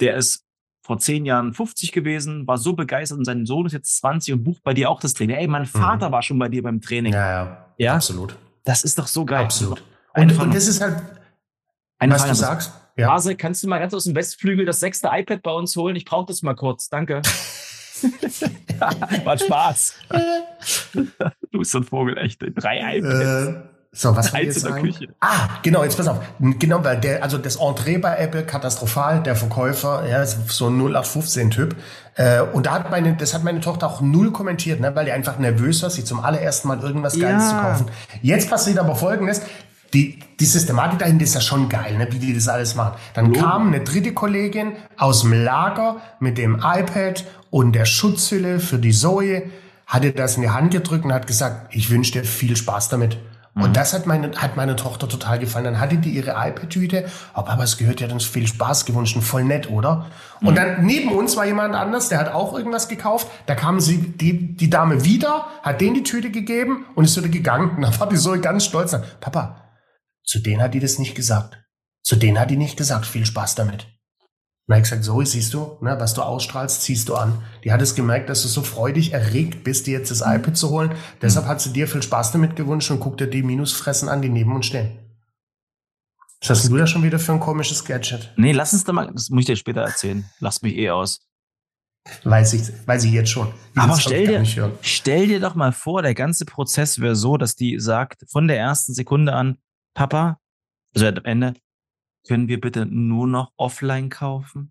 der 0.00 0.16
ist 0.16 0.44
vor 0.82 0.98
zehn 0.98 1.24
Jahren 1.24 1.54
50 1.54 1.92
gewesen, 1.92 2.46
war 2.46 2.58
so 2.58 2.74
begeistert 2.74 3.16
und 3.16 3.24
sein 3.24 3.46
Sohn 3.46 3.64
ist 3.64 3.72
jetzt 3.72 3.96
20 3.96 4.34
und 4.34 4.44
bucht 4.44 4.62
bei 4.64 4.74
dir 4.74 4.90
auch 4.90 5.00
das 5.00 5.14
Training. 5.14 5.36
Ey, 5.36 5.48
mein 5.48 5.64
Vater 5.64 6.10
mhm. 6.10 6.12
war 6.12 6.22
schon 6.22 6.38
bei 6.38 6.50
dir 6.50 6.62
beim 6.62 6.82
Training. 6.82 7.14
Ja, 7.14 7.26
ja, 7.26 7.66
ja. 7.78 7.94
Absolut. 7.94 8.36
Das 8.64 8.84
ist 8.84 8.98
doch 8.98 9.06
so 9.06 9.24
geil. 9.24 9.44
Absolut. 9.44 9.82
Und, 10.12 10.38
und 10.38 10.54
das 10.54 10.68
ist 10.68 10.82
halt, 10.82 11.02
eine 11.98 12.14
was 12.14 12.28
du 12.28 12.34
sagst. 12.34 12.72
Ja. 12.96 13.12
Hase, 13.12 13.36
kannst 13.36 13.62
du 13.62 13.68
mal 13.68 13.78
ganz 13.78 13.92
aus 13.92 14.04
dem 14.04 14.14
Westflügel 14.14 14.64
das 14.64 14.80
sechste 14.80 15.10
iPad 15.12 15.42
bei 15.42 15.52
uns 15.52 15.76
holen? 15.76 15.96
Ich 15.96 16.06
brauche 16.06 16.26
das 16.26 16.42
mal 16.42 16.54
kurz. 16.54 16.88
Danke. 16.88 17.20
War 19.24 19.38
Spaß. 19.38 19.94
du 20.92 21.58
bist 21.58 21.70
so 21.70 21.78
ein 21.78 21.84
Vogel, 21.84 22.16
echt. 22.18 22.42
Drei 22.54 22.98
iPads. 22.98 23.48
Äh, 23.48 23.54
so, 23.92 24.14
was 24.14 24.26
ich 24.26 24.40
jetzt 24.40 24.60
sagen? 24.60 24.82
Küche. 24.82 25.08
Ah, 25.20 25.48
genau, 25.62 25.82
jetzt 25.82 25.96
pass 25.96 26.06
auf. 26.08 26.18
Genau, 26.38 26.84
weil 26.84 27.00
der, 27.00 27.22
also 27.22 27.38
das 27.38 27.56
Entree 27.56 27.96
bei 27.96 28.16
Apple 28.16 28.44
katastrophal, 28.44 29.22
der 29.22 29.36
Verkäufer, 29.36 30.06
ja, 30.06 30.22
ist 30.22 30.50
so 30.50 30.66
ein 30.68 30.78
0815-Typ. 30.78 31.74
Äh, 32.16 32.42
und 32.42 32.66
da 32.66 32.72
hat 32.72 32.90
meine, 32.90 33.16
das 33.16 33.32
hat 33.32 33.42
meine 33.42 33.60
Tochter 33.60 33.86
auch 33.86 34.02
null 34.02 34.32
kommentiert, 34.32 34.80
ne, 34.80 34.94
weil 34.94 35.06
die 35.06 35.12
einfach 35.12 35.38
nervös 35.38 35.82
war, 35.82 35.88
sich 35.88 36.04
zum 36.04 36.20
allerersten 36.20 36.68
Mal 36.68 36.80
irgendwas 36.80 37.18
Geiles 37.18 37.44
ja. 37.44 37.48
zu 37.48 37.56
kaufen. 37.56 37.86
Jetzt 38.20 38.50
passiert 38.50 38.78
aber 38.78 38.96
Folgendes 38.96 39.40
die, 39.94 40.18
die 40.38 40.44
Systematik 40.44 40.98
dahinter 40.98 41.24
ist 41.24 41.34
ja 41.34 41.40
schon 41.40 41.68
geil, 41.68 41.96
ne, 41.96 42.08
wie 42.10 42.18
die 42.18 42.34
das 42.34 42.48
alles 42.48 42.74
machen. 42.74 42.96
Dann 43.14 43.26
Logo. 43.26 43.40
kam 43.40 43.68
eine 43.68 43.80
dritte 43.80 44.12
Kollegin 44.12 44.72
aus 44.98 45.22
dem 45.22 45.32
Lager 45.32 45.96
mit 46.20 46.36
dem 46.36 46.56
iPad 46.56 47.24
und 47.50 47.72
der 47.72 47.86
Schutzhülle 47.86 48.60
für 48.60 48.78
die 48.78 48.92
Zoe, 48.92 49.44
hatte 49.86 50.10
das 50.12 50.36
in 50.36 50.42
die 50.42 50.50
Hand 50.50 50.72
gedrückt 50.72 51.04
und 51.04 51.12
hat 51.12 51.26
gesagt, 51.26 51.74
ich 51.74 51.90
wünsche 51.90 52.12
dir 52.12 52.24
viel 52.24 52.56
Spaß 52.56 52.88
damit. 52.88 53.18
Mhm. 53.54 53.62
Und 53.62 53.76
das 53.76 53.94
hat 53.94 54.06
meine, 54.06 54.32
hat 54.36 54.56
meine 54.56 54.76
Tochter 54.76 55.08
total 55.08 55.38
gefallen. 55.38 55.64
Dann 55.64 55.80
hatte 55.80 55.96
die 55.96 56.10
ihre 56.10 56.32
iPad-Tüte, 56.32 57.06
aber, 57.32 57.50
aber 57.50 57.62
es 57.62 57.78
gehört 57.78 58.00
ja 58.00 58.08
dann 58.08 58.20
viel 58.20 58.46
Spaß 58.46 58.84
gewünscht 58.84 59.16
und 59.16 59.22
voll 59.22 59.44
nett, 59.44 59.70
oder? 59.70 60.06
Mhm. 60.40 60.48
Und 60.48 60.58
dann 60.58 60.84
neben 60.84 61.12
uns 61.12 61.36
war 61.36 61.46
jemand 61.46 61.74
anders, 61.74 62.08
der 62.08 62.18
hat 62.18 62.34
auch 62.34 62.52
irgendwas 62.56 62.88
gekauft. 62.88 63.28
Da 63.46 63.54
kam 63.54 63.80
sie, 63.80 63.98
die, 63.98 64.56
die 64.56 64.68
Dame 64.68 65.04
wieder, 65.04 65.46
hat 65.62 65.80
denen 65.80 65.94
die 65.94 66.02
Tüte 66.02 66.30
gegeben 66.30 66.84
und 66.94 67.04
ist 67.04 67.16
wieder 67.16 67.28
gegangen. 67.28 67.70
Und 67.76 67.82
dann 67.82 67.98
war 67.98 68.08
die 68.08 68.16
Zoe 68.16 68.40
ganz 68.40 68.64
stolz. 68.64 68.94
Papa, 69.20 69.65
zu 70.26 70.40
denen 70.40 70.60
hat 70.60 70.74
die 70.74 70.80
das 70.80 70.98
nicht 70.98 71.14
gesagt. 71.14 71.62
Zu 72.02 72.16
denen 72.16 72.38
hat 72.38 72.50
die 72.50 72.56
nicht 72.56 72.76
gesagt, 72.76 73.06
viel 73.06 73.24
Spaß 73.24 73.54
damit. 73.54 73.86
Und 74.68 74.74
er 74.74 74.76
hat 74.78 74.84
gesagt, 74.84 75.04
so, 75.04 75.22
siehst 75.22 75.54
du, 75.54 75.78
ne, 75.80 75.96
was 75.98 76.14
du 76.14 76.22
ausstrahlst, 76.22 76.82
ziehst 76.82 77.08
du 77.08 77.14
an. 77.14 77.42
Die 77.62 77.72
hat 77.72 77.80
es 77.80 77.94
gemerkt, 77.94 78.28
dass 78.28 78.42
du 78.42 78.48
so 78.48 78.62
freudig 78.62 79.12
erregt 79.12 79.62
bist, 79.62 79.86
dir 79.86 79.98
jetzt 79.98 80.10
das 80.10 80.22
iPad 80.22 80.56
zu 80.56 80.70
holen. 80.70 80.92
Deshalb 81.22 81.46
hat 81.46 81.60
sie 81.60 81.72
dir 81.72 81.86
viel 81.86 82.02
Spaß 82.02 82.32
damit 82.32 82.56
gewünscht 82.56 82.90
und 82.90 82.98
guckt 82.98 83.20
dir 83.20 83.28
die 83.28 83.44
Minusfressen 83.44 84.08
an, 84.08 84.22
die 84.22 84.28
neben 84.28 84.52
uns 84.54 84.66
stehen. 84.66 84.98
Was 86.40 86.50
hast 86.50 86.68
du 86.68 86.76
da 86.76 86.86
schon 86.86 87.04
wieder 87.04 87.18
für 87.18 87.32
ein 87.32 87.40
komisches 87.40 87.84
Gadget? 87.84 88.32
Nee, 88.36 88.52
lass 88.52 88.72
uns 88.72 88.84
da 88.84 88.92
mal, 88.92 89.10
das 89.12 89.30
muss 89.30 89.40
ich 89.40 89.46
dir 89.46 89.56
später 89.56 89.82
erzählen. 89.82 90.28
Lass 90.40 90.62
mich 90.62 90.76
eh 90.76 90.90
aus. 90.90 91.20
Weiß 92.24 92.52
ich, 92.52 92.62
weiß 92.86 93.04
ich 93.04 93.12
jetzt 93.12 93.30
schon. 93.30 93.48
Ich 93.74 93.80
Aber 93.80 93.98
stell 93.98 94.26
dir, 94.26 94.72
stell 94.80 95.28
dir 95.28 95.40
doch 95.40 95.54
mal 95.54 95.72
vor, 95.72 96.02
der 96.02 96.14
ganze 96.14 96.44
Prozess 96.44 97.00
wäre 97.00 97.16
so, 97.16 97.36
dass 97.36 97.56
die 97.56 97.78
sagt, 97.80 98.24
von 98.30 98.48
der 98.48 98.58
ersten 98.58 98.94
Sekunde 98.94 99.32
an, 99.32 99.58
Papa, 99.96 100.38
also 100.94 101.06
am 101.06 101.24
Ende, 101.24 101.54
können 102.28 102.48
wir 102.48 102.60
bitte 102.60 102.84
nur 102.84 103.26
noch 103.26 103.52
offline 103.56 104.10
kaufen? 104.10 104.70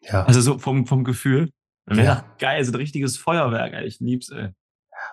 Ja. 0.00 0.24
Also 0.24 0.40
so 0.40 0.58
vom, 0.58 0.86
vom 0.86 1.02
Gefühl. 1.02 1.50
Ja. 1.90 2.24
Geil, 2.38 2.64
so 2.64 2.72
ein 2.72 2.76
richtiges 2.76 3.18
Feuerwerk, 3.18 3.72
ey. 3.72 3.84
ich 3.84 3.98
lieb's, 3.98 4.30
ey. 4.30 4.50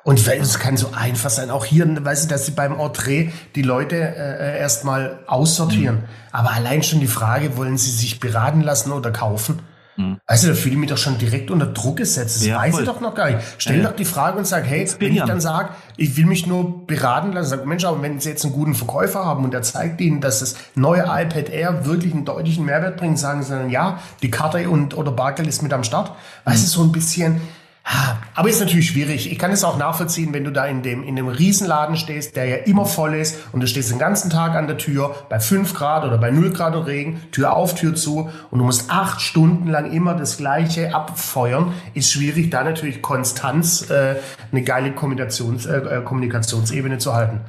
Und 0.04 0.26
es 0.26 0.60
kann 0.60 0.78
so 0.78 0.92
einfach 0.94 1.30
sein, 1.30 1.50
auch 1.50 1.66
hier, 1.66 1.86
weißt 2.06 2.26
du, 2.26 2.30
dass 2.30 2.46
sie 2.46 2.52
beim 2.52 2.80
Entree 2.80 3.32
die 3.56 3.64
Leute 3.64 3.96
äh, 3.96 4.60
erstmal 4.60 5.24
aussortieren. 5.28 5.98
Mhm. 5.98 6.08
Aber 6.32 6.52
allein 6.52 6.84
schon 6.84 7.00
die 7.00 7.08
Frage, 7.08 7.58
wollen 7.58 7.78
sie 7.78 7.92
sich 7.92 8.20
beraten 8.20 8.62
lassen 8.62 8.92
oder 8.92 9.12
kaufen? 9.12 9.60
Mhm. 9.96 10.18
Du, 10.28 10.48
da 10.48 10.54
fühle 10.54 10.74
ich 10.74 10.78
mich 10.78 10.90
doch 10.90 10.98
schon 10.98 11.18
direkt 11.18 11.52
unter 11.52 11.68
Druck 11.68 11.98
gesetzt. 11.98 12.38
Das 12.38 12.46
ja, 12.46 12.58
weiß 12.58 12.72
voll. 12.72 12.82
ich 12.84 12.90
doch 12.90 13.02
noch 13.02 13.16
gar 13.16 13.30
nicht. 13.30 13.40
Stell 13.58 13.78
ja, 13.78 13.90
doch 13.90 13.96
die 13.96 14.06
Frage 14.06 14.38
und 14.38 14.46
sag, 14.46 14.66
hey, 14.66 14.90
wenn 15.00 15.14
ich 15.16 15.24
dann 15.24 15.40
sage, 15.40 15.70
ich 15.98 16.18
will 16.18 16.26
mich 16.26 16.48
nur 16.48 16.86
beraten 16.88 17.34
lassen, 17.34 17.50
sag, 17.50 17.66
Mensch, 17.66 17.86
aber 17.86 18.02
wenn 18.02 18.20
Sie 18.20 18.30
jetzt 18.30 18.44
einen 18.44 18.54
guten 18.54 18.76
Verkäufer 18.76 19.26
haben 19.26 19.44
und 19.44 19.54
der 19.54 19.62
zeigt 19.62 20.02
Ihnen, 20.02 20.22
dass 20.22 20.40
das 20.40 20.56
neue 20.76 21.04
iPad 21.04 21.50
Air 21.50 21.86
wirklich 21.86 22.14
einen 22.14 22.26
deutlichen 22.26 22.66
Mehrwert 22.66 22.98
bringt, 22.98 23.20
sagen 23.20 23.44
Sie 23.44 23.52
dann, 23.52 23.70
ja, 23.70 24.00
die 24.22 24.32
Karte 24.32 24.70
und 24.70 24.98
oder 24.98 25.12
Bargeld 25.12 25.48
ist 25.48 25.62
mit 25.62 25.74
am 25.74 25.84
Start. 25.84 26.12
Weißt 26.46 26.64
du, 26.64 26.68
so 26.68 26.84
ein 26.84 26.92
bisschen, 26.92 27.42
aber 28.36 28.50
ist 28.50 28.62
natürlich 28.62 28.88
schwierig. 28.90 29.30
Ich 29.30 29.38
kann 29.38 29.52
es 29.52 29.64
auch 29.64 29.78
nachvollziehen, 29.78 30.34
wenn 30.34 30.46
du 30.46 30.52
da 30.52 30.66
in 30.66 30.84
dem, 30.84 31.04
in 31.04 31.16
dem 31.18 31.28
Riesenladen 31.28 31.98
stehst, 31.98 32.36
der 32.36 32.46
ja 32.46 32.56
immer 32.58 32.86
voll 32.86 33.16
ist 33.16 33.40
und 33.52 33.60
du 33.60 33.68
stehst 33.68 33.92
den 33.92 34.00
ganzen 34.00 34.30
Tag 34.30 34.56
an 34.56 34.68
der 34.68 34.78
Tür 34.78 35.16
bei 35.30 35.40
5 35.40 35.74
Grad 35.74 36.06
oder 36.06 36.18
bei 36.18 36.32
0 36.32 36.52
Grad 36.54 36.76
und 36.76 36.84
Regen, 36.84 37.22
Tür 37.32 37.54
auf, 37.56 37.76
Tür 37.76 37.94
zu 37.94 38.30
und 38.52 38.60
du 38.60 38.66
musst 38.66 38.90
acht 38.90 39.22
Stunden 39.22 39.68
lang 39.68 39.92
immer 39.92 40.16
das 40.16 40.38
Gleiche 40.38 40.96
abfeuern, 40.96 41.74
ist 41.94 42.12
schwierig, 42.12 42.50
da 42.50 42.64
natürlich 42.64 43.02
Konstanz, 43.02 43.90
äh, 43.90 44.16
eine 44.52 44.64
geile 44.64 44.94
Kommunikations, 44.94 45.66
äh, 45.66 45.78
äh 45.78 46.04
Kommunikationsebene 46.04 47.00
zu 47.00 47.14
halten. 47.14 47.42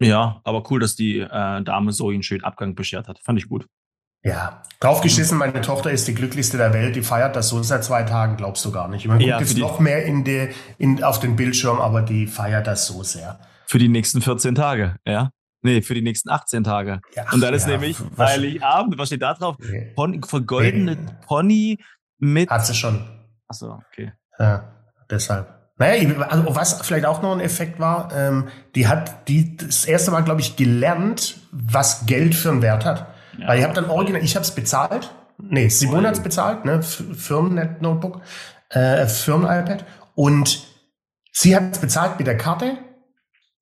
Ja, 0.00 0.40
aber 0.44 0.70
cool, 0.70 0.78
dass 0.78 0.94
die 0.94 1.18
äh, 1.18 1.62
Dame 1.62 1.92
so 1.92 2.10
einen 2.10 2.22
schönen 2.22 2.44
Abgang 2.44 2.76
beschert 2.76 3.08
hat. 3.08 3.18
Fand 3.18 3.38
ich 3.38 3.48
gut. 3.48 3.66
Ja, 4.22 4.62
draufgeschissen, 4.80 5.38
meine 5.38 5.60
Tochter 5.60 5.90
ist 5.90 6.08
die 6.08 6.14
glücklichste 6.14 6.56
der 6.56 6.72
Welt, 6.72 6.96
die 6.96 7.02
feiert 7.02 7.36
das 7.36 7.48
so 7.48 7.62
seit 7.62 7.84
zwei 7.84 8.02
Tagen, 8.02 8.36
glaubst 8.36 8.64
du 8.64 8.72
gar 8.72 8.88
nicht. 8.88 9.06
Man 9.06 9.18
guckt 9.18 9.28
Ja, 9.28 9.40
jetzt 9.40 9.56
noch 9.56 9.80
mehr 9.80 10.04
in 10.04 10.24
die, 10.24 10.48
in, 10.78 11.02
auf 11.02 11.20
den 11.20 11.36
Bildschirm, 11.36 11.80
aber 11.80 12.02
die 12.02 12.26
feiert 12.26 12.66
das 12.66 12.86
so 12.86 13.02
sehr. 13.02 13.38
Für 13.66 13.78
die 13.78 13.88
nächsten 13.88 14.20
14 14.20 14.54
Tage, 14.54 14.96
ja? 15.06 15.30
Nee, 15.62 15.82
für 15.82 15.94
die 15.94 16.02
nächsten 16.02 16.30
18 16.30 16.64
Tage. 16.64 17.00
Ja, 17.14 17.26
Und 17.32 17.40
dann 17.40 17.52
ist 17.52 17.66
ja, 17.66 17.72
nämlich 17.72 17.96
Heiligabend. 18.16 18.96
Was 18.96 19.08
steht 19.08 19.22
da 19.22 19.34
drauf? 19.34 19.56
Nee. 19.58 19.92
Pon 19.94 20.22
vergoldene 20.22 20.96
Pony 21.26 21.78
mit. 22.18 22.48
Hat 22.48 22.64
sie 22.64 22.74
schon. 22.74 23.04
Achso, 23.48 23.80
okay. 23.90 24.12
Ja, 24.38 24.72
deshalb. 25.10 25.58
Naja, 25.78 26.26
also 26.28 26.54
was 26.54 26.80
vielleicht 26.82 27.06
auch 27.06 27.22
noch 27.22 27.32
ein 27.32 27.40
Effekt 27.40 27.78
war, 27.78 28.10
ähm, 28.12 28.48
die 28.74 28.88
hat 28.88 29.28
die 29.28 29.56
das 29.56 29.84
erste 29.84 30.10
Mal, 30.10 30.22
glaube 30.22 30.40
ich, 30.40 30.56
gelernt, 30.56 31.38
was 31.52 32.06
Geld 32.06 32.34
für 32.34 32.50
einen 32.50 32.62
Wert 32.62 32.84
hat. 32.84 33.06
Ja. 33.38 33.48
Weil 33.48 33.58
ich 33.58 33.64
habe 33.64 33.74
dann 33.74 33.90
original, 33.90 34.22
ich 34.22 34.34
habe 34.34 34.44
es 34.44 34.50
bezahlt. 34.50 35.10
Nee, 35.38 35.68
Simone 35.68 36.08
hat 36.08 36.14
es 36.14 36.22
bezahlt, 36.22 36.64
ne? 36.64 36.82
Firmen-Notebook, 36.82 38.20
äh, 38.70 39.06
Firmen-iPad. 39.06 39.84
Und 40.14 40.66
sie 41.32 41.54
hat 41.54 41.72
es 41.72 41.78
bezahlt 41.78 42.18
mit 42.18 42.26
der 42.26 42.36
Karte. 42.36 42.78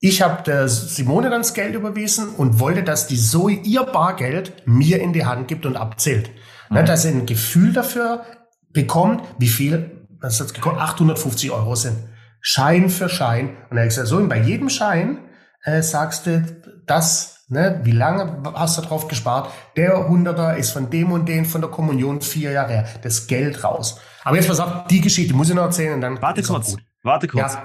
Ich 0.00 0.22
habe 0.22 0.42
der 0.42 0.68
Simone 0.68 1.30
dann 1.30 1.42
das 1.42 1.54
Geld 1.54 1.74
überwiesen 1.74 2.30
und 2.30 2.60
wollte, 2.60 2.82
dass 2.82 3.06
die 3.06 3.18
Zoe 3.18 3.52
ihr 3.52 3.82
Bargeld 3.82 4.66
mir 4.66 5.00
in 5.00 5.12
die 5.12 5.26
Hand 5.26 5.48
gibt 5.48 5.66
und 5.66 5.76
abzählt. 5.76 6.30
Ne, 6.68 6.82
dass 6.82 7.02
sie 7.02 7.08
ein 7.10 7.26
Gefühl 7.26 7.72
dafür 7.72 8.24
bekommt, 8.70 9.22
wie 9.38 9.48
viel, 9.48 10.06
was 10.20 10.40
hat's 10.40 10.52
gekostet, 10.52 10.82
850 10.82 11.50
Euro 11.52 11.74
sind. 11.76 11.96
Schein 12.40 12.90
für 12.90 13.08
Schein. 13.08 13.56
Und 13.70 13.76
er 13.76 13.84
hat 13.84 13.90
gesagt, 13.90 14.08
so, 14.08 14.16
und 14.16 14.28
bei 14.28 14.40
jedem 14.40 14.68
Schein 14.68 15.18
äh, 15.64 15.82
sagst 15.82 16.26
du 16.26 16.44
das, 16.86 17.35
ne, 17.48 17.80
wie 17.84 17.92
lange 17.92 18.42
hast 18.54 18.78
du 18.78 18.82
drauf 18.82 19.08
gespart? 19.08 19.50
Der 19.76 20.08
Hunderter 20.08 20.56
ist 20.56 20.70
von 20.70 20.90
dem 20.90 21.12
und 21.12 21.26
den 21.28 21.44
von 21.44 21.60
der 21.60 21.70
Kommunion 21.70 22.20
vier 22.20 22.52
Jahre 22.52 22.72
her. 22.72 22.88
Das 23.02 23.26
Geld 23.26 23.62
raus. 23.64 24.00
Aber 24.24 24.36
jetzt 24.36 24.48
pass 24.48 24.60
auf, 24.60 24.86
die 24.88 25.00
Geschichte 25.00 25.34
muss 25.34 25.48
ich 25.48 25.54
noch 25.54 25.62
erzählen 25.64 25.94
und 25.94 26.00
dann 26.00 26.20
Warte 26.22 26.42
kurz. 26.42 26.72
gut. 26.72 26.82
Warte 27.02 27.28
kurz. 27.28 27.54
Ja, 27.54 27.62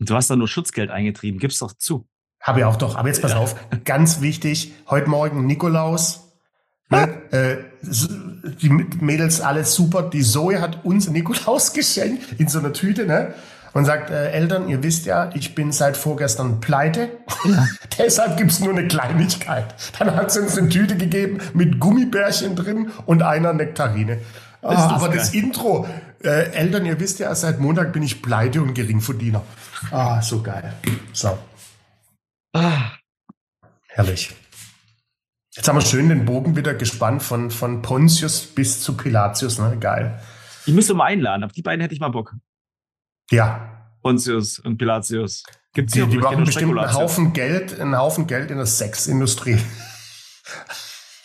Du 0.00 0.14
hast 0.14 0.30
da 0.30 0.36
nur 0.36 0.46
Schutzgeld 0.46 0.90
eingetrieben. 0.92 1.40
Gib's 1.40 1.58
doch 1.58 1.72
zu. 1.72 2.06
Habe 2.40 2.60
ich 2.60 2.64
auch 2.64 2.76
doch. 2.76 2.94
Aber 2.94 3.08
jetzt 3.08 3.20
pass 3.20 3.32
auf, 3.34 3.56
ganz 3.84 4.20
wichtig, 4.20 4.72
heute 4.88 5.10
Morgen 5.10 5.44
Nikolaus. 5.46 6.24
Ne, 6.90 7.20
äh, 7.32 7.56
s- 7.86 8.08
die 8.62 8.68
Mädels 8.70 9.40
alles 9.40 9.74
super. 9.74 10.02
Die 10.04 10.22
Zoe 10.22 10.60
hat 10.60 10.84
uns 10.84 11.10
Nikolaus 11.10 11.72
geschenkt 11.74 12.38
in 12.38 12.46
so 12.48 12.60
einer 12.60 12.72
Tüte, 12.72 13.06
ne? 13.06 13.34
Und 13.72 13.84
sagt, 13.84 14.10
äh, 14.10 14.30
Eltern, 14.30 14.68
ihr 14.68 14.82
wisst 14.82 15.06
ja, 15.06 15.30
ich 15.34 15.54
bin 15.54 15.72
seit 15.72 15.96
vorgestern 15.96 16.60
pleite. 16.60 17.10
Deshalb 17.98 18.36
gibt's 18.36 18.60
nur 18.60 18.70
eine 18.70 18.88
Kleinigkeit. 18.88 19.74
Dann 19.98 20.14
hat 20.16 20.32
sie 20.32 20.40
uns 20.40 20.56
eine 20.56 20.68
Tüte 20.68 20.96
gegeben 20.96 21.38
mit 21.54 21.78
Gummibärchen 21.78 22.56
drin 22.56 22.90
und 23.06 23.22
einer 23.22 23.52
Nektarine. 23.52 24.18
Das 24.62 24.76
aber 24.76 25.08
geil. 25.08 25.18
das 25.18 25.34
Intro, 25.34 25.86
äh, 26.24 26.50
Eltern, 26.52 26.84
ihr 26.84 26.98
wisst 26.98 27.20
ja, 27.20 27.34
seit 27.34 27.60
Montag 27.60 27.92
bin 27.92 28.02
ich 28.02 28.22
pleite 28.22 28.60
und 28.60 28.74
Geringverdiener. 28.74 29.42
Ah, 29.92 30.20
so 30.20 30.42
geil. 30.42 30.72
So. 31.12 31.38
Ah, 32.52 32.90
Herrlich. 33.98 34.32
Jetzt 35.56 35.66
haben 35.68 35.74
wir 35.74 35.80
schön 35.80 36.08
den 36.08 36.24
Bogen 36.24 36.54
wieder 36.54 36.72
gespannt 36.72 37.20
von, 37.20 37.50
von 37.50 37.82
Pontius 37.82 38.46
bis 38.46 38.80
zu 38.80 38.96
Pilatius, 38.96 39.58
ne? 39.58 39.76
Geil. 39.80 40.20
ich 40.66 40.72
müsste 40.72 40.94
mal 40.94 41.06
einladen. 41.06 41.42
Auf 41.42 41.50
die 41.50 41.62
beiden 41.62 41.80
hätte 41.80 41.94
ich 41.94 42.00
mal 42.00 42.10
Bock. 42.10 42.36
Ja. 43.30 43.68
Pontius 44.02 44.58
und 44.60 44.78
Pilatius. 44.78 45.42
Gibt's 45.74 45.92
Die, 45.92 46.00
hier 46.00 46.08
die 46.08 46.18
machen 46.18 46.44
bestimmt 46.44 46.78
einen. 46.78 46.94
Haufen 46.94 47.32
Geld, 47.32 47.78
einen 47.80 47.96
Haufen 47.96 48.26
Geld 48.26 48.50
in 48.50 48.56
der 48.56 48.66
Sexindustrie. 48.66 49.58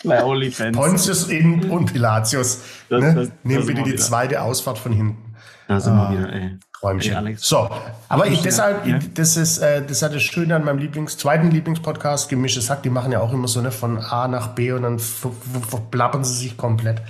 Bei 0.03 0.23
OnlyFans. 0.23 0.75
Pontius 0.77 1.29
in, 1.29 1.69
und 1.69 1.91
Pilatius. 1.93 2.59
Das- 2.89 3.01
ne? 3.01 3.15
das- 3.15 3.29
Nehmen 3.43 3.65
bitte 3.65 3.83
die 3.83 3.91
wieder. 3.93 4.01
zweite 4.01 4.41
Ausfahrt 4.41 4.77
von 4.77 4.91
hinten. 4.91 5.35
Da 5.67 5.79
sind 5.79 5.93
Ah. 5.93 6.11
wir 6.11 6.17
wieder, 6.19 6.33
ey. 6.33 6.59
Träumchen. 6.77 7.25
Ey. 7.27 7.35
So, 7.37 7.69
aber 8.09 8.27
ich, 8.27 8.41
deshalb, 8.41 8.85
ja. 8.85 8.99
das 9.13 9.37
ist, 9.37 9.59
äh, 9.59 9.81
das 9.85 10.01
hat 10.01 10.13
das 10.13 10.21
Schöne 10.23 10.57
an 10.57 10.65
meinem 10.65 10.79
Lieblings, 10.79 11.17
zweiten 11.17 11.49
Lieblingspodcast, 11.51 12.27
Gemischtes 12.27 12.69
Hack, 12.69 12.83
die 12.83 12.89
machen 12.89 13.13
ja 13.13 13.21
auch 13.21 13.31
immer 13.31 13.47
so, 13.47 13.61
ne, 13.61 13.71
von 13.71 13.97
A 13.97 14.27
nach 14.27 14.49
B 14.49 14.73
und 14.73 14.83
dann 14.83 14.99
ver- 14.99 15.31
ver- 15.31 15.61
verplappern 15.61 16.25
sie 16.25 16.33
sich 16.35 16.57
komplett. 16.57 17.01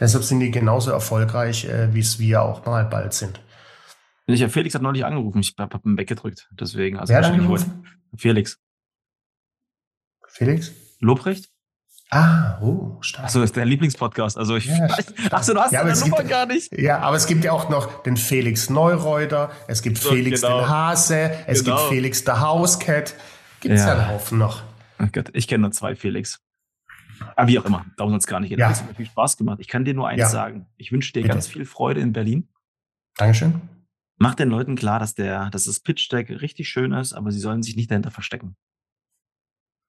Deshalb 0.00 0.24
sind 0.24 0.40
die 0.40 0.50
genauso 0.50 0.90
erfolgreich, 0.90 1.66
äh, 1.66 1.92
wie 1.92 2.00
es 2.00 2.18
wir 2.18 2.40
auch 2.40 2.64
mal 2.64 2.86
bald 2.86 3.12
sind. 3.12 3.38
Ich 4.30 4.40
ja, 4.40 4.48
Felix 4.48 4.74
hat 4.74 4.82
neulich 4.82 5.04
angerufen. 5.04 5.40
Ich 5.40 5.54
hab, 5.58 5.72
hab 5.72 5.84
ihn 5.86 5.96
weggedrückt. 5.96 6.48
Deswegen. 6.52 6.98
Also 6.98 7.10
Wer 7.12 7.18
hat 7.24 7.32
angerufen? 7.32 7.86
Felix. 8.16 8.58
Felix? 10.26 10.72
Lobrecht? 11.00 11.48
Ah, 12.10 12.58
oh, 12.62 12.96
stark. 13.02 13.26
Achso, 13.26 13.42
ist 13.42 13.56
dein 13.56 13.68
Lieblingspodcast. 13.68 14.38
Also 14.38 14.56
ich. 14.56 14.66
Ja, 14.66 14.88
Achso, 15.30 15.52
du 15.52 15.60
hast 15.60 15.72
Ja, 15.72 15.86
es 15.86 16.00
Nummer 16.00 16.18
gibt- 16.18 16.30
gar 16.30 16.46
nicht. 16.46 16.72
Ja, 16.78 17.00
aber 17.00 17.16
es 17.16 17.26
gibt 17.26 17.44
ja 17.44 17.52
auch 17.52 17.68
noch 17.68 18.02
den 18.02 18.16
Felix 18.16 18.70
Neureuter, 18.70 19.50
es 19.66 19.82
gibt 19.82 19.98
So, 19.98 20.10
Felix 20.10 20.40
genau. 20.40 20.60
den 20.60 20.68
Hase, 20.68 21.30
es 21.46 21.64
Genau. 21.64 21.76
gibt 21.76 21.88
Felix 21.90 22.24
der 22.24 22.40
Housecat. 22.40 23.14
Gibt's 23.60 23.80
ja. 23.82 23.88
Ja. 23.88 23.92
einen 23.94 24.08
Haufen 24.08 24.38
noch. 24.38 24.62
Oh 24.98 25.06
Gott, 25.12 25.30
ich 25.34 25.48
kenne 25.48 25.62
nur 25.62 25.72
zwei 25.72 25.94
Felix. 25.96 26.40
Aber 27.36 27.48
wie 27.48 27.58
auch 27.58 27.64
immer, 27.66 27.84
darum 27.96 28.12
soll 28.12 28.18
es 28.18 28.26
gar 28.26 28.40
nicht 28.40 28.50
gehen. 28.50 28.58
Ja. 28.58 28.68
Das 28.70 28.80
hat 28.80 28.88
mir 28.88 28.94
viel 28.94 29.06
Spaß 29.06 29.36
gemacht. 29.36 29.58
Ich 29.60 29.68
kann 29.68 29.84
dir 29.84 29.92
nur 29.94 30.08
eins 30.08 30.20
Ja. 30.20 30.28
sagen. 30.28 30.66
Ich 30.76 30.92
wünsche 30.92 31.12
dir 31.12 31.20
Bitte. 31.22 31.34
ganz 31.34 31.46
viel 31.46 31.64
Freude 31.66 32.00
in 32.00 32.12
Berlin. 32.12 32.48
Dankeschön. 33.16 33.60
Mach 34.18 34.34
den 34.34 34.48
Leuten 34.48 34.74
klar, 34.76 34.98
dass 34.98 35.14
der, 35.14 35.48
dass 35.50 35.64
das 35.64 35.80
Pitch 35.80 36.10
Deck 36.10 36.28
richtig 36.30 36.68
schön 36.68 36.92
ist, 36.92 37.12
aber 37.12 37.30
sie 37.30 37.38
sollen 37.38 37.62
sich 37.62 37.76
nicht 37.76 37.90
dahinter 37.90 38.10
verstecken. 38.10 38.56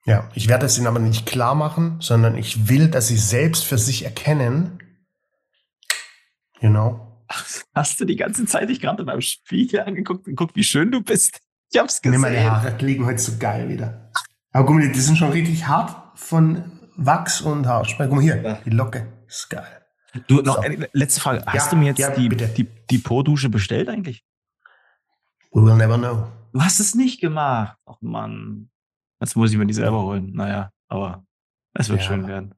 Ja, 0.06 0.30
ich 0.34 0.48
werde 0.48 0.66
es 0.66 0.78
ihnen 0.78 0.88
aber 0.88 1.00
nicht 1.00 1.26
klar 1.26 1.56
machen, 1.56 1.98
sondern 2.00 2.38
ich 2.38 2.70
will, 2.70 2.90
dass 2.90 3.08
sie 3.08 3.18
selbst 3.18 3.66
für 3.66 3.78
sich 3.78 4.06
erkennen, 4.06 4.80
you 6.62 6.70
know, 6.70 7.06
Ach, 7.32 7.46
hast 7.76 8.00
du 8.00 8.06
die 8.06 8.16
ganze 8.16 8.46
Zeit 8.48 8.70
dich 8.70 8.80
gerade 8.80 9.04
beim 9.06 9.22
Spiegel 9.22 9.82
angeguckt 9.82 10.26
und 10.28 10.36
guckt, 10.36 10.56
wie 10.56 10.64
schön 10.64 10.92
du 10.92 11.04
bist? 11.04 11.40
Ich 11.72 11.80
hab's 11.80 12.00
Nee, 12.04 12.10
gesehen. 12.10 12.22
meine 12.22 12.44
Haare 12.50 12.76
liegen 12.80 13.06
heute 13.06 13.20
so 13.20 13.34
geil 13.38 13.70
wieder. 13.70 14.12
Aber 14.52 14.66
guck 14.66 14.78
mal, 14.78 14.92
die 14.92 15.00
sind 15.00 15.16
schon 15.16 15.30
richtig 15.32 15.68
hart 15.68 16.18
von 16.18 16.80
Wachs 16.96 17.42
und 17.42 17.68
Haarspray. 17.68 18.08
Guck 18.08 18.16
mal 18.16 18.22
hier, 18.24 18.60
die 18.66 18.72
Locke. 18.72 19.06
Ist 19.28 19.48
geil. 19.52 19.79
Du, 20.28 20.42
noch 20.42 20.56
So. 20.56 20.62
eine 20.62 20.90
letzte 20.94 21.22
Frage. 21.22 21.44
Hast 21.46 21.66
Ja, 21.66 21.70
du 21.72 21.76
mir 21.78 21.86
jetzt 21.88 22.00
ja, 22.00 22.10
die, 22.12 22.30
bitte. 22.30 22.48
die, 22.48 22.64
die 22.90 22.98
Po-Dusche 22.98 23.50
bestellt 23.50 23.90
eigentlich? 23.90 24.24
We 25.52 25.64
will 25.64 25.76
never 25.76 25.98
know. 25.98 26.28
Du 26.54 26.62
hast 26.62 26.80
es 26.80 26.96
nicht 26.96 27.22
gemacht. 27.22 27.78
Ach 27.86 27.98
Mann. 28.02 28.70
Jetzt 29.20 29.36
muss 29.36 29.52
ich 29.52 29.58
mir 29.58 29.66
die 29.66 29.74
selber 29.74 30.02
holen. 30.02 30.32
Naja, 30.34 30.72
aber 30.88 31.24
es 31.74 31.90
wird 31.90 32.02
Ja. 32.02 32.08
schön 32.08 32.28
werden. 32.28 32.56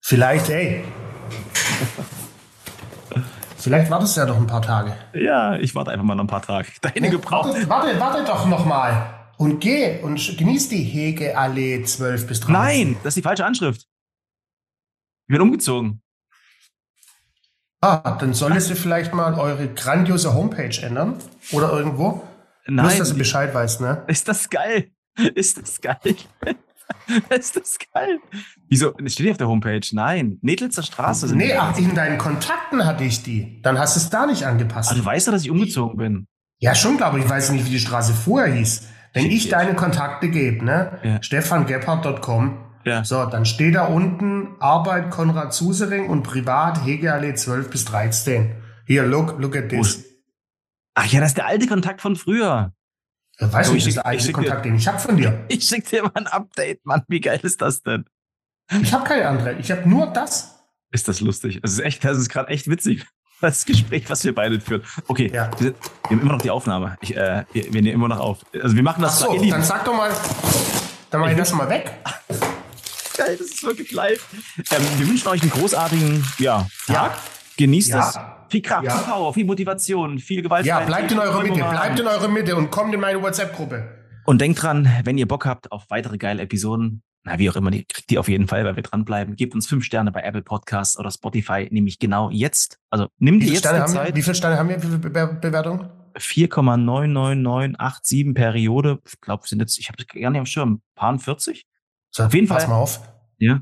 Vielleicht, 0.00 0.48
ey. 0.50 0.84
Vielleicht 3.56 3.90
wartest 3.90 4.16
du 4.16 4.20
ja 4.20 4.26
doch 4.26 4.36
ein 4.36 4.46
paar 4.46 4.62
Tage. 4.62 4.96
Ja, 5.14 5.56
ich 5.56 5.74
warte 5.74 5.92
einfach 5.92 6.04
mal 6.04 6.14
noch 6.16 6.24
ein 6.24 6.28
paar 6.28 6.42
Tage. 6.42 6.68
Deine 6.82 7.10
gebraucht. 7.10 7.48
Warte, 7.48 7.68
warte, 7.68 8.00
warte 8.00 8.24
doch 8.24 8.46
noch 8.46 8.64
mal. 8.66 9.30
Und 9.38 9.60
geh 9.60 10.00
und 10.00 10.36
genieß 10.36 10.68
die 10.68 10.82
Hegeallee 10.82 11.84
12 11.84 12.26
bis 12.26 12.40
13. 12.40 12.52
Nein, 12.52 12.96
das 13.02 13.12
ist 13.12 13.16
die 13.18 13.22
falsche 13.22 13.44
Anschrift. 13.44 13.82
Ich 15.28 15.32
bin 15.32 15.40
umgezogen. 15.40 16.01
Ah, 17.82 18.16
dann 18.18 18.32
solltest 18.32 18.70
du 18.70 18.76
vielleicht 18.76 19.12
mal 19.12 19.34
eure 19.34 19.68
grandiose 19.68 20.32
Homepage 20.34 20.80
ändern. 20.82 21.16
Oder 21.52 21.70
irgendwo. 21.72 22.22
Nur, 22.66 22.84
Nein, 22.86 22.98
dass 22.98 23.10
du 23.10 23.18
Bescheid 23.18 23.52
weißt, 23.52 23.80
ne? 23.80 24.04
ist 24.06 24.28
das 24.28 24.48
geil? 24.48 24.90
Ist 25.34 25.60
das 25.60 25.80
geil? 25.80 25.98
ist 27.28 27.56
das 27.56 27.76
geil? 27.92 28.18
Wieso? 28.68 28.92
Steht 29.06 29.20
nicht 29.20 29.30
auf 29.32 29.36
der 29.36 29.48
Homepage. 29.48 29.80
Nein, 29.92 30.38
Nedlitzer 30.40 30.82
Straße. 30.82 31.28
Sind 31.28 31.36
Nee, 31.36 31.48
die. 31.48 31.54
ach, 31.54 31.76
in 31.76 31.94
deinen 31.94 32.16
Kontakten 32.16 32.86
hatte 32.86 33.04
ich 33.04 33.22
die. 33.22 33.60
Dann 33.62 33.78
hast 33.78 33.96
du 33.96 34.00
es 34.00 34.08
da 34.08 34.24
nicht 34.24 34.46
angepasst. 34.46 34.90
Aber 34.90 34.98
du 35.00 35.04
weißt 35.04 35.26
ja, 35.26 35.32
dass 35.34 35.42
ich 35.42 35.50
umgezogen 35.50 35.98
bin. 35.98 36.26
Ja, 36.60 36.74
schon, 36.74 36.96
glaube 36.96 37.18
ich. 37.18 37.24
Ich 37.24 37.30
weiß 37.30 37.50
nicht, 37.50 37.66
wie 37.66 37.70
die 37.70 37.78
Straße 37.78 38.14
vorher 38.14 38.54
hieß. 38.54 38.88
Wenn 39.12 39.26
ich 39.26 39.48
deine 39.50 39.74
Kontakte 39.74 40.30
gebe, 40.30 40.64
ne? 40.64 40.98
Ja. 41.02 41.22
stefangebhardt.com, 41.22 42.56
Ja. 42.84 43.04
so, 43.04 43.24
dann 43.26 43.44
steht 43.46 43.74
da 43.74 43.84
unten 43.86 44.56
Arbeit 44.60 45.10
Konrad 45.10 45.52
Susering 45.54 46.08
und 46.08 46.22
Privat 46.22 46.84
Hegeallee 46.84 47.34
12 47.34 47.70
bis 47.70 47.84
13. 47.84 48.54
Hier, 48.86 49.04
look, 49.04 49.38
look 49.38 49.56
at 49.56 49.68
this. 49.68 50.04
Ach 50.94 51.06
ja, 51.06 51.20
das 51.20 51.30
ist 51.30 51.36
der 51.38 51.46
alte 51.46 51.66
Kontakt 51.66 52.00
von 52.02 52.16
früher. 52.16 52.72
Ich 53.38 53.50
weiß 53.52 53.68
So, 53.68 53.72
nicht, 53.74 53.86
ich 53.86 53.94
das 53.94 54.04
ist 54.04 54.04
der 54.04 54.14
ich 54.14 54.26
dir- 54.26 54.32
Kontakt, 54.32 54.64
den 54.64 54.74
ich 54.76 54.86
habe 54.88 54.98
von 54.98 55.16
dir. 55.16 55.44
Ich 55.48 55.64
schick 55.64 55.88
dir 55.88 56.02
mal 56.02 56.12
ein 56.14 56.26
Update, 56.26 56.84
Mann. 56.84 57.02
Wie 57.08 57.20
geil 57.20 57.40
ist 57.42 57.62
das 57.62 57.82
denn? 57.82 58.04
Ich 58.80 58.92
habe 58.92 59.04
keine 59.04 59.26
andere. 59.26 59.54
Ich 59.54 59.70
habe 59.70 59.88
nur 59.88 60.06
das. 60.08 60.58
Ist 60.90 61.08
das 61.08 61.20
lustig? 61.20 61.60
Das 61.62 61.72
ist 61.72 61.80
echt, 61.80 62.04
das 62.04 62.18
ist 62.18 62.28
gerade 62.28 62.48
echt 62.48 62.68
witzig. 62.68 63.06
Das 63.40 63.64
Gespräch, 63.64 64.08
was 64.08 64.22
wir 64.22 64.32
beide 64.36 64.60
führen. 64.60 64.82
Okay, 65.08 65.28
Ja. 65.34 65.50
wir, 65.58 65.58
sind, 65.58 65.76
wir 66.04 66.10
haben 66.10 66.20
immer 66.20 66.32
noch 66.34 66.42
die 66.42 66.50
Aufnahme. 66.52 66.96
Ich, 67.00 67.16
äh, 67.16 67.44
wir, 67.52 67.64
wir 67.74 67.82
nehmen 67.82 67.94
immer 67.96 68.06
noch 68.06 68.20
auf. 68.20 68.46
Also 68.54 68.76
wir 68.76 68.84
machen 68.84 69.02
Ach 69.04 69.08
das 69.08 69.18
so, 69.18 69.32
ihr 69.34 69.40
Lieben. 69.40 69.50
dann 69.50 69.64
sag 69.64 69.84
doch 69.84 69.96
mal, 69.96 70.12
dann 71.10 71.20
mach 71.20 71.28
ich 71.28 71.36
das 71.36 71.52
mal 71.52 71.68
weg. 71.68 71.90
geil, 73.26 73.36
das 73.38 73.46
ist 73.48 73.62
wirklich 73.64 73.90
live. 73.92 74.26
Ähm, 74.70 74.82
wir 74.98 75.08
wünschen 75.08 75.28
euch 75.28 75.42
einen 75.42 75.50
großartigen 75.50 76.24
ja, 76.38 76.66
Ja. 76.88 76.94
Tag. 76.94 77.18
Genießt 77.56 77.90
Ja. 77.90 78.08
es. 78.08 78.18
Viel 78.50 78.62
Kraft, 78.62 78.84
Ja. 78.84 78.96
viel 78.98 79.06
Power, 79.12 79.32
viel 79.34 79.44
Motivation, 79.46 80.18
viel 80.18 80.42
Gewalt. 80.42 80.66
Ja, 80.66 80.80
bleibt 80.80 81.10
in 81.12 81.18
eurer 81.18 81.42
Mitte, 81.42 81.54
bleibt 81.54 81.98
in 81.98 82.06
eurer 82.06 82.28
Mitte 82.28 82.54
und 82.56 82.70
kommt 82.70 82.92
in 82.94 83.00
meine 83.00 83.20
WhatsApp-Gruppe. 83.22 83.88
Und 84.24 84.40
denkt 84.40 84.62
dran, 84.62 84.88
wenn 85.04 85.18
ihr 85.18 85.26
Bock 85.26 85.46
habt 85.46 85.72
auf 85.72 85.84
weitere 85.88 86.16
geile 86.18 86.42
Episoden, 86.42 87.02
na, 87.24 87.38
wie 87.38 87.48
auch 87.50 87.56
immer, 87.56 87.70
die 87.70 87.84
kriegt 87.84 88.10
ihr 88.12 88.20
auf 88.20 88.28
jeden 88.28 88.46
Fall, 88.48 88.64
weil 88.64 88.74
wir 88.76 88.82
dranbleiben. 88.82 89.36
Gebt 89.36 89.54
uns 89.54 89.66
fünf 89.68 89.84
Sterne 89.84 90.10
bei 90.12 90.22
Apple 90.22 90.42
Podcasts 90.42 90.98
oder 90.98 91.10
Spotify, 91.10 91.68
nämlich 91.70 91.98
genau 91.98 92.30
jetzt. 92.30 92.78
Also 92.90 93.06
nimmt 93.18 93.42
ihr 93.44 93.50
jetzt 93.52 93.60
Sterne 93.60 93.78
die 93.78 93.82
haben 93.84 93.92
Zeit. 93.92 94.08
wir? 94.08 94.14
Wie 94.16 94.22
viele 94.22 94.34
Sterne 94.34 94.58
haben 94.58 94.68
wir 94.68 94.78
für 94.80 94.98
Be 94.98 95.10
Be 95.10 95.38
Bewertung? 95.40 95.88
4,99987 96.18 98.34
Periode. 98.34 98.98
Ich 99.06 99.18
glaube, 99.20 99.46
sind 99.46 99.60
jetzt, 99.60 99.78
ich 99.78 99.88
habe 99.88 99.98
es 100.02 100.06
gar 100.06 100.30
nicht 100.30 100.38
am 100.40 100.46
Schirm, 100.46 100.82
paar 100.94 101.18
40? 101.18 101.64
So, 102.10 102.24
Auf 102.24 102.34
jeden 102.34 102.48
pass 102.48 102.64
Fall. 102.64 102.72
mal 102.74 102.80
auf. 102.80 103.00
Ja. 103.42 103.60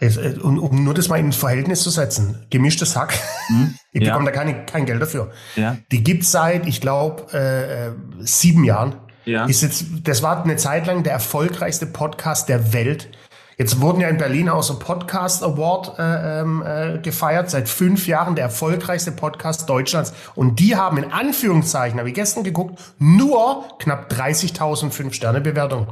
Äh, 0.00 0.38
Um, 0.42 0.58
um 0.58 0.84
nur 0.84 0.92
das 0.92 1.08
mal 1.08 1.18
in 1.18 1.26
ein 1.26 1.32
Verhältnis 1.32 1.82
zu 1.82 1.90
setzen. 1.90 2.44
Gemischtes 2.50 2.96
Hack. 2.96 3.14
Hm? 3.48 3.74
Ich 3.92 4.02
ja. 4.02 4.08
bekomme 4.12 4.32
da 4.32 4.36
keine, 4.36 4.66
kein 4.66 4.86
Geld 4.86 5.00
dafür. 5.00 5.30
ja. 5.54 5.76
Die 5.92 6.02
gibt's 6.02 6.32
seit, 6.32 6.66
ich 6.66 6.80
glaube, 6.80 7.26
äh, 7.32 7.86
äh, 7.86 7.92
sieben 8.18 8.64
Jahren. 8.64 8.96
Ja. 9.24 9.46
Ist 9.46 9.62
jetzt, 9.62 9.84
das 10.02 10.20
war 10.20 10.42
eine 10.42 10.56
Zeit 10.56 10.86
lang 10.88 11.04
der 11.04 11.12
erfolgreichste 11.12 11.86
Podcast 11.86 12.48
der 12.48 12.72
Welt. 12.72 13.08
Jetzt 13.56 13.80
wurden 13.80 14.00
ja 14.00 14.08
in 14.08 14.16
Berlin 14.16 14.48
auch 14.48 14.64
so 14.64 14.80
Podcast 14.80 15.44
Award 15.44 15.96
äh, 16.00 16.40
ähm, 16.40 16.62
äh, 16.66 16.98
gefeiert. 16.98 17.50
Seit 17.50 17.68
fünf 17.68 18.08
Jahren 18.08 18.34
der 18.34 18.46
erfolgreichste 18.46 19.12
Podcast 19.12 19.68
Deutschlands. 19.68 20.12
Und 20.34 20.58
die 20.58 20.74
haben 20.74 20.98
in 20.98 21.12
Anführungszeichen, 21.12 22.00
habe 22.00 22.08
ich 22.08 22.16
gestern 22.16 22.42
geguckt, 22.42 22.80
nur 22.98 23.64
knapp 23.78 24.10
30.000 24.12 24.90
Fünf-Sterne-Bewertungen. 24.90 25.86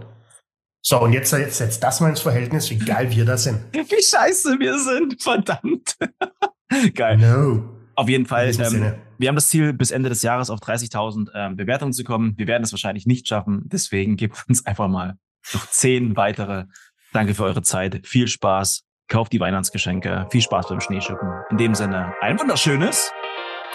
So, 0.85 1.01
und 1.01 1.13
jetzt, 1.13 1.33
jetzt 1.33 1.59
setzt 1.59 1.83
das 1.83 2.01
mal 2.01 2.11
ins 2.11 2.21
Verhältnis, 2.21 2.69
wie 2.71 2.79
geil 2.79 3.11
wir 3.11 3.25
da 3.25 3.39
sind. 3.39 3.61
Wie 3.73 4.03
scheiße 4.03 4.59
wir 4.59 4.79
sind, 4.79 5.23
verdammt. 5.23 5.97
Geil. 6.95 7.19
No. 7.19 7.63
Auf 7.95 8.09
jeden 8.09 8.27
Fall. 8.27 8.51
Ähm, 8.59 8.95
wir 9.19 9.29
haben 9.29 9.37
das 9.37 9.49
Ziel, 9.49 9.73
bis 9.73 9.91
Ende 9.91 10.09
des 10.09 10.23
Jahres 10.23 10.51
auf 10.51 10.61
30.000 10.61 11.29
ähm, 11.35 11.57
Bewertungen 11.57 11.93
zu 11.93 12.03
kommen. 12.03 12.35
Wir 12.37 12.47
werden 12.47 12.65
es 12.65 12.73
wahrscheinlich 12.73 13.07
nicht 13.07 13.29
schaffen. 13.29 13.63
Deswegen 13.67 14.17
gebt 14.17 14.43
uns 14.49 14.67
einfach 14.67 14.89
mal 14.89 15.19
noch 15.53 15.69
zehn 15.69 16.17
weitere. 16.17 16.65
Danke 17.13 17.35
für 17.35 17.45
eure 17.45 17.63
Zeit. 17.63 18.07
Viel 18.07 18.27
Spaß. 18.27 18.83
Kauft 19.09 19.33
die 19.33 19.41
Weihnachtsgeschenke. 19.41 20.27
Viel 20.31 20.41
Spaß 20.41 20.69
beim 20.69 20.81
Schneeschippen. 20.81 21.29
In 21.51 21.59
dem 21.59 21.75
Sinne, 21.75 22.15
ein 22.21 22.41
wunderschönes 22.41 23.13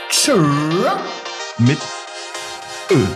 Tschö. 0.09 0.41
mit 1.59 1.79
Öl. 2.89 3.07